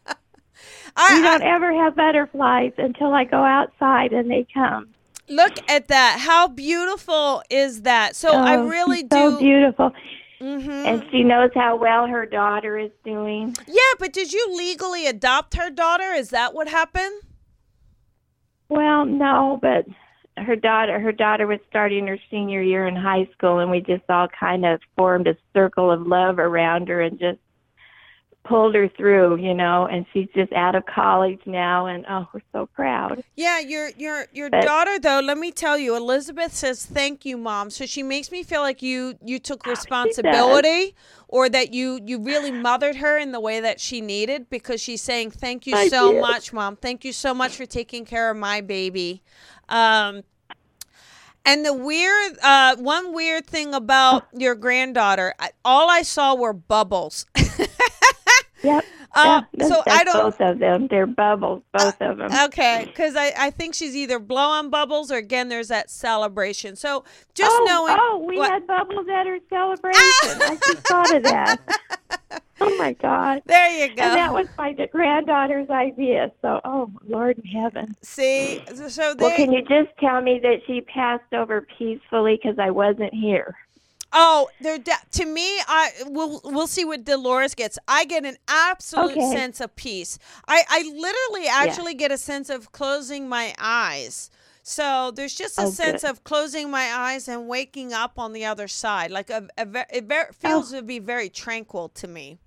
I, 0.97 1.15
We 1.15 1.21
don't 1.21 1.43
ever 1.43 1.73
have 1.73 1.95
butterflies 1.95 2.73
until 2.77 3.13
I 3.13 3.23
go 3.23 3.43
outside 3.43 4.11
and 4.13 4.29
they 4.29 4.45
come. 4.53 4.89
look 5.29 5.53
at 5.69 5.87
that. 5.89 6.19
How 6.21 6.47
beautiful 6.47 7.43
is 7.49 7.83
that? 7.83 8.15
So 8.15 8.33
I 8.33 8.57
Oh, 8.57 8.67
really 8.67 8.99
she's 9.01 9.09
so 9.11 9.31
do. 9.31 9.39
beautiful. 9.39 9.91
hmm 10.39 10.69
And 10.69 11.03
she 11.11 11.23
knows 11.23 11.51
how 11.53 11.75
well 11.77 12.07
her 12.07 12.25
daughter 12.25 12.77
is 12.77 12.91
doing. 13.03 13.55
Yeah, 13.67 13.93
but 13.99 14.11
did 14.13 14.33
you 14.33 14.55
legally 14.55 15.05
adopt 15.07 15.55
her 15.55 15.69
daughter? 15.69 16.11
Is 16.13 16.29
that 16.29 16.53
what 16.53 16.67
happened? 16.67 17.21
Well, 18.69 19.05
no, 19.05 19.59
but 19.61 19.85
her 20.37 20.55
daughter 20.55 20.99
her 20.99 21.11
daughter 21.11 21.47
was 21.47 21.59
starting 21.67 22.05
her 22.05 22.19
senior 22.29 22.61
year 22.61 22.87
in 22.87 22.95
high 22.95 23.27
school 23.33 23.57
and 23.59 23.71
we 23.71 23.79
just 23.81 24.03
all 24.07 24.27
kind 24.39 24.65
of 24.65 24.79
formed 24.95 25.27
a 25.27 25.35
circle 25.53 25.89
of 25.91 26.05
love 26.05 26.37
around 26.37 26.87
her 26.89 27.01
and 27.01 27.17
just 27.17 27.39
pulled 28.47 28.75
her 28.75 28.87
through, 28.89 29.37
you 29.37 29.53
know, 29.53 29.85
and 29.85 30.05
she's 30.13 30.27
just 30.35 30.51
out 30.53 30.75
of 30.75 30.85
college 30.85 31.39
now 31.45 31.85
and 31.87 32.05
oh, 32.09 32.27
we're 32.33 32.41
so 32.51 32.65
proud. 32.67 33.23
Yeah, 33.35 33.59
your 33.59 33.89
your 33.97 34.25
your 34.33 34.49
But- 34.49 34.63
daughter 34.65 34.99
though, 34.99 35.19
let 35.19 35.37
me 35.37 35.51
tell 35.51 35.77
you, 35.77 35.95
Elizabeth 35.95 36.53
says 36.53 36.85
thank 36.85 37.25
you, 37.25 37.37
mom. 37.37 37.69
So 37.69 37.85
she 37.85 38.03
makes 38.03 38.31
me 38.31 38.43
feel 38.43 38.61
like 38.61 38.81
you 38.81 39.15
you 39.23 39.39
took 39.39 39.65
responsibility 39.65 40.95
or 41.27 41.49
that 41.49 41.73
you 41.73 41.99
you 42.05 42.19
really 42.21 42.51
mothered 42.51 42.97
her 42.97 43.17
in 43.17 43.31
the 43.31 43.39
way 43.39 43.59
that 43.59 43.79
she 43.79 44.01
needed 44.01 44.49
because 44.49 44.81
she's 44.81 45.01
saying 45.01 45.31
thank 45.31 45.67
you 45.67 45.75
I 45.75 45.87
so 45.89 46.11
did. 46.13 46.21
much, 46.21 46.53
mom. 46.53 46.75
Thank 46.75 47.03
you 47.05 47.13
so 47.13 47.33
much 47.33 47.55
for 47.55 47.65
taking 47.65 48.05
care 48.05 48.29
of 48.31 48.37
my 48.37 48.61
baby. 48.61 49.21
Um 49.69 50.23
and 51.49 51.65
the 51.65 51.73
weird, 51.73 52.37
uh, 52.43 52.75
one 52.75 53.13
weird 53.13 53.47
thing 53.47 53.73
about 53.73 54.27
your 54.33 54.53
granddaughter, 54.53 55.33
all 55.63 55.89
I 55.89 56.01
saw 56.01 56.35
were 56.35 56.51
bubbles. 56.51 57.25
Yep. 58.67 58.85
Uh, 59.15 59.41
yeah, 59.53 59.67
so 59.67 59.81
that's 59.85 59.99
I 59.99 60.03
don't. 60.03 60.21
both 60.21 60.41
of 60.41 60.59
them. 60.59 60.87
They're 60.87 61.07
bubbles, 61.07 61.63
both 61.71 61.99
of 62.01 62.17
them. 62.17 62.29
Okay, 62.45 62.83
because 62.85 63.15
I, 63.15 63.31
I 63.37 63.49
think 63.51 63.73
she's 63.73 63.95
either 63.95 64.19
blowing 64.19 64.69
bubbles 64.69 65.11
or 65.11 65.15
again 65.15 65.49
there's 65.49 65.69
that 65.69 65.89
celebration. 65.89 66.75
So 66.75 67.03
just 67.33 67.55
oh, 67.55 67.65
knowing. 67.67 67.97
oh, 67.99 68.25
we 68.27 68.37
what- 68.37 68.51
had 68.51 68.67
bubbles 68.67 69.07
at 69.07 69.25
her 69.25 69.39
celebration. 69.49 70.01
I 70.03 70.57
just 70.67 70.87
thought 70.87 71.15
of 71.15 71.23
that. 71.23 71.59
Oh 72.59 72.75
my 72.77 72.93
God. 72.93 73.43
there 73.45 73.69
you 73.87 73.95
go. 73.95 74.03
And 74.03 74.15
that 74.15 74.33
was 74.33 74.47
my 74.57 74.73
granddaughter's 74.73 75.69
idea. 75.69 76.31
So, 76.41 76.59
oh, 76.65 76.91
Lord 77.07 77.37
in 77.37 77.45
heaven. 77.45 77.95
See, 78.01 78.61
so 78.89 79.13
they, 79.13 79.23
Well, 79.23 79.35
can 79.35 79.51
you 79.51 79.61
just 79.61 79.95
tell 79.99 80.21
me 80.21 80.39
that 80.41 80.61
she 80.65 80.81
passed 80.81 81.33
over 81.33 81.65
peacefully 81.77 82.39
because 82.41 82.57
I 82.59 82.71
wasn't 82.71 83.13
here? 83.13 83.55
Oh, 84.13 84.49
there. 84.61 84.77
De- 84.77 84.91
to 85.11 85.25
me, 85.25 85.59
I 85.67 85.91
we'll 86.05 86.41
we'll 86.43 86.67
see 86.67 86.85
what 86.85 87.03
Dolores 87.05 87.53
gets. 87.55 87.77
I 87.87 88.05
get 88.05 88.25
an 88.25 88.37
absolute 88.47 89.11
Okay. 89.11 89.31
sense 89.31 89.59
of 89.61 89.75
peace. 89.75 90.17
I 90.47 90.63
I 90.69 90.81
literally 90.95 91.47
actually 91.47 91.93
get 91.93 92.11
a 92.11 92.17
sense 92.17 92.49
of 92.49 92.71
closing 92.71 93.27
my 93.29 93.53
eyes. 93.59 94.29
So 94.63 95.11
there's 95.15 95.33
just 95.33 95.57
a 95.57 95.63
Oh, 95.63 95.69
sense 95.69 96.01
good. 96.01 96.09
of 96.09 96.23
closing 96.25 96.69
my 96.69 96.91
eyes 96.93 97.29
and 97.29 97.47
waking 97.47 97.93
up 97.93 98.19
on 98.19 98.33
the 98.33 98.43
other 98.43 98.67
side. 98.67 99.11
Like 99.11 99.29
a, 99.29 99.47
a 99.57 99.85
it 99.95 100.05
ver- 100.05 100.27
oh. 100.29 100.33
feels 100.33 100.73
Oh. 100.73 100.77
to 100.77 100.83
be 100.83 100.99
very 100.99 101.29
tranquil 101.29 101.87
to 101.89 102.07
me. 102.07 102.39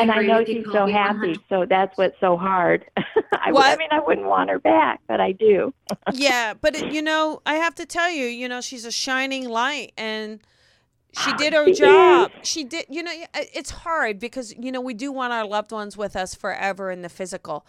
And 0.00 0.10
I 0.10 0.22
know 0.22 0.44
she's 0.44 0.66
so 0.72 0.86
happy, 0.86 1.34
100. 1.34 1.40
so 1.48 1.66
that's 1.68 1.96
what's 1.96 2.18
so 2.20 2.36
hard. 2.36 2.84
I, 2.96 3.52
What? 3.52 3.66
I 3.66 3.76
mean, 3.76 3.88
I 3.92 4.00
wouldn't 4.00 4.26
want 4.28 4.50
her 4.50 4.58
back, 4.60 5.00
but 5.08 5.20
I 5.20 5.32
do. 5.32 5.72
yeah, 6.10 6.54
but 6.54 6.74
it, 6.76 6.86
you 6.88 7.02
know, 7.02 7.42
I 7.46 7.54
have 7.56 7.74
to 7.76 7.86
tell 7.86 8.10
you, 8.10 8.26
you 8.26 8.48
know, 8.48 8.60
she's 8.60 8.84
a 8.84 8.92
shining 8.92 9.48
light 9.48 9.92
and 9.96 10.40
she 11.12 11.32
ah, 11.32 11.34
did 11.34 11.52
her 11.54 11.68
She 11.68 11.74
job. 11.74 12.32
is. 12.32 12.32
She 12.42 12.64
did, 12.64 12.86
you 12.88 13.02
know, 13.02 13.12
it's 13.34 13.70
hard 13.70 14.18
because 14.18 14.54
you 14.58 14.72
know, 14.72 14.80
we 14.80 14.94
do 14.94 15.12
want 15.12 15.32
our 15.32 15.46
loved 15.46 15.72
ones 15.72 15.96
with 15.96 16.16
us 16.16 16.34
forever 16.34 16.90
in 16.90 17.02
the 17.02 17.08
physical. 17.08 17.66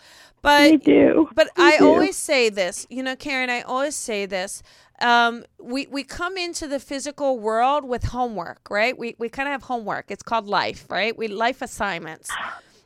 We 0.57 0.77
But 0.77 0.77
do. 0.77 1.29
but 1.31 1.49
We 1.55 1.71
I 1.71 1.73
do. 1.73 1.83
always 1.83 2.17
say 2.17 2.49
this, 2.49 2.87
you 2.89 3.03
know, 3.03 3.15
Karen, 3.15 3.49
I 3.49 3.61
always 3.61 3.95
say 3.95 4.25
this. 4.25 4.63
Um, 5.01 5.43
we, 5.59 5.87
we 5.87 6.03
come 6.03 6.37
into 6.37 6.67
the 6.67 6.79
physical 6.79 7.39
world 7.39 7.83
with 7.83 8.03
homework, 8.05 8.69
right? 8.69 8.97
We, 8.97 9.15
we 9.17 9.27
kind 9.29 9.47
of 9.49 9.51
have 9.53 9.63
homework. 9.63 10.11
It's 10.11 10.23
called 10.23 10.47
life, 10.47 10.85
right? 10.89 11.17
We 11.17 11.27
life 11.27 11.61
assignments. 11.61 12.29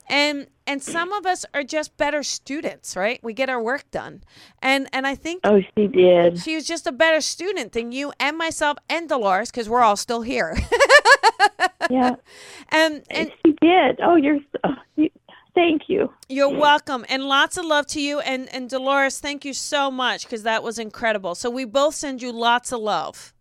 And 0.10 0.47
and 0.66 0.82
some 0.82 1.12
of 1.12 1.26
us 1.26 1.45
are 1.53 1.64
just 1.64 1.97
better 1.97 2.24
students, 2.24 2.95
right? 2.95 3.20
We 3.22 3.34
get 3.34 3.49
our 3.49 3.62
work 3.62 3.91
done. 3.91 4.24
And 4.62 4.88
and 4.93 5.05
I 5.05 5.16
think 5.16 5.41
Oh, 5.43 5.60
she 5.76 5.88
did. 5.88 6.39
she 6.39 6.55
was 6.55 6.66
just 6.66 6.88
a 6.88 6.93
better 6.93 7.20
student 7.20 7.74
than 7.74 7.91
you 7.91 8.14
and 8.18 8.38
myself 8.38 8.78
and 8.89 9.10
Dolores 9.10 9.51
because 9.51 9.68
we're 9.68 9.82
all 9.82 9.97
still 9.97 10.22
here. 10.22 10.58
Yeah, 11.89 12.16
and 12.70 13.03
and 13.10 13.32
she 13.45 13.53
did. 13.62 13.99
Oh, 14.03 14.16
you're. 14.16 14.39
So, 14.51 14.74
you, 14.97 15.10
thank 15.58 15.84
you. 15.88 16.12
you're 16.30 16.49
welcome 16.49 17.05
and 17.10 17.24
lots 17.24 17.58
of 17.58 17.66
love 17.66 17.86
to 17.88 18.01
you 18.01 18.20
and 18.22 18.47
and 18.53 18.70
Dolores, 18.70 19.20
thank 19.20 19.43
you 19.45 19.53
so 19.53 19.91
much 19.91 20.24
because 20.24 20.43
that 20.43 20.62
was 20.64 20.78
incredible. 20.80 21.34
So 21.36 21.49
we 21.49 21.66
both 21.66 21.95
send 21.95 22.22
you 22.22 22.32
lots 22.32 22.72
of 22.72 22.80
love. 22.80 23.34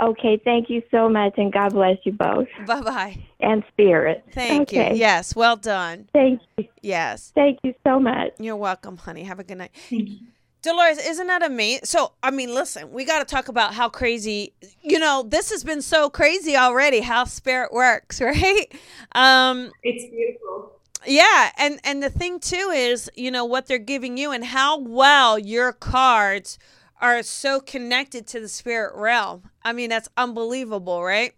Okay, 0.00 0.40
thank 0.44 0.70
you 0.70 0.82
so 0.90 1.08
much, 1.10 1.34
and 1.36 1.52
God 1.52 1.74
bless 1.74 1.98
you 2.04 2.12
both 2.12 2.48
Bye 2.66 2.80
bye. 2.80 3.18
and 3.40 3.62
spirit. 3.72 4.24
Thank 4.32 4.70
okay. 4.70 4.92
you. 4.92 4.98
Yes, 4.98 5.34
well 5.36 5.56
done. 5.56 6.08
Thank 6.12 6.40
you. 6.56 6.64
Yes. 6.80 7.32
Thank 7.34 7.58
you 7.64 7.74
so 7.84 7.98
much. 7.98 8.30
You're 8.38 8.56
welcome, 8.56 8.96
honey. 8.96 9.24
Have 9.24 9.40
a 9.40 9.44
good 9.44 9.58
night. 9.58 9.72
Thank 9.90 10.08
you. 10.08 10.18
Dolores, 10.62 10.98
isn't 10.98 11.26
that 11.26 11.42
amazing? 11.42 11.84
So, 11.84 12.12
I 12.22 12.30
mean, 12.30 12.54
listen, 12.54 12.92
we 12.92 13.04
got 13.04 13.20
to 13.20 13.24
talk 13.24 13.48
about 13.48 13.72
how 13.74 13.88
crazy, 13.88 14.52
you 14.82 14.98
know, 14.98 15.24
this 15.26 15.50
has 15.50 15.64
been 15.64 15.80
so 15.80 16.10
crazy 16.10 16.54
already 16.56 17.00
how 17.00 17.24
spirit 17.24 17.72
works, 17.72 18.20
right? 18.30 18.66
Um 19.12 19.72
It's 19.82 20.04
beautiful. 20.10 20.72
Yeah, 21.06 21.50
and 21.56 21.80
and 21.84 22.02
the 22.02 22.10
thing 22.10 22.40
too 22.40 22.72
is, 22.74 23.10
you 23.16 23.30
know, 23.30 23.44
what 23.44 23.66
they're 23.66 23.78
giving 23.78 24.16
you 24.18 24.32
and 24.32 24.44
how 24.44 24.78
well 24.78 25.38
your 25.38 25.72
cards 25.72 26.58
are 27.00 27.22
so 27.22 27.60
connected 27.60 28.26
to 28.28 28.40
the 28.40 28.48
spirit 28.48 28.94
realm. 28.94 29.50
I 29.62 29.72
mean, 29.72 29.88
that's 29.88 30.08
unbelievable, 30.16 31.02
right? 31.02 31.34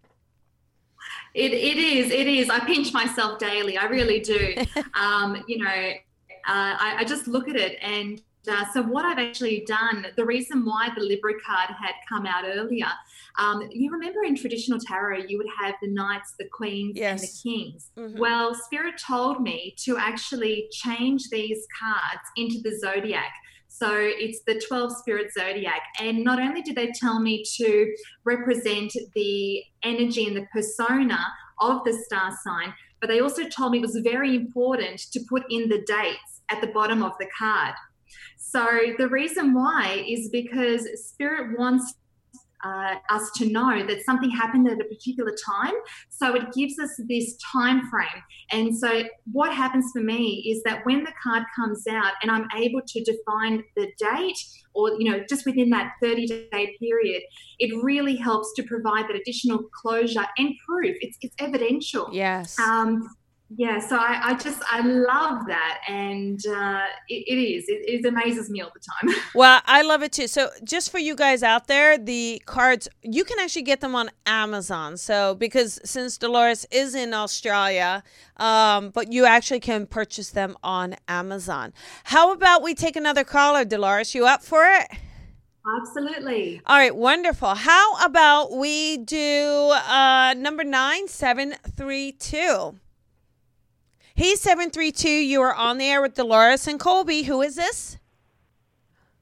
It, 1.35 1.53
it 1.53 1.79
is. 1.79 2.11
It 2.11 2.27
is. 2.27 2.51
I 2.51 2.61
pinch 2.61 2.93
myself 2.93 3.39
daily. 3.39 3.79
I 3.79 3.87
really 3.87 4.21
do. 4.21 4.55
um, 4.95 5.43
you 5.47 5.59
know, 5.59 5.71
uh, 5.71 5.95
I, 6.47 6.97
I 6.99 7.05
just 7.05 7.27
look 7.27 7.49
at 7.49 7.57
it. 7.57 7.79
And 7.81 8.21
uh, 8.49 8.65
so, 8.73 8.83
what 8.83 9.05
I've 9.05 9.19
actually 9.19 9.65
done, 9.67 10.07
the 10.17 10.25
reason 10.25 10.65
why 10.65 10.91
the 10.95 11.03
Libra 11.03 11.35
card 11.41 11.71
had 11.71 11.95
come 12.09 12.27
out 12.27 12.45
earlier, 12.45 12.89
um, 13.39 13.69
you 13.71 13.91
remember 13.91 14.23
in 14.25 14.37
traditional 14.37 14.79
tarot, 14.79 15.25
you 15.29 15.39
would 15.39 15.47
have 15.61 15.75
the 15.83 15.89
knights, 15.91 16.35
the 16.39 16.49
queens, 16.53 16.99
and 17.01 17.19
the 17.19 17.23
Yes. 17.27 17.43
kings. 17.43 17.91
Mhm. 17.97 18.19
Well, 18.19 18.55
Spirit 18.55 18.95
told 18.99 19.41
me 19.43 19.75
to 19.85 19.97
actually 19.97 20.69
change 20.73 21.29
these 21.31 21.67
cards 21.81 22.23
into 22.37 22.61
the 22.63 22.77
zodiac. 22.79 23.33
So 23.69 23.91
it's 23.99 24.43
the 24.47 24.61
12 24.69 24.93
spirit 24.99 25.33
zodiac. 25.33 25.81
And 25.99 26.23
not 26.23 26.39
only 26.39 26.61
did 26.61 26.77
they 26.77 26.93
tell 26.95 27.21
me 27.21 27.43
to 27.57 27.95
represent 28.25 28.93
the 29.15 29.63
energy 29.83 30.27
and 30.27 30.37
the 30.37 30.47
persona 30.53 31.19
of 31.61 31.83
the 31.85 31.95
star 32.05 32.37
sign, 32.45 32.75
but 33.01 33.09
they 33.09 33.21
also 33.21 33.49
told 33.49 33.73
me 33.73 33.79
it 33.79 33.83
was 33.83 33.97
very 34.05 34.37
important 34.37 34.99
to 35.13 35.21
put 35.29 35.45
in 35.51 35.69
the 35.71 35.83
dates 35.87 36.43
at 36.51 36.61
the 36.61 36.67
bottom 36.69 37.03
of 37.03 37.13
the 37.19 37.27
card. 37.39 37.75
So 38.37 38.67
the 38.99 39.09
reason 39.09 39.55
why 39.55 40.05
is 40.07 40.29
because 40.31 40.87
Spirit 41.09 41.59
wants 41.59 41.95
uh, 42.63 42.95
us 43.11 43.31
to 43.37 43.47
know 43.47 43.85
that 43.87 44.05
something 44.05 44.31
happened 44.31 44.69
at 44.69 44.81
a 44.81 44.85
particular 44.85 45.35
time. 45.45 45.75
So 46.09 46.35
it 46.35 46.53
gives 46.53 46.79
us 46.79 46.91
this 47.09 47.37
time 47.53 47.89
frame. 47.89 48.23
And 48.51 48.77
so 48.77 49.05
what 49.31 49.55
happens 49.55 49.91
for 49.93 50.01
me 50.01 50.45
is 50.51 50.63
that 50.65 50.85
when 50.85 51.05
the 51.05 51.13
card 51.23 51.45
comes 51.55 51.87
out 51.87 52.13
and 52.23 52.31
I'm 52.31 52.47
able 52.57 52.81
to 52.87 53.05
define 53.05 53.63
the 53.77 53.89
date 53.99 54.39
or 54.75 54.91
you 54.99 55.11
know 55.11 55.23
just 55.29 55.45
within 55.45 55.71
that 55.71 55.93
30 56.03 56.27
day 56.27 56.77
period, 56.79 57.23
it 57.59 57.83
really 57.83 58.17
helps 58.17 58.53
to 58.57 58.63
provide 58.63 59.09
that 59.09 59.17
additional 59.17 59.65
closure 59.75 60.27
and 60.39 60.55
proof. 60.67 60.97
It's 61.01 61.19
it's 61.21 61.35
evidential. 61.39 62.09
Yes. 62.13 62.59
Um, 62.59 63.09
yeah, 63.57 63.79
so 63.81 63.97
I, 63.97 64.21
I 64.31 64.35
just 64.35 64.63
I 64.71 64.81
love 64.87 65.47
that, 65.47 65.81
and 65.89 66.41
uh, 66.47 66.85
it, 67.09 67.25
it 67.27 67.35
is 67.35 67.65
it, 67.69 67.83
it 67.87 68.07
amazes 68.07 68.49
me 68.49 68.61
all 68.61 68.71
the 68.73 68.81
time. 68.81 69.15
Well, 69.35 69.61
I 69.67 69.83
love 69.83 70.03
it 70.03 70.13
too. 70.13 70.27
So, 70.27 70.51
just 70.63 70.91
for 70.91 70.99
you 70.99 71.15
guys 71.15 71.43
out 71.43 71.67
there, 71.67 71.99
the 71.99 72.43
cards 72.47 72.89
you 73.03 73.25
can 73.25 73.39
actually 73.39 73.63
get 73.63 73.81
them 73.81 73.95
on 73.95 74.11
Amazon. 74.27 74.97
So, 74.97 75.35
because 75.35 75.81
since 75.85 76.19
Dolores 76.19 76.67
is 76.71 76.95
in 76.95 77.15
Australia, 77.15 78.03
um, 78.37 78.91
but 78.91 79.13
you 79.13 79.25
actually 79.25 79.61
can 79.61 79.87
purchase 79.87 80.31
them 80.31 80.57
on 80.63 80.97
Amazon. 81.09 81.73
How 82.05 82.33
about 82.33 82.63
we 82.63 82.75
take 82.75 82.97
another 82.97 83.25
caller, 83.25 83.65
Dolores? 83.65 84.15
You 84.15 84.27
up 84.27 84.43
for 84.43 84.65
it? 84.67 84.87
Absolutely. 85.81 86.61
All 86.67 86.77
right, 86.77 86.95
wonderful. 86.95 87.55
How 87.55 88.05
about 88.05 88.53
we 88.53 88.99
do 88.99 89.73
uh, 89.89 90.35
number 90.37 90.65
nine 90.65 91.09
seven 91.09 91.55
three 91.77 92.13
two? 92.13 92.77
Three 94.23 94.93
two. 94.93 95.11
You 95.11 95.43
are 95.43 95.53
on 95.53 95.79
the 95.79 95.87
air 95.87 96.01
with 96.01 96.15
Dolores 96.15 96.69
and 96.69 96.79
Colby. 96.79 97.25
Who 97.25 97.43
is 97.43 97.57
this? 97.57 97.99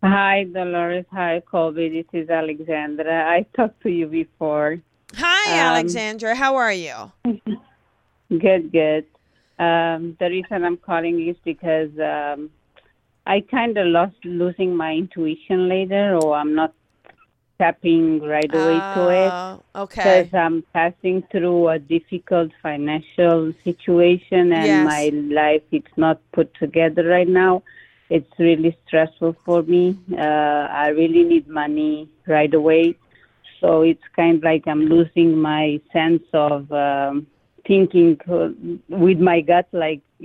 Hi, 0.03 0.45
Dolores. 0.45 1.07
Hi, 1.11 1.43
Colby. 1.51 1.89
This 1.89 2.23
is 2.23 2.29
Alexandra. 2.29 3.27
I 3.27 3.47
talked 3.57 3.83
to 3.85 3.89
you 3.91 4.07
before. 4.07 4.79
Hi, 5.15 5.53
Um, 5.55 5.59
Alexandra. 5.77 6.35
How 6.35 6.57
are 6.57 6.73
you? 6.73 7.13
Good, 8.29 8.71
good. 8.73 9.07
Um, 9.59 10.17
the 10.21 10.29
reason 10.29 10.65
I'm 10.65 10.77
calling 10.77 11.27
is 11.29 11.37
because 11.45 11.91
um, 11.99 12.51
I 13.27 13.41
kind 13.41 13.79
of 13.79 13.87
lost 13.87 14.23
losing 14.25 14.77
my 14.77 14.93
intuition 14.93 15.69
later, 15.69 16.17
or 16.23 16.37
I'm 16.37 16.55
not 16.55 16.75
tapping 17.61 18.05
right 18.35 18.53
away 18.61 18.79
to 18.97 19.03
it. 19.25 19.33
Oh, 19.33 19.83
okay. 19.85 20.01
Because 20.23 20.35
I'm 20.45 20.57
passing 20.79 21.17
through 21.31 21.69
a 21.77 21.79
difficult 21.79 22.51
financial 22.63 23.39
situation 23.69 24.45
and 24.61 24.67
Yes. 24.75 24.85
my 24.95 25.03
life 25.43 25.63
it's 25.79 25.95
not 26.05 26.17
put 26.37 26.49
together 26.65 27.05
right 27.17 27.29
now. 27.45 27.63
It's 28.17 28.33
really 28.49 28.73
stressful 28.87 29.33
for 29.45 29.63
me. 29.75 29.85
Uh, 30.27 30.65
I 30.85 30.89
really 31.01 31.25
need 31.33 31.47
money 31.63 32.09
right 32.37 32.53
away. 32.63 32.85
So 33.61 33.69
it's 33.91 34.07
kind 34.17 34.35
of 34.39 34.43
like 34.51 34.65
I'm 34.73 34.85
losing 34.97 35.31
my 35.53 35.65
sense 35.93 36.25
of 36.33 36.73
um, 36.73 37.27
thinking 37.71 38.19
uh, 38.37 38.49
with 39.05 39.19
my 39.31 39.39
gut, 39.43 39.69
like 39.73 40.01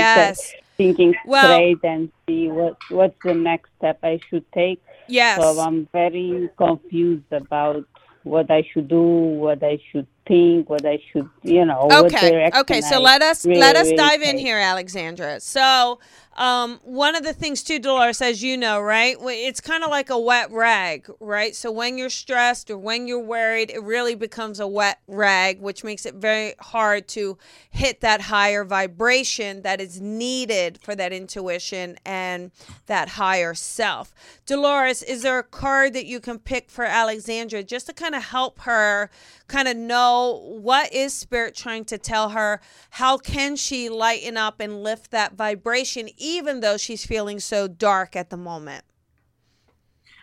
Yes. 0.00 0.52
thinking 0.76 1.14
Well- 1.26 1.44
straight 1.44 1.82
and 1.92 2.02
see 2.26 2.42
what 2.58 2.76
what's 2.98 3.18
the 3.28 3.34
next 3.50 3.68
step 3.78 3.98
I 4.02 4.14
should 4.28 4.46
take. 4.62 4.80
Yes. 5.08 5.40
So 5.40 5.58
I'm 5.60 5.88
very 5.92 6.48
confused 6.56 7.32
about 7.32 7.84
what 8.22 8.50
I 8.50 8.62
should 8.72 8.88
do, 8.88 9.00
what 9.00 9.62
I 9.62 9.78
should 9.90 10.06
think, 10.26 10.68
what 10.68 10.84
I 10.84 11.00
should, 11.12 11.28
you 11.42 11.64
know, 11.64 11.88
okay 11.92 12.50
okay 12.56 12.80
so 12.80 12.96
I 12.96 12.98
let 12.98 13.22
us 13.22 13.44
really, 13.44 13.60
let 13.60 13.76
us 13.76 13.86
really 13.86 13.96
dive 13.96 14.22
in 14.22 14.36
take. 14.36 14.46
here 14.46 14.58
alexandra. 14.58 15.40
So 15.40 15.98
um, 16.36 16.80
one 16.82 17.16
of 17.16 17.22
the 17.22 17.32
things 17.32 17.62
too 17.62 17.78
dolores 17.78 18.20
as 18.20 18.42
you 18.42 18.58
know 18.58 18.78
right 18.78 19.16
it's 19.20 19.60
kind 19.60 19.82
of 19.82 19.90
like 19.90 20.10
a 20.10 20.18
wet 20.18 20.50
rag 20.52 21.08
right? 21.18 21.56
So 21.56 21.72
when 21.72 21.96
you're 21.96 22.10
stressed 22.10 22.70
or 22.70 22.76
when 22.76 23.06
you're 23.06 23.18
worried 23.18 23.70
it 23.70 23.82
really 23.82 24.14
becomes 24.14 24.60
a 24.60 24.66
wet 24.66 25.00
rag 25.06 25.60
which 25.60 25.82
makes 25.82 26.04
it 26.04 26.14
very 26.14 26.54
hard 26.60 27.08
to 27.08 27.38
hit 27.70 28.00
that 28.00 28.22
higher 28.22 28.64
vibration 28.64 29.62
that 29.62 29.80
is 29.80 30.00
needed 30.00 30.78
for 30.82 30.94
that 30.94 31.12
intuition 31.12 31.96
and 32.04 32.50
that 32.86 33.10
higher 33.10 33.54
self. 33.54 34.12
Dolores 34.44 35.02
is 35.02 35.22
there 35.22 35.38
a 35.38 35.44
card 35.44 35.94
that 35.94 36.06
you 36.06 36.20
can 36.20 36.38
pick 36.38 36.70
for 36.70 36.84
alexandra 36.84 37.62
just 37.62 37.86
to 37.86 37.94
kind 37.94 38.14
of 38.14 38.24
help 38.24 38.60
her 38.60 39.10
kind 39.48 39.68
of 39.68 39.76
know 39.76 40.40
what 40.60 40.92
is 40.92 41.12
spirit 41.12 41.54
trying 41.54 41.84
to 41.84 41.98
tell 41.98 42.30
her 42.30 42.60
how 42.90 43.16
can 43.16 43.56
she 43.56 43.88
lighten 43.88 44.36
up 44.36 44.60
and 44.60 44.82
lift 44.82 45.10
that 45.10 45.34
vibration 45.34 46.08
even 46.16 46.60
though 46.60 46.76
she's 46.76 47.06
feeling 47.06 47.38
so 47.38 47.68
dark 47.68 48.16
at 48.16 48.30
the 48.30 48.36
moment 48.36 48.84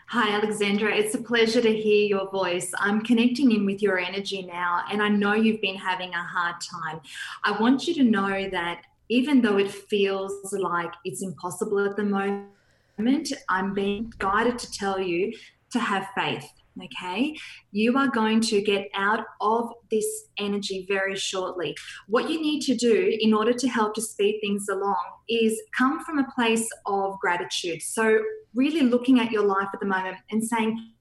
Hi, 0.07 0.29
Alexandra. 0.29 0.95
It's 0.95 1.15
a 1.15 1.23
pleasure 1.23 1.61
to 1.61 1.73
hear 1.73 2.05
your 2.05 2.29
voice. 2.29 2.71
I'm 2.77 3.01
connecting 3.01 3.51
in 3.51 3.65
with 3.65 3.81
your 3.81 3.97
energy 3.97 4.43
now, 4.43 4.83
and 4.91 5.01
I 5.01 5.07
know 5.07 5.33
you've 5.33 5.61
been 5.61 5.77
having 5.77 6.13
a 6.13 6.23
hard 6.23 6.57
time. 6.61 7.01
I 7.43 7.59
want 7.59 7.87
you 7.87 7.95
to 7.95 8.03
know 8.03 8.47
that 8.49 8.83
even 9.09 9.41
though 9.41 9.57
it 9.57 9.71
feels 9.71 10.53
like 10.53 10.93
it's 11.03 11.23
impossible 11.23 11.83
at 11.83 11.95
the 11.95 12.03
moment, 12.03 13.33
I'm 13.49 13.73
being 13.73 14.13
guided 14.19 14.59
to 14.59 14.71
tell 14.71 14.99
you 14.99 15.33
to 15.71 15.79
have 15.79 16.07
faith. 16.15 16.47
Okay, 16.81 17.35
you 17.71 17.95
are 17.97 18.07
going 18.07 18.41
to 18.41 18.59
get 18.59 18.89
out 18.95 19.25
of 19.41 19.69
this 19.91 20.05
energy 20.39 20.87
very 20.89 21.15
shortly. 21.15 21.75
What 22.07 22.31
you 22.31 22.41
need 22.41 22.61
to 22.61 22.75
do 22.75 23.15
in 23.19 23.31
order 23.31 23.53
to 23.53 23.67
help 23.67 23.93
to 23.93 24.01
speed 24.01 24.39
things 24.41 24.67
along 24.69 24.97
is 25.29 25.61
come 25.77 26.03
from 26.03 26.17
a 26.17 26.31
place 26.31 26.67
of 26.87 27.19
gratitude. 27.19 27.83
So, 27.83 28.19
really 28.55 28.81
looking 28.81 29.19
at 29.19 29.31
your 29.31 29.45
life 29.45 29.67
at 29.71 29.81
the 29.81 29.85
moment 29.85 30.17
and 30.31 30.43
saying, 30.43 30.92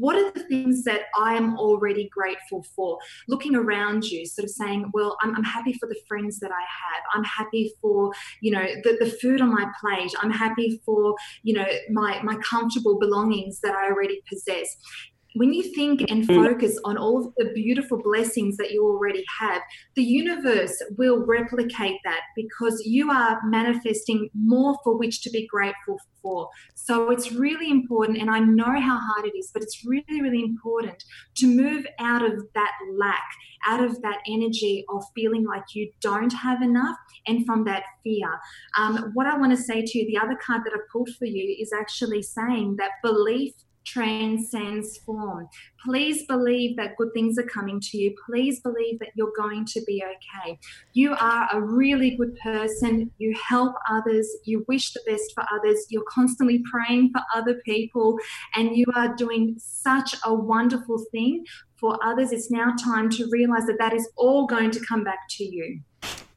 what 0.00 0.16
are 0.16 0.30
the 0.32 0.44
things 0.44 0.82
that 0.84 1.02
I 1.16 1.34
am 1.34 1.58
already 1.58 2.08
grateful 2.08 2.64
for? 2.74 2.98
Looking 3.28 3.54
around 3.54 4.04
you, 4.04 4.26
sort 4.26 4.44
of 4.44 4.50
saying, 4.50 4.90
well, 4.94 5.16
I'm, 5.22 5.36
I'm 5.36 5.44
happy 5.44 5.74
for 5.74 5.88
the 5.88 6.00
friends 6.08 6.40
that 6.40 6.50
I 6.50 6.60
have. 6.60 7.02
I'm 7.14 7.24
happy 7.24 7.72
for, 7.80 8.12
you 8.40 8.50
know, 8.50 8.64
the, 8.82 8.96
the 8.98 9.10
food 9.10 9.40
on 9.40 9.50
my 9.50 9.66
plate. 9.80 10.12
I'm 10.20 10.30
happy 10.30 10.80
for, 10.84 11.14
you 11.42 11.54
know, 11.54 11.66
my, 11.90 12.20
my 12.22 12.36
comfortable 12.36 12.98
belongings 12.98 13.60
that 13.60 13.74
I 13.74 13.90
already 13.90 14.22
possess 14.28 14.76
when 15.34 15.52
you 15.52 15.62
think 15.62 16.10
and 16.10 16.26
focus 16.26 16.78
on 16.84 16.96
all 16.96 17.18
of 17.18 17.32
the 17.36 17.52
beautiful 17.52 17.98
blessings 18.02 18.56
that 18.56 18.72
you 18.72 18.84
already 18.84 19.24
have, 19.38 19.62
the 19.94 20.02
universe 20.02 20.82
will 20.98 21.24
replicate 21.24 21.98
that 22.04 22.20
because 22.34 22.82
you 22.84 23.10
are 23.10 23.38
manifesting 23.44 24.28
more 24.34 24.76
for 24.82 24.96
which 24.96 25.22
to 25.22 25.30
be 25.30 25.46
grateful 25.46 25.98
for. 26.20 26.48
So 26.74 27.10
it's 27.10 27.32
really 27.32 27.70
important, 27.70 28.18
and 28.18 28.30
I 28.30 28.40
know 28.40 28.80
how 28.80 28.98
hard 28.98 29.26
it 29.26 29.38
is, 29.38 29.50
but 29.52 29.62
it's 29.62 29.84
really, 29.84 30.20
really 30.20 30.42
important 30.42 31.02
to 31.36 31.46
move 31.46 31.86
out 31.98 32.24
of 32.24 32.44
that 32.54 32.72
lack, 32.98 33.24
out 33.66 33.84
of 33.84 34.02
that 34.02 34.18
energy 34.26 34.84
of 34.88 35.04
feeling 35.14 35.44
like 35.44 35.62
you 35.74 35.90
don't 36.00 36.32
have 36.32 36.62
enough, 36.62 36.96
and 37.26 37.46
from 37.46 37.64
that 37.64 37.84
fear. 38.02 38.28
Um, 38.76 39.10
what 39.14 39.26
I 39.26 39.38
want 39.38 39.56
to 39.56 39.62
say 39.62 39.82
to 39.82 39.98
you, 39.98 40.06
the 40.06 40.18
other 40.18 40.36
card 40.44 40.62
that 40.64 40.74
I 40.74 40.80
pulled 40.92 41.10
for 41.18 41.26
you 41.26 41.56
is 41.60 41.72
actually 41.72 42.22
saying 42.22 42.76
that 42.78 42.90
belief 43.02 43.52
transcends 43.92 44.98
form. 44.98 45.48
Please 45.84 46.24
believe 46.26 46.76
that 46.76 46.96
good 46.96 47.08
things 47.14 47.38
are 47.38 47.44
coming 47.44 47.80
to 47.80 47.98
you. 47.98 48.14
Please 48.26 48.60
believe 48.60 48.98
that 48.98 49.10
you're 49.14 49.32
going 49.36 49.64
to 49.64 49.80
be 49.86 50.02
okay. 50.04 50.58
You 50.92 51.14
are 51.14 51.48
a 51.52 51.60
really 51.60 52.16
good 52.16 52.36
person. 52.42 53.10
You 53.18 53.34
help 53.48 53.74
others. 53.90 54.28
You 54.44 54.64
wish 54.68 54.92
the 54.92 55.00
best 55.06 55.32
for 55.34 55.44
others. 55.52 55.86
You're 55.88 56.04
constantly 56.08 56.62
praying 56.70 57.10
for 57.12 57.22
other 57.34 57.60
people, 57.64 58.18
and 58.54 58.76
you 58.76 58.86
are 58.94 59.14
doing 59.16 59.56
such 59.58 60.14
a 60.24 60.32
wonderful 60.32 61.04
thing 61.10 61.44
for 61.76 61.98
others. 62.04 62.32
It's 62.32 62.50
now 62.50 62.74
time 62.82 63.08
to 63.10 63.28
realize 63.30 63.66
that 63.66 63.78
that 63.78 63.94
is 63.94 64.08
all 64.16 64.46
going 64.46 64.70
to 64.72 64.80
come 64.80 65.02
back 65.02 65.20
to 65.30 65.44
you. 65.44 65.80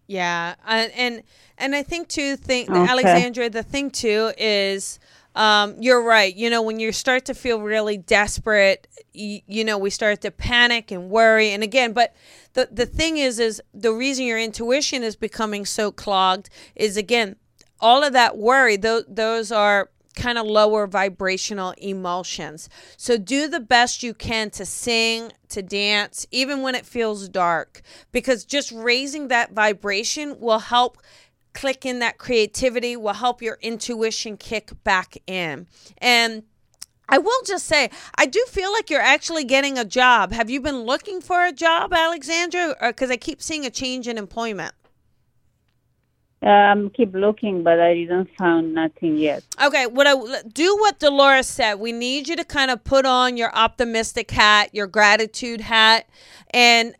Yeah, 0.07 0.55
uh, 0.65 0.87
and 0.95 1.23
and 1.57 1.75
I 1.75 1.83
think 1.83 2.07
too, 2.07 2.35
think 2.35 2.69
Okay. 2.69 2.79
Alexandra, 2.79 3.49
the 3.49 3.63
thing 3.63 3.89
too 3.89 4.33
is, 4.37 4.99
um, 5.35 5.75
you're 5.79 6.03
right. 6.03 6.35
You 6.35 6.49
know, 6.49 6.61
when 6.61 6.79
you 6.79 6.91
start 6.91 7.25
to 7.25 7.33
feel 7.33 7.61
really 7.61 7.97
desperate, 7.97 8.87
you, 9.13 9.41
you 9.47 9.63
know, 9.63 9.77
we 9.77 9.89
start 9.89 10.21
to 10.21 10.31
panic 10.31 10.91
and 10.91 11.09
worry. 11.09 11.49
And 11.49 11.63
again, 11.63 11.93
but 11.93 12.15
the 12.53 12.69
the 12.71 12.85
thing 12.85 13.17
is, 13.17 13.39
is 13.39 13.61
the 13.73 13.93
reason 13.93 14.25
your 14.25 14.39
intuition 14.39 15.03
is 15.03 15.15
becoming 15.15 15.65
so 15.65 15.91
clogged 15.91 16.49
is 16.75 16.97
again, 16.97 17.35
all 17.79 18.03
of 18.03 18.13
that 18.13 18.37
worry. 18.37 18.77
Those 18.77 19.05
those 19.07 19.51
are 19.51 19.89
kind 20.15 20.37
of 20.37 20.45
lower 20.45 20.87
vibrational 20.87 21.73
emotions. 21.77 22.69
So 22.97 23.17
do 23.17 23.47
the 23.47 23.59
best 23.59 24.03
you 24.03 24.13
can 24.13 24.49
to 24.51 24.65
sing, 24.65 25.31
to 25.49 25.61
dance, 25.61 26.27
even 26.31 26.61
when 26.61 26.75
it 26.75 26.85
feels 26.85 27.27
dark, 27.27 27.81
because 28.11 28.45
just 28.45 28.71
raising 28.71 29.27
that 29.29 29.53
vibration 29.53 30.39
will 30.39 30.59
help 30.59 30.97
click 31.53 31.85
in 31.85 31.99
that 31.99 32.17
creativity, 32.17 32.95
will 32.95 33.13
help 33.13 33.41
your 33.41 33.57
intuition 33.61 34.37
kick 34.37 34.71
back 34.83 35.17
in. 35.27 35.67
And 35.99 36.43
I 37.09 37.17
will 37.17 37.43
just 37.45 37.65
say, 37.65 37.89
I 38.15 38.25
do 38.25 38.43
feel 38.47 38.71
like 38.71 38.89
you're 38.89 39.01
actually 39.01 39.43
getting 39.43 39.77
a 39.77 39.85
job. 39.85 40.31
Have 40.31 40.49
you 40.49 40.61
been 40.61 40.81
looking 40.81 41.21
for 41.21 41.45
a 41.45 41.51
job, 41.51 41.93
Alexandra? 41.93 42.75
Because 42.81 43.11
I 43.11 43.17
keep 43.17 43.41
seeing 43.41 43.65
a 43.65 43.69
change 43.69 44.07
in 44.07 44.17
employment. 44.17 44.73
Um, 46.41 46.89
keep 46.89 47.13
looking, 47.13 47.63
but 47.63 47.79
I 47.79 47.93
didn't 47.93 48.29
find 48.37 48.73
nothing 48.73 49.17
yet. 49.17 49.43
Okay, 49.63 49.87
what 49.87 50.07
I 50.07 50.41
do 50.41 50.75
what 50.77 50.99
Dolores 50.99 51.47
said. 51.47 51.75
We 51.75 51.93
need 51.93 52.27
you 52.27 52.35
to 52.35 52.43
kind 52.43 52.69
of 52.69 52.83
put 52.83 53.05
on 53.05 53.37
your 53.37 53.55
optimistic 53.55 54.29
hat, 54.29 54.69
your 54.73 54.87
gratitude 54.87 55.61
hat, 55.61 56.05
and 56.49 56.95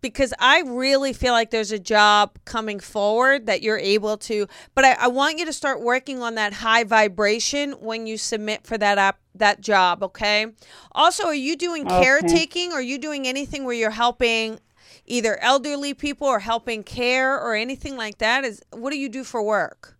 because 0.00 0.32
I 0.38 0.60
really 0.62 1.12
feel 1.12 1.32
like 1.32 1.50
there's 1.50 1.72
a 1.72 1.78
job 1.78 2.38
coming 2.44 2.80
forward 2.80 3.46
that 3.46 3.62
you're 3.62 3.78
able 3.78 4.16
to. 4.18 4.46
But 4.74 4.84
I, 4.84 4.92
I 4.92 5.08
want 5.08 5.38
you 5.38 5.46
to 5.46 5.52
start 5.52 5.82
working 5.82 6.22
on 6.22 6.34
that 6.36 6.52
high 6.54 6.84
vibration 6.84 7.72
when 7.72 8.06
you 8.06 8.16
submit 8.16 8.66
for 8.66 8.78
that 8.78 8.98
app 8.98 9.18
that 9.34 9.60
job. 9.60 10.02
Okay. 10.02 10.46
Also, 10.92 11.26
are 11.26 11.34
you 11.34 11.56
doing 11.56 11.86
Okay. 11.86 12.00
caretaking? 12.00 12.72
Are 12.72 12.82
you 12.82 12.98
doing 12.98 13.26
anything 13.26 13.64
where 13.64 13.74
you're 13.74 13.90
helping? 13.90 14.60
Either 15.06 15.38
elderly 15.42 15.94
people 15.94 16.26
or 16.26 16.40
helping 16.40 16.82
care 16.82 17.38
or 17.38 17.54
anything 17.54 17.96
like 17.96 18.18
that 18.18 18.44
is 18.44 18.62
what 18.72 18.90
do 18.90 18.98
you 18.98 19.08
do 19.08 19.24
for 19.24 19.42
work? 19.42 19.97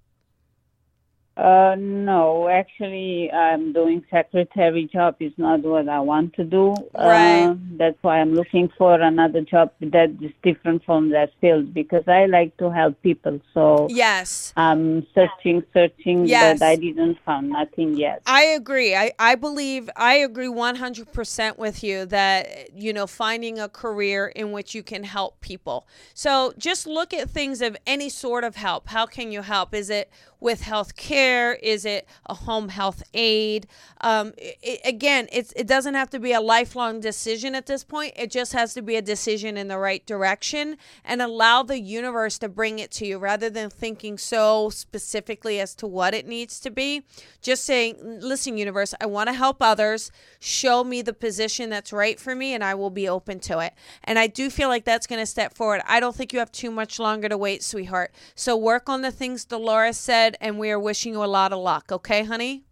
Uh, 1.38 1.76
no, 1.78 2.48
actually, 2.48 3.30
I'm 3.30 3.72
doing 3.72 4.04
secretary 4.10 4.90
job. 4.92 5.14
is 5.20 5.32
not 5.36 5.60
what 5.62 5.88
I 5.88 6.00
want 6.00 6.34
to 6.34 6.42
do. 6.42 6.74
Right. 6.98 7.44
Uh, 7.44 7.54
that's 7.76 7.96
why 8.02 8.18
I'm 8.20 8.34
looking 8.34 8.68
for 8.76 9.00
another 9.00 9.42
job 9.42 9.70
that 9.80 10.10
is 10.20 10.32
different 10.42 10.84
from 10.84 11.10
that 11.10 11.30
field 11.40 11.72
because 11.72 12.02
I 12.08 12.26
like 12.26 12.56
to 12.56 12.70
help 12.70 13.00
people. 13.02 13.40
So 13.54 13.86
Yes. 13.88 14.52
I'm 14.56 15.06
searching, 15.14 15.62
searching, 15.72 16.26
Yes. 16.26 16.58
but 16.58 16.66
I 16.66 16.74
didn't 16.74 17.18
find 17.24 17.50
nothing 17.50 17.94
yet. 17.96 18.22
I 18.26 18.42
agree. 18.42 18.96
I, 18.96 19.12
I 19.20 19.36
believe 19.36 19.88
I 19.96 20.14
agree 20.14 20.48
100% 20.48 21.56
with 21.56 21.84
you 21.84 22.04
that 22.06 22.70
you 22.74 22.92
know 22.92 23.06
finding 23.06 23.60
a 23.60 23.68
career 23.68 24.26
in 24.26 24.50
which 24.50 24.74
you 24.74 24.82
can 24.82 25.04
help 25.04 25.40
people. 25.40 25.86
So 26.14 26.52
just 26.58 26.84
look 26.88 27.14
at 27.14 27.30
things 27.30 27.62
of 27.62 27.76
any 27.86 28.08
sort 28.08 28.42
of 28.42 28.56
help. 28.56 28.88
How 28.88 29.06
can 29.06 29.30
you 29.30 29.42
help? 29.42 29.72
Is 29.72 29.88
it 29.88 30.10
with 30.40 30.62
health 30.62 30.96
care? 30.96 31.54
Is 31.54 31.84
it 31.84 32.06
a 32.26 32.34
home 32.34 32.68
health 32.68 33.02
aid? 33.14 33.66
Um, 34.00 34.32
it, 34.38 34.80
again, 34.84 35.28
it's 35.32 35.52
it 35.52 35.66
doesn't 35.66 35.94
have 35.94 36.10
to 36.10 36.18
be 36.18 36.32
a 36.32 36.40
lifelong 36.40 37.00
decision 37.00 37.54
at 37.54 37.66
this 37.66 37.84
point. 37.84 38.12
It 38.16 38.30
just 38.30 38.52
has 38.52 38.74
to 38.74 38.82
be 38.82 38.96
a 38.96 39.02
decision 39.02 39.56
in 39.56 39.68
the 39.68 39.78
right 39.78 40.04
direction 40.06 40.76
and 41.04 41.20
allow 41.20 41.62
the 41.62 41.80
universe 41.80 42.38
to 42.38 42.48
bring 42.48 42.78
it 42.78 42.90
to 42.92 43.06
you 43.06 43.18
rather 43.18 43.50
than 43.50 43.70
thinking 43.70 44.18
so 44.18 44.70
specifically 44.70 45.60
as 45.60 45.74
to 45.76 45.86
what 45.86 46.14
it 46.14 46.26
needs 46.26 46.60
to 46.60 46.70
be. 46.70 47.02
Just 47.40 47.64
saying, 47.64 47.96
listen, 48.20 48.56
universe, 48.56 48.94
I 49.00 49.06
want 49.06 49.28
to 49.28 49.32
help 49.32 49.62
others. 49.62 50.10
Show 50.40 50.84
me 50.84 51.02
the 51.02 51.12
position 51.12 51.70
that's 51.70 51.92
right 51.92 52.18
for 52.18 52.34
me, 52.34 52.54
and 52.54 52.62
I 52.62 52.74
will 52.74 52.90
be 52.90 53.08
open 53.08 53.40
to 53.40 53.58
it. 53.60 53.72
And 54.04 54.18
I 54.18 54.26
do 54.26 54.50
feel 54.50 54.68
like 54.68 54.84
that's 54.84 55.06
going 55.06 55.20
to 55.20 55.26
step 55.26 55.54
forward. 55.54 55.80
I 55.86 56.00
don't 56.00 56.14
think 56.14 56.32
you 56.32 56.38
have 56.38 56.52
too 56.52 56.70
much 56.70 56.98
longer 56.98 57.28
to 57.28 57.36
wait, 57.38 57.62
sweetheart. 57.62 58.12
So 58.34 58.56
work 58.56 58.88
on 58.88 59.02
the 59.02 59.10
things 59.10 59.44
Dolores 59.44 59.96
said, 59.96 60.27
and 60.40 60.58
we 60.58 60.70
are 60.70 60.78
wishing 60.78 61.12
you 61.12 61.24
a 61.24 61.26
lot 61.26 61.52
of 61.52 61.58
luck. 61.60 61.90
Okay, 61.90 62.24
honey? 62.24 62.64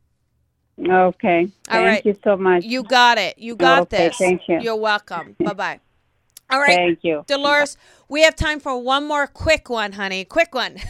Okay. 0.79 1.41
All 1.41 1.49
Thank 1.71 1.87
right. 1.87 2.07
you 2.07 2.17
so 2.23 2.37
much. 2.37 2.65
You 2.65 2.83
got 2.83 3.17
it. 3.19 3.39
You 3.39 3.57
got 3.57 3.83
Okay, 3.83 4.09
this. 4.09 4.17
thank 4.19 4.43
you. 4.49 4.61
You're 4.61 4.77
welcome. 4.77 5.35
bye 5.45 5.55
bye. 5.55 5.81
All 6.51 6.61
right. 6.61 6.77
Thank 6.77 6.99
you. 7.03 7.25
Dolores, 7.27 7.77
we 8.09 8.23
have 8.23 8.37
time 8.37 8.61
for 8.61 8.79
one 8.81 9.07
more 9.09 9.27
quick 9.27 9.69
one, 9.71 9.93
honey. 9.93 10.25
Quick 10.25 10.55
one. 10.55 10.77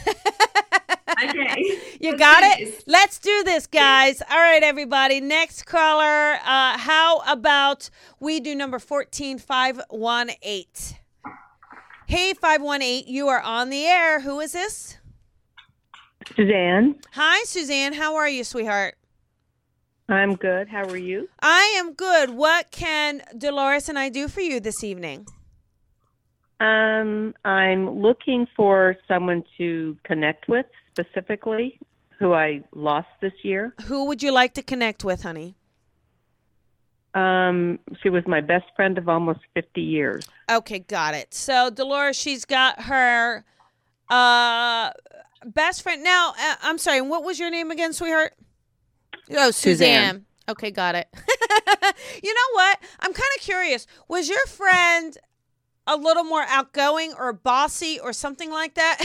Okay. 1.23 1.81
You 1.99 2.11
Let's 2.11 2.19
got 2.19 2.41
do 2.41 2.45
it? 2.45 2.59
this. 2.65 2.83
Let's 2.85 3.17
do 3.17 3.43
this, 3.43 3.65
guys. 3.65 4.21
All 4.29 4.37
right, 4.37 4.61
everybody. 4.61 5.19
Next 5.19 5.65
caller. 5.65 6.33
Uh, 6.45 6.77
how 6.77 7.21
about 7.27 7.89
we 8.19 8.39
do 8.39 8.53
number 8.53 8.77
14518? 8.77 10.65
Hey, 12.05 12.33
518, 12.35 13.05
you 13.07 13.27
are 13.29 13.41
on 13.41 13.71
the 13.71 13.83
air. 13.85 14.19
Who 14.21 14.39
is 14.39 14.51
this? 14.51 14.97
Suzanne, 16.35 16.95
Hi, 17.13 17.43
Suzanne. 17.45 17.93
How 17.93 18.15
are 18.15 18.27
you, 18.27 18.43
sweetheart? 18.43 18.95
I'm 20.09 20.35
good. 20.35 20.67
How 20.69 20.83
are 20.87 20.97
you? 20.97 21.27
I 21.41 21.75
am 21.77 21.93
good. 21.93 22.31
What 22.31 22.71
can 22.71 23.21
Dolores 23.37 23.89
and 23.89 23.99
I 23.99 24.09
do 24.09 24.27
for 24.27 24.41
you 24.41 24.59
this 24.59 24.83
evening? 24.83 25.25
Um, 26.59 27.33
I'm 27.43 27.99
looking 28.01 28.47
for 28.55 28.95
someone 29.07 29.43
to 29.57 29.97
connect 30.03 30.47
with 30.47 30.65
specifically 30.91 31.79
who 32.19 32.33
I 32.33 32.63
lost 32.73 33.09
this 33.21 33.33
year. 33.43 33.75
Who 33.85 34.05
would 34.05 34.23
you 34.23 34.31
like 34.31 34.53
to 34.55 34.63
connect 34.63 35.03
with, 35.03 35.23
honey? 35.23 35.55
Um, 37.13 37.79
she 38.01 38.09
was 38.09 38.23
my 38.27 38.41
best 38.41 38.65
friend 38.75 38.97
of 38.97 39.09
almost 39.09 39.39
50 39.55 39.81
years. 39.81 40.27
Okay, 40.49 40.79
got 40.79 41.13
it. 41.13 41.33
So 41.33 41.69
Dolores, 41.69 42.15
she's 42.15 42.45
got 42.45 42.83
her 42.83 43.43
uh 44.09 44.91
best 45.45 45.81
friend. 45.81 46.03
Now, 46.03 46.33
uh, 46.39 46.55
I'm 46.61 46.77
sorry. 46.77 47.01
What 47.01 47.23
was 47.23 47.39
your 47.39 47.49
name 47.49 47.71
again, 47.71 47.93
sweetheart? 47.93 48.33
Oh, 49.31 49.51
Suzanne. 49.51 49.53
Suzanne. 49.53 50.25
Okay, 50.49 50.71
got 50.71 50.95
it. 50.95 51.07
you 52.23 52.33
know 52.33 52.53
what? 52.53 52.79
I'm 52.99 53.13
kind 53.13 53.29
of 53.37 53.41
curious. 53.41 53.85
Was 54.07 54.29
your 54.29 54.45
friend 54.47 55.17
a 55.85 55.97
little 55.97 56.23
more 56.23 56.43
outgoing 56.47 57.13
or 57.17 57.33
bossy 57.33 57.99
or 57.99 58.13
something 58.13 58.51
like 58.51 58.75
that? 58.75 59.03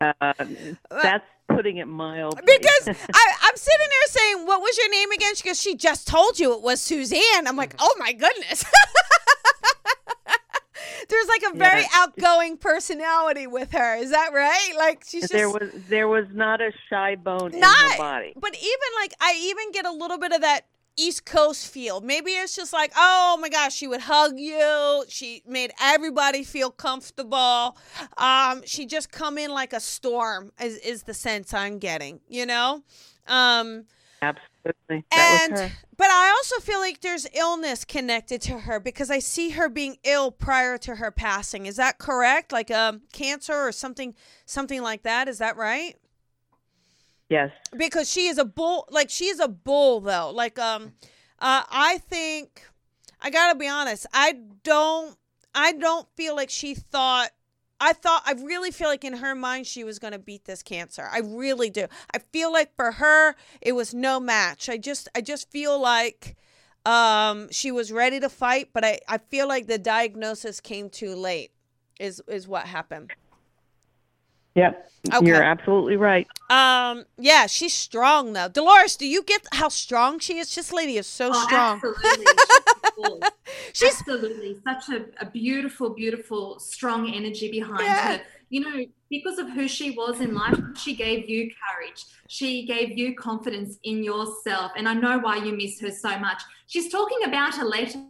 Uh, 0.00 0.12
that's 0.90 1.24
putting 1.48 1.78
it 1.78 1.88
mild. 1.88 2.38
because 2.44 2.88
I, 2.88 3.34
I'm 3.42 3.56
sitting 3.56 3.88
there 3.88 4.06
saying, 4.08 4.46
"What 4.46 4.60
was 4.60 4.76
your 4.76 4.90
name 4.90 5.10
again?" 5.12 5.34
She 5.34 5.44
goes, 5.48 5.60
"She 5.60 5.74
just 5.74 6.06
told 6.06 6.38
you 6.38 6.52
it 6.52 6.62
was 6.62 6.80
Suzanne." 6.80 7.46
I'm 7.46 7.56
like, 7.56 7.74
"Oh 7.78 7.94
my 7.98 8.12
goodness." 8.12 8.64
There's 11.08 11.28
like 11.28 11.42
a 11.52 11.56
very 11.56 11.82
Yeah. 11.82 11.88
outgoing 11.94 12.56
personality 12.56 13.46
with 13.46 13.72
her. 13.72 13.96
Is 13.96 14.10
that 14.10 14.32
right? 14.32 14.72
Like 14.76 15.04
she's 15.06 15.22
just 15.22 15.32
there 15.32 15.48
was 15.48 15.70
there 15.88 16.08
was 16.08 16.26
not 16.32 16.60
a 16.60 16.72
shy 16.90 17.14
bone 17.16 17.54
in 17.54 17.62
her 17.62 17.96
body. 17.98 18.32
But 18.36 18.54
even 18.54 18.88
like 19.00 19.14
I 19.20 19.34
even 19.42 19.72
get 19.72 19.86
a 19.86 19.92
little 19.92 20.18
bit 20.18 20.32
of 20.32 20.40
that 20.42 20.66
East 20.98 21.26
Coast 21.26 21.68
feel. 21.70 22.00
Maybe 22.00 22.30
it's 22.30 22.56
just 22.56 22.72
like, 22.72 22.90
oh 22.96 23.36
my 23.40 23.50
gosh, 23.50 23.74
she 23.74 23.86
would 23.86 24.00
hug 24.00 24.38
you. 24.38 25.04
She 25.08 25.42
made 25.46 25.72
everybody 25.80 26.42
feel 26.42 26.70
comfortable. 26.70 27.76
Um, 28.16 28.62
she 28.64 28.86
just 28.86 29.12
come 29.12 29.36
in 29.36 29.50
like 29.50 29.72
a 29.74 29.80
storm. 29.80 30.52
Is 30.60 30.78
is 30.78 31.02
the 31.02 31.14
sense 31.14 31.52
I'm 31.52 31.78
getting? 31.78 32.20
You 32.28 32.46
know. 32.46 32.82
Um, 33.26 33.84
Absolutely, 34.22 34.48
that 34.88 35.50
and 35.50 35.72
but 35.96 36.10
I 36.10 36.28
also 36.28 36.60
feel 36.60 36.78
like 36.78 37.00
there's 37.00 37.26
illness 37.34 37.84
connected 37.84 38.42
to 38.42 38.58
her 38.60 38.78
because 38.80 39.10
I 39.10 39.18
see 39.18 39.50
her 39.50 39.68
being 39.68 39.96
ill 40.04 40.30
prior 40.30 40.76
to 40.78 40.96
her 40.96 41.10
passing. 41.10 41.66
Is 41.66 41.76
that 41.76 41.98
correct? 41.98 42.52
Like 42.52 42.70
um 42.70 43.02
cancer 43.12 43.54
or 43.54 43.72
something 43.72 44.14
something 44.44 44.82
like 44.82 45.02
that. 45.04 45.28
Is 45.28 45.38
that 45.38 45.56
right? 45.56 45.96
Yes, 47.28 47.50
Because 47.76 48.10
she 48.10 48.28
is 48.28 48.38
a 48.38 48.44
bull 48.44 48.86
like 48.90 49.10
she 49.10 49.26
is 49.26 49.40
a 49.40 49.48
bull 49.48 50.00
though. 50.00 50.30
Like 50.30 50.58
um 50.58 50.92
uh 51.38 51.62
I 51.68 51.98
think 51.98 52.62
I 53.20 53.30
got 53.30 53.52
to 53.52 53.58
be 53.58 53.68
honest. 53.68 54.06
I 54.12 54.34
don't 54.62 55.16
I 55.54 55.72
don't 55.72 56.06
feel 56.16 56.36
like 56.36 56.50
she 56.50 56.74
thought 56.74 57.30
I 57.80 57.92
thought 57.92 58.22
I 58.24 58.32
really 58.32 58.70
feel 58.70 58.88
like 58.88 59.04
in 59.04 59.14
her 59.14 59.34
mind 59.34 59.66
she 59.66 59.84
was 59.84 59.98
going 59.98 60.12
to 60.12 60.18
beat 60.18 60.44
this 60.44 60.62
cancer. 60.62 61.08
I 61.10 61.20
really 61.20 61.70
do. 61.70 61.86
I 62.14 62.18
feel 62.18 62.52
like 62.52 62.74
for 62.74 62.92
her 62.92 63.34
it 63.60 63.72
was 63.72 63.92
no 63.92 64.18
match. 64.18 64.68
I 64.68 64.78
just 64.78 65.08
I 65.14 65.20
just 65.20 65.50
feel 65.50 65.80
like 65.80 66.36
um 66.86 67.50
she 67.50 67.70
was 67.70 67.92
ready 67.92 68.20
to 68.20 68.28
fight, 68.28 68.70
but 68.72 68.84
I 68.84 69.00
I 69.08 69.18
feel 69.18 69.46
like 69.46 69.66
the 69.66 69.78
diagnosis 69.78 70.60
came 70.60 70.88
too 70.88 71.14
late. 71.14 71.50
Is 72.00 72.22
is 72.28 72.48
what 72.48 72.66
happened. 72.66 73.12
Yep. 74.56 74.82
Okay. 75.14 75.24
You're 75.24 75.42
absolutely 75.42 75.96
right. 75.96 76.26
Um 76.50 77.04
yeah, 77.16 77.46
she's 77.46 77.72
strong 77.74 78.32
though. 78.32 78.48
Dolores, 78.48 78.96
do 78.96 79.06
you 79.06 79.22
get 79.22 79.42
how 79.52 79.68
strong 79.68 80.18
she 80.18 80.38
is? 80.38 80.52
This 80.52 80.72
lady 80.72 80.96
is 80.98 81.06
so 81.06 81.30
Oh, 81.32 81.44
strong. 81.46 81.76
Absolutely. 81.76 82.26
She's 82.26 82.92
full. 82.96 83.20
She's 83.72 84.00
absolutely 84.00 84.58
such 84.64 84.88
a, 84.88 85.04
a 85.24 85.30
beautiful, 85.30 85.90
beautiful, 85.90 86.58
strong 86.58 87.14
energy 87.14 87.50
behind 87.50 87.82
Yeah. 87.82 88.16
her. 88.18 88.22
You 88.48 88.60
know, 88.60 88.84
because 89.10 89.38
of 89.38 89.50
who 89.50 89.68
she 89.68 89.90
was 89.90 90.20
in 90.20 90.34
life, 90.34 90.58
she 90.76 90.94
gave 90.94 91.28
you 91.28 91.50
courage. 91.62 92.04
She 92.28 92.64
gave 92.64 92.96
you 92.98 93.14
confidence 93.14 93.78
in 93.84 94.02
yourself. 94.02 94.72
And 94.76 94.88
I 94.88 94.94
know 94.94 95.18
why 95.18 95.36
you 95.36 95.52
miss 95.56 95.80
her 95.80 95.90
so 95.90 96.18
much. 96.18 96.42
She's 96.68 96.90
talking 96.90 97.18
about 97.24 97.58
a 97.58 97.64
letter. 97.64 98.00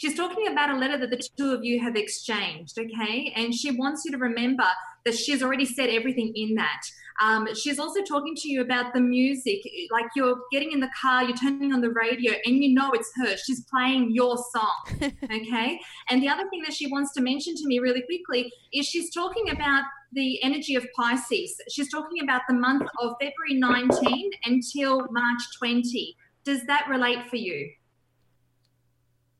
She's 0.00 0.16
talking 0.16 0.46
about 0.46 0.70
a 0.70 0.78
letter 0.78 0.96
that 0.96 1.10
the 1.10 1.20
two 1.36 1.52
of 1.52 1.62
you 1.62 1.78
have 1.80 1.94
exchanged, 1.94 2.78
okay? 2.78 3.34
And 3.36 3.54
she 3.54 3.70
wants 3.70 4.02
you 4.06 4.10
to 4.12 4.16
remember 4.16 4.64
that 5.04 5.14
she's 5.14 5.42
already 5.42 5.66
said 5.66 5.90
everything 5.90 6.32
in 6.34 6.54
that. 6.54 6.80
Um, 7.22 7.54
she's 7.54 7.78
also 7.78 8.02
talking 8.02 8.34
to 8.34 8.48
you 8.48 8.62
about 8.62 8.94
the 8.94 9.00
music. 9.00 9.60
Like 9.90 10.06
you're 10.16 10.38
getting 10.50 10.72
in 10.72 10.80
the 10.80 10.88
car, 10.98 11.24
you're 11.24 11.36
turning 11.36 11.74
on 11.74 11.82
the 11.82 11.90
radio, 11.90 12.32
and 12.46 12.64
you 12.64 12.72
know 12.72 12.92
it's 12.92 13.12
her. 13.16 13.36
She's 13.36 13.62
playing 13.66 14.12
your 14.14 14.38
song, 14.38 15.02
okay? 15.24 15.78
And 16.08 16.22
the 16.22 16.30
other 16.30 16.48
thing 16.48 16.62
that 16.62 16.72
she 16.72 16.86
wants 16.86 17.12
to 17.16 17.20
mention 17.20 17.54
to 17.56 17.66
me 17.66 17.78
really 17.78 18.00
quickly 18.00 18.50
is 18.72 18.86
she's 18.86 19.12
talking 19.12 19.50
about 19.50 19.84
the 20.14 20.42
energy 20.42 20.76
of 20.76 20.86
Pisces. 20.96 21.60
She's 21.68 21.90
talking 21.90 22.22
about 22.22 22.40
the 22.48 22.54
month 22.54 22.88
of 23.02 23.16
February 23.20 23.60
19 23.60 24.30
until 24.46 25.08
March 25.10 25.42
20. 25.58 26.16
Does 26.44 26.64
that 26.64 26.86
relate 26.88 27.28
for 27.28 27.36
you? 27.36 27.68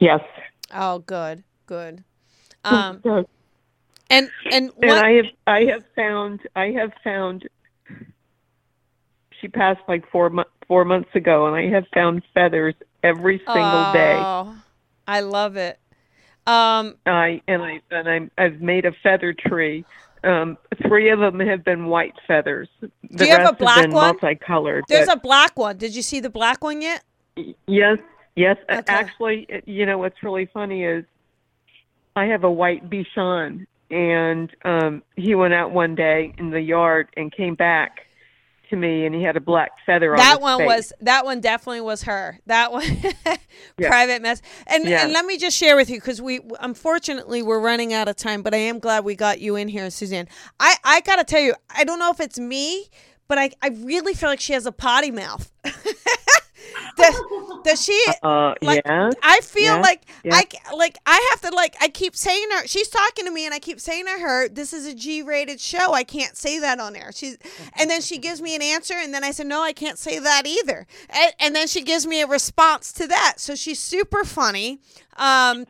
Yes. 0.00 0.20
Oh, 0.72 1.00
good. 1.00 1.42
Good. 1.66 2.04
Um 2.62 3.00
and 4.10 4.30
and 4.50 4.70
and 4.82 4.92
I 4.92 5.12
have 5.12 5.24
I 5.46 5.60
have 5.72 5.84
found 5.96 6.40
I 6.54 6.66
have 6.72 6.92
found 7.02 7.48
she 9.40 9.48
passed 9.48 9.80
like 9.88 10.04
four 10.10 10.28
mo- 10.28 10.44
four 10.68 10.84
months 10.84 11.08
ago, 11.14 11.46
and 11.46 11.56
I 11.56 11.74
have 11.74 11.86
found 11.94 12.22
feathers 12.34 12.74
every 13.02 13.38
single 13.38 13.92
day. 13.94 14.18
Oh, 14.18 14.56
I 15.06 15.20
love 15.20 15.56
it. 15.56 15.78
Um 16.46 16.96
I 17.06 17.40
and 17.48 17.62
I 17.62 17.80
and 17.90 18.30
I 18.36 18.44
I've 18.44 18.60
made 18.60 18.84
a 18.84 18.92
feather 19.02 19.32
tree. 19.32 19.84
Um, 20.22 20.58
three 20.86 21.08
of 21.08 21.18
them 21.18 21.40
have 21.40 21.64
been 21.64 21.86
white 21.86 22.12
feathers. 22.26 22.68
The 23.10 23.24
you 23.24 23.30
have 23.30 23.48
a 23.48 23.52
black 23.54 23.82
have 23.84 23.92
one? 23.92 24.16
multicolored. 24.20 24.84
there's 24.88 25.06
but 25.06 25.16
a 25.16 25.20
black 25.20 25.56
one. 25.56 25.78
Did 25.78 25.96
you 25.96 26.02
see 26.02 26.20
the 26.20 26.28
black 26.28 26.62
one 26.62 26.82
yet? 26.82 27.04
yes, 27.66 27.96
yes. 28.40 28.56
Okay. 28.70 28.82
Actually, 28.92 29.46
you 29.66 29.86
know 29.86 29.98
what's 29.98 30.22
really 30.22 30.46
funny 30.52 30.84
is 30.84 31.04
I 32.16 32.24
have 32.26 32.44
a 32.44 32.50
white 32.50 32.88
Bichon, 32.90 33.66
and 33.90 34.50
um, 34.64 35.02
he 35.16 35.34
went 35.34 35.54
out 35.54 35.72
one 35.72 35.94
day 35.94 36.34
in 36.38 36.50
the 36.50 36.60
yard 36.60 37.08
and 37.16 37.32
came 37.32 37.54
back 37.54 38.00
to 38.70 38.76
me, 38.76 39.04
and 39.06 39.14
he 39.14 39.22
had 39.22 39.36
a 39.36 39.40
black 39.40 39.70
feather 39.84 40.12
on 40.12 40.18
that 40.18 40.34
his 40.34 40.40
one 40.40 40.58
face. 40.58 40.66
was 40.66 40.92
that 41.00 41.24
one 41.24 41.40
definitely 41.40 41.80
was 41.80 42.02
her 42.04 42.38
that 42.46 42.70
one 42.70 42.84
Yeah. 43.78 43.88
private 43.88 44.22
mess 44.22 44.40
and 44.68 44.84
Yeah. 44.86 45.02
and 45.04 45.12
let 45.12 45.24
me 45.24 45.38
just 45.38 45.56
share 45.56 45.74
with 45.76 45.90
you 45.90 45.96
because 45.96 46.22
we 46.22 46.40
unfortunately 46.60 47.42
we're 47.42 47.58
running 47.60 47.92
out 47.92 48.06
of 48.08 48.14
time 48.16 48.42
but 48.42 48.54
i 48.54 48.58
am 48.58 48.78
glad 48.78 49.04
we 49.04 49.14
got 49.16 49.40
you 49.40 49.56
in 49.56 49.66
here 49.68 49.90
suzanne 49.90 50.28
i 50.60 50.76
i 50.84 51.00
gotta 51.00 51.24
tell 51.24 51.40
you 51.40 51.54
i 51.76 51.82
don't 51.82 51.98
know 51.98 52.10
if 52.10 52.20
it's 52.20 52.38
me 52.38 52.88
but 53.26 53.38
i 53.38 53.50
i 53.60 53.68
really 53.82 54.14
feel 54.14 54.28
like 54.28 54.40
she 54.40 54.52
has 54.52 54.66
a 54.66 54.72
potty 54.72 55.10
mouth 55.10 55.50
does, 56.96 57.22
does 57.64 57.82
she? 57.84 57.98
Uh, 58.22 58.54
Like, 58.62 58.82
yeah. 58.84 59.10
I 59.22 59.40
feel 59.40 59.76
yeah, 59.76 59.80
like 59.80 60.04
yeah. 60.24 60.34
I 60.36 60.74
like 60.76 60.98
I 61.06 61.28
have 61.30 61.40
to 61.50 61.54
like 61.56 61.76
I 61.80 61.88
keep 61.88 62.16
saying 62.16 62.48
her. 62.52 62.66
She's 62.66 62.88
talking 62.88 63.24
to 63.26 63.30
me, 63.30 63.44
and 63.46 63.54
I 63.54 63.58
keep 63.58 63.80
saying 63.80 64.06
to 64.06 64.12
her, 64.22 64.48
"This 64.48 64.72
is 64.72 64.86
a 64.86 64.94
G-rated 64.94 65.60
show. 65.60 65.92
I 65.92 66.04
can't 66.04 66.36
say 66.36 66.58
that 66.58 66.80
on 66.80 66.96
air." 66.96 67.12
She's 67.12 67.38
and 67.78 67.90
then 67.90 68.00
she 68.02 68.18
gives 68.18 68.40
me 68.42 68.54
an 68.54 68.62
answer, 68.62 68.94
and 68.96 69.12
then 69.14 69.24
I 69.24 69.30
said, 69.32 69.46
"No, 69.46 69.62
I 69.62 69.72
can't 69.72 69.98
say 69.98 70.18
that 70.18 70.46
either." 70.46 70.86
And, 71.10 71.32
and 71.40 71.56
then 71.56 71.66
she 71.68 71.82
gives 71.82 72.06
me 72.06 72.22
a 72.22 72.26
response 72.26 72.92
to 72.94 73.06
that. 73.08 73.34
So 73.38 73.54
she's 73.54 73.80
super 73.80 74.24
funny. 74.24 74.80
Um, 75.16 75.66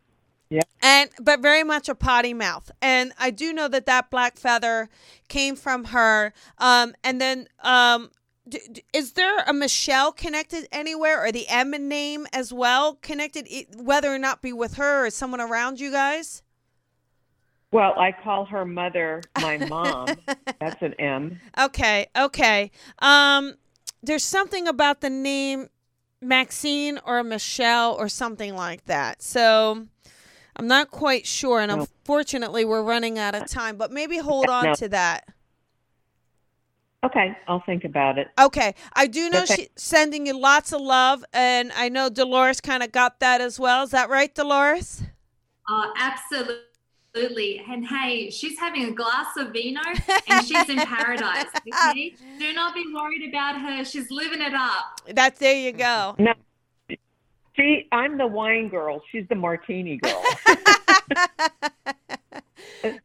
Yeah. 0.51 0.63
and 0.83 1.11
but 1.21 1.41
very 1.41 1.63
much 1.65 1.89
a 1.89 1.95
potty 1.95 2.35
mouth 2.35 2.71
and 2.83 3.13
i 3.19 3.31
do 3.31 3.53
know 3.53 3.69
that 3.69 3.87
that 3.87 4.11
black 4.11 4.37
feather 4.37 4.89
came 5.29 5.55
from 5.57 5.85
her 5.87 6.33
um 6.59 6.95
and 7.05 7.21
then 7.21 7.47
um 7.63 8.11
is 8.93 9.13
there 9.13 9.39
a 9.47 9.53
michelle 9.53 10.13
connected 10.13 10.67
anywhere 10.73 11.23
or 11.25 11.31
the 11.33 11.47
m 11.49 11.71
name 11.89 12.27
as 12.33 12.53
well 12.53 12.95
connected 13.03 13.47
whether 13.77 14.13
or 14.13 14.19
not 14.19 14.43
be 14.43 14.53
with 14.53 14.75
her 14.75 15.07
or 15.07 15.11
someone 15.11 15.41
around 15.41 15.81
you 15.81 15.91
guys 15.91 16.43
Well, 17.73 17.95
I 17.99 18.11
call 18.13 18.45
her 18.47 18.65
mother 18.65 19.23
my 19.41 19.57
mom. 19.59 20.17
That's 20.61 20.83
an 20.83 20.95
M. 20.95 21.41
okay 21.59 22.07
okay 22.17 22.71
um 23.01 23.55
there's 24.03 24.25
something 24.25 24.67
about 24.67 25.01
the 25.03 25.11
name 25.11 25.69
maxine 26.23 26.99
or 27.07 27.23
michelle 27.23 27.95
or 27.95 28.09
something 28.09 28.55
like 28.55 28.85
that 28.87 29.23
so 29.23 29.87
i'm 30.57 30.67
not 30.67 30.91
quite 30.91 31.27
sure 31.27 31.61
and 31.61 31.71
No. 31.73 31.81
unfortunately 31.81 32.65
we're 32.65 32.83
running 32.83 33.19
out 33.19 33.35
of 33.35 33.47
time 33.49 33.77
but 33.79 33.91
maybe 33.91 34.19
hold 34.19 34.51
on 34.51 34.65
No. 34.67 34.75
to 34.75 34.89
that 34.91 35.25
Okay, 37.03 37.35
I'll 37.49 37.63
think 37.65 37.85
about 37.85 38.19
it. 38.19 38.29
Okay, 38.39 38.75
I 38.93 39.07
do 39.07 39.31
know 39.31 39.43
Okay. 39.43 39.55
she's 39.57 39.69
sending 39.77 40.27
you 40.27 40.39
lots 40.39 40.71
of 40.73 40.83
love, 40.83 41.25
and 41.33 41.73
I 41.75 41.89
know 41.89 42.11
Dolores 42.11 42.61
kind 42.61 42.83
of 42.83 42.93
got 42.93 43.21
that 43.21 43.41
as 43.41 43.59
well. 43.59 43.85
Is 43.85 43.91
that 43.91 44.11
right, 44.11 44.35
Dolores? 44.35 45.03
Oh, 45.69 45.95
absolutely. 45.97 47.65
And 47.71 47.87
hey, 47.87 48.29
she's 48.31 48.59
having 48.59 48.85
a 48.85 48.91
glass 48.93 49.29
of 49.39 49.53
vino 49.53 49.81
and 50.29 50.45
she's 50.45 50.69
in 50.69 50.77
paradise. 50.79 51.47
Okay? 51.67 52.15
Do 52.39 52.53
not 52.53 52.75
be 52.75 52.85
worried 52.95 53.29
about 53.29 53.59
her. 53.61 53.85
She's 53.85 54.11
living 54.11 54.43
it 54.43 54.53
up. 54.55 55.01
That's 55.09 55.39
there 55.39 55.55
you 55.55 55.73
go. 55.73 56.17
No, 56.19 56.35
she, 57.57 57.89
I'm 57.93 58.19
the 58.19 58.27
wine 58.27 58.69
girl. 58.69 59.03
She's 59.11 59.27
the 59.29 59.37
martini 59.37 59.97
girl. 59.97 60.23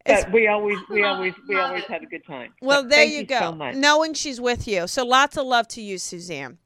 but 0.06 0.32
we 0.32 0.48
always, 0.48 0.78
we 0.90 1.04
always, 1.04 1.34
we 1.48 1.60
always 1.60 1.84
had 1.86 2.04
a 2.04 2.06
good 2.06 2.26
time. 2.26 2.54
well, 2.62 2.84
there 2.88 3.04
you, 3.04 3.20
you 3.20 3.24
go. 3.26 3.40
So. 3.40 3.72
Knowing 3.72 4.14
she's 4.14 4.40
with 4.40 4.68
you, 4.68 4.88
so 4.88 5.06
lots 5.06 5.38
of 5.38 5.46
love 5.46 5.68
to 5.70 5.82
you, 5.82 5.98
Suzanne. 5.98 6.58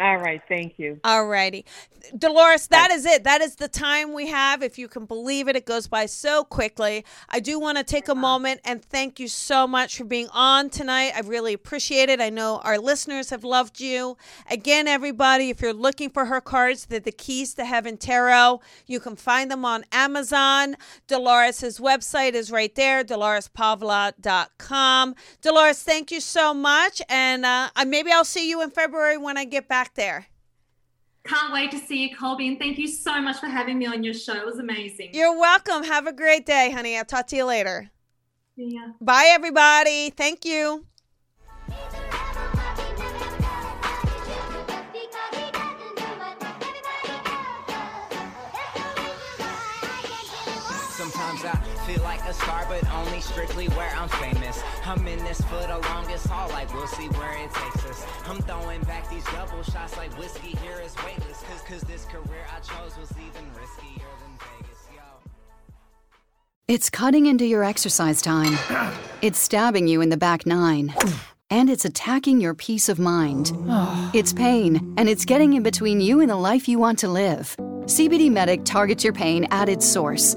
All 0.00 0.16
right, 0.16 0.40
thank 0.48 0.78
you. 0.78 0.98
All 1.04 1.26
righty. 1.26 1.66
Dolores, 2.16 2.68
that 2.68 2.90
is 2.90 3.04
it. 3.04 3.24
That 3.24 3.42
is 3.42 3.56
the 3.56 3.68
time 3.68 4.14
we 4.14 4.28
have. 4.28 4.62
If 4.62 4.78
you 4.78 4.88
can 4.88 5.04
believe 5.04 5.46
it, 5.48 5.56
it 5.56 5.66
goes 5.66 5.86
by 5.86 6.06
so 6.06 6.42
quickly. 6.42 7.04
I 7.28 7.40
do 7.40 7.60
want 7.60 7.76
to 7.76 7.84
take 7.84 8.08
a 8.08 8.14
moment 8.14 8.62
and 8.64 8.82
thank 8.82 9.20
you 9.20 9.28
so 9.28 9.66
much 9.66 9.98
for 9.98 10.04
being 10.04 10.28
on 10.32 10.70
tonight. 10.70 11.12
I 11.14 11.20
really 11.20 11.52
appreciate 11.52 12.08
it. 12.08 12.18
I 12.18 12.30
know 12.30 12.62
our 12.64 12.78
listeners 12.78 13.28
have 13.28 13.44
loved 13.44 13.78
you. 13.78 14.16
Again, 14.50 14.88
everybody, 14.88 15.50
if 15.50 15.60
you're 15.60 15.74
looking 15.74 16.08
for 16.08 16.24
her 16.24 16.40
cards, 16.40 16.86
they're 16.86 17.00
the 17.00 17.12
Keys 17.12 17.52
to 17.54 17.66
Heaven 17.66 17.98
Tarot. 17.98 18.62
You 18.86 19.00
can 19.00 19.16
find 19.16 19.50
them 19.50 19.66
on 19.66 19.84
Amazon. 19.92 20.76
Dolores' 21.08 21.78
website 21.78 22.32
is 22.32 22.50
right 22.50 22.74
there, 22.74 23.04
dolorespavla.com. 23.04 25.14
Dolores, 25.42 25.82
thank 25.82 26.10
you 26.10 26.20
so 26.20 26.54
much. 26.54 27.02
And 27.10 27.44
uh, 27.44 27.68
maybe 27.86 28.10
I'll 28.10 28.24
see 28.24 28.48
you 28.48 28.62
in 28.62 28.70
February 28.70 29.18
when 29.18 29.36
I 29.36 29.44
get 29.44 29.68
back 29.68 29.89
there. 29.94 30.26
Can't 31.24 31.52
wait 31.52 31.70
to 31.72 31.78
see 31.78 32.08
you, 32.08 32.16
Colby. 32.16 32.48
And 32.48 32.58
thank 32.58 32.78
you 32.78 32.88
so 32.88 33.20
much 33.20 33.38
for 33.38 33.46
having 33.46 33.78
me 33.78 33.86
on 33.86 34.02
your 34.02 34.14
show. 34.14 34.34
It 34.34 34.46
was 34.46 34.58
amazing. 34.58 35.10
You're 35.12 35.38
welcome. 35.38 35.84
Have 35.84 36.06
a 36.06 36.12
great 36.12 36.46
day, 36.46 36.70
honey. 36.70 36.96
I'll 36.96 37.04
talk 37.04 37.26
to 37.28 37.36
you 37.36 37.44
later. 37.44 37.90
See 38.56 38.74
ya. 38.74 38.92
Bye, 39.00 39.28
everybody. 39.30 40.10
Thank 40.10 40.44
you. 40.44 40.86
Sometimes 51.00 51.44
I 51.44 51.56
feel 51.86 52.02
like 52.02 52.22
a 52.24 52.34
star, 52.34 52.66
but 52.68 52.86
only 52.92 53.20
strictly 53.20 53.68
where 53.68 53.90
I'm 53.96 54.08
famous. 54.08 54.62
I'm 54.84 55.06
in 55.06 55.18
this 55.24 55.40
for 55.42 55.60
the 55.66 55.78
longest 55.88 56.26
haul, 56.26 56.48
like 56.50 56.72
we'll 56.72 56.86
see 56.86 57.06
where 57.08 57.32
it 57.44 57.52
takes 57.52 57.84
us. 57.86 58.06
I'm 58.26 58.40
throwing 58.42 58.80
back 58.82 59.08
these 59.10 59.24
double 59.26 59.62
shots 59.62 59.96
like 59.96 60.16
whiskey 60.18 60.56
here 60.56 60.80
is 60.80 60.94
weightless. 61.04 61.42
Cause, 61.42 61.62
cause 61.68 61.80
this 61.82 62.04
career 62.06 62.46
I 62.54 62.60
chose 62.60 62.96
was 62.98 63.10
even 63.12 63.44
riskier 63.52 64.10
than 64.20 64.38
Vegas, 64.38 64.88
yo. 64.94 65.02
It's 66.68 66.90
cutting 66.90 67.26
into 67.26 67.46
your 67.46 67.64
exercise 67.64 68.22
time. 68.22 68.58
It's 69.22 69.38
stabbing 69.38 69.86
you 69.86 70.00
in 70.00 70.08
the 70.08 70.16
back 70.16 70.46
nine. 70.46 70.94
And 71.50 71.68
it's 71.68 71.84
attacking 71.84 72.40
your 72.40 72.54
peace 72.54 72.88
of 72.88 72.98
mind. 72.98 73.52
It's 74.14 74.32
pain, 74.32 74.94
and 74.96 75.08
it's 75.08 75.24
getting 75.24 75.52
in 75.54 75.62
between 75.62 76.00
you 76.00 76.20
and 76.20 76.30
the 76.30 76.36
life 76.36 76.68
you 76.68 76.78
want 76.78 76.98
to 77.00 77.08
live. 77.08 77.54
CBD 77.84 78.30
Medic 78.30 78.64
targets 78.64 79.04
your 79.04 79.12
pain 79.12 79.46
at 79.50 79.68
its 79.68 79.86
source. 79.86 80.36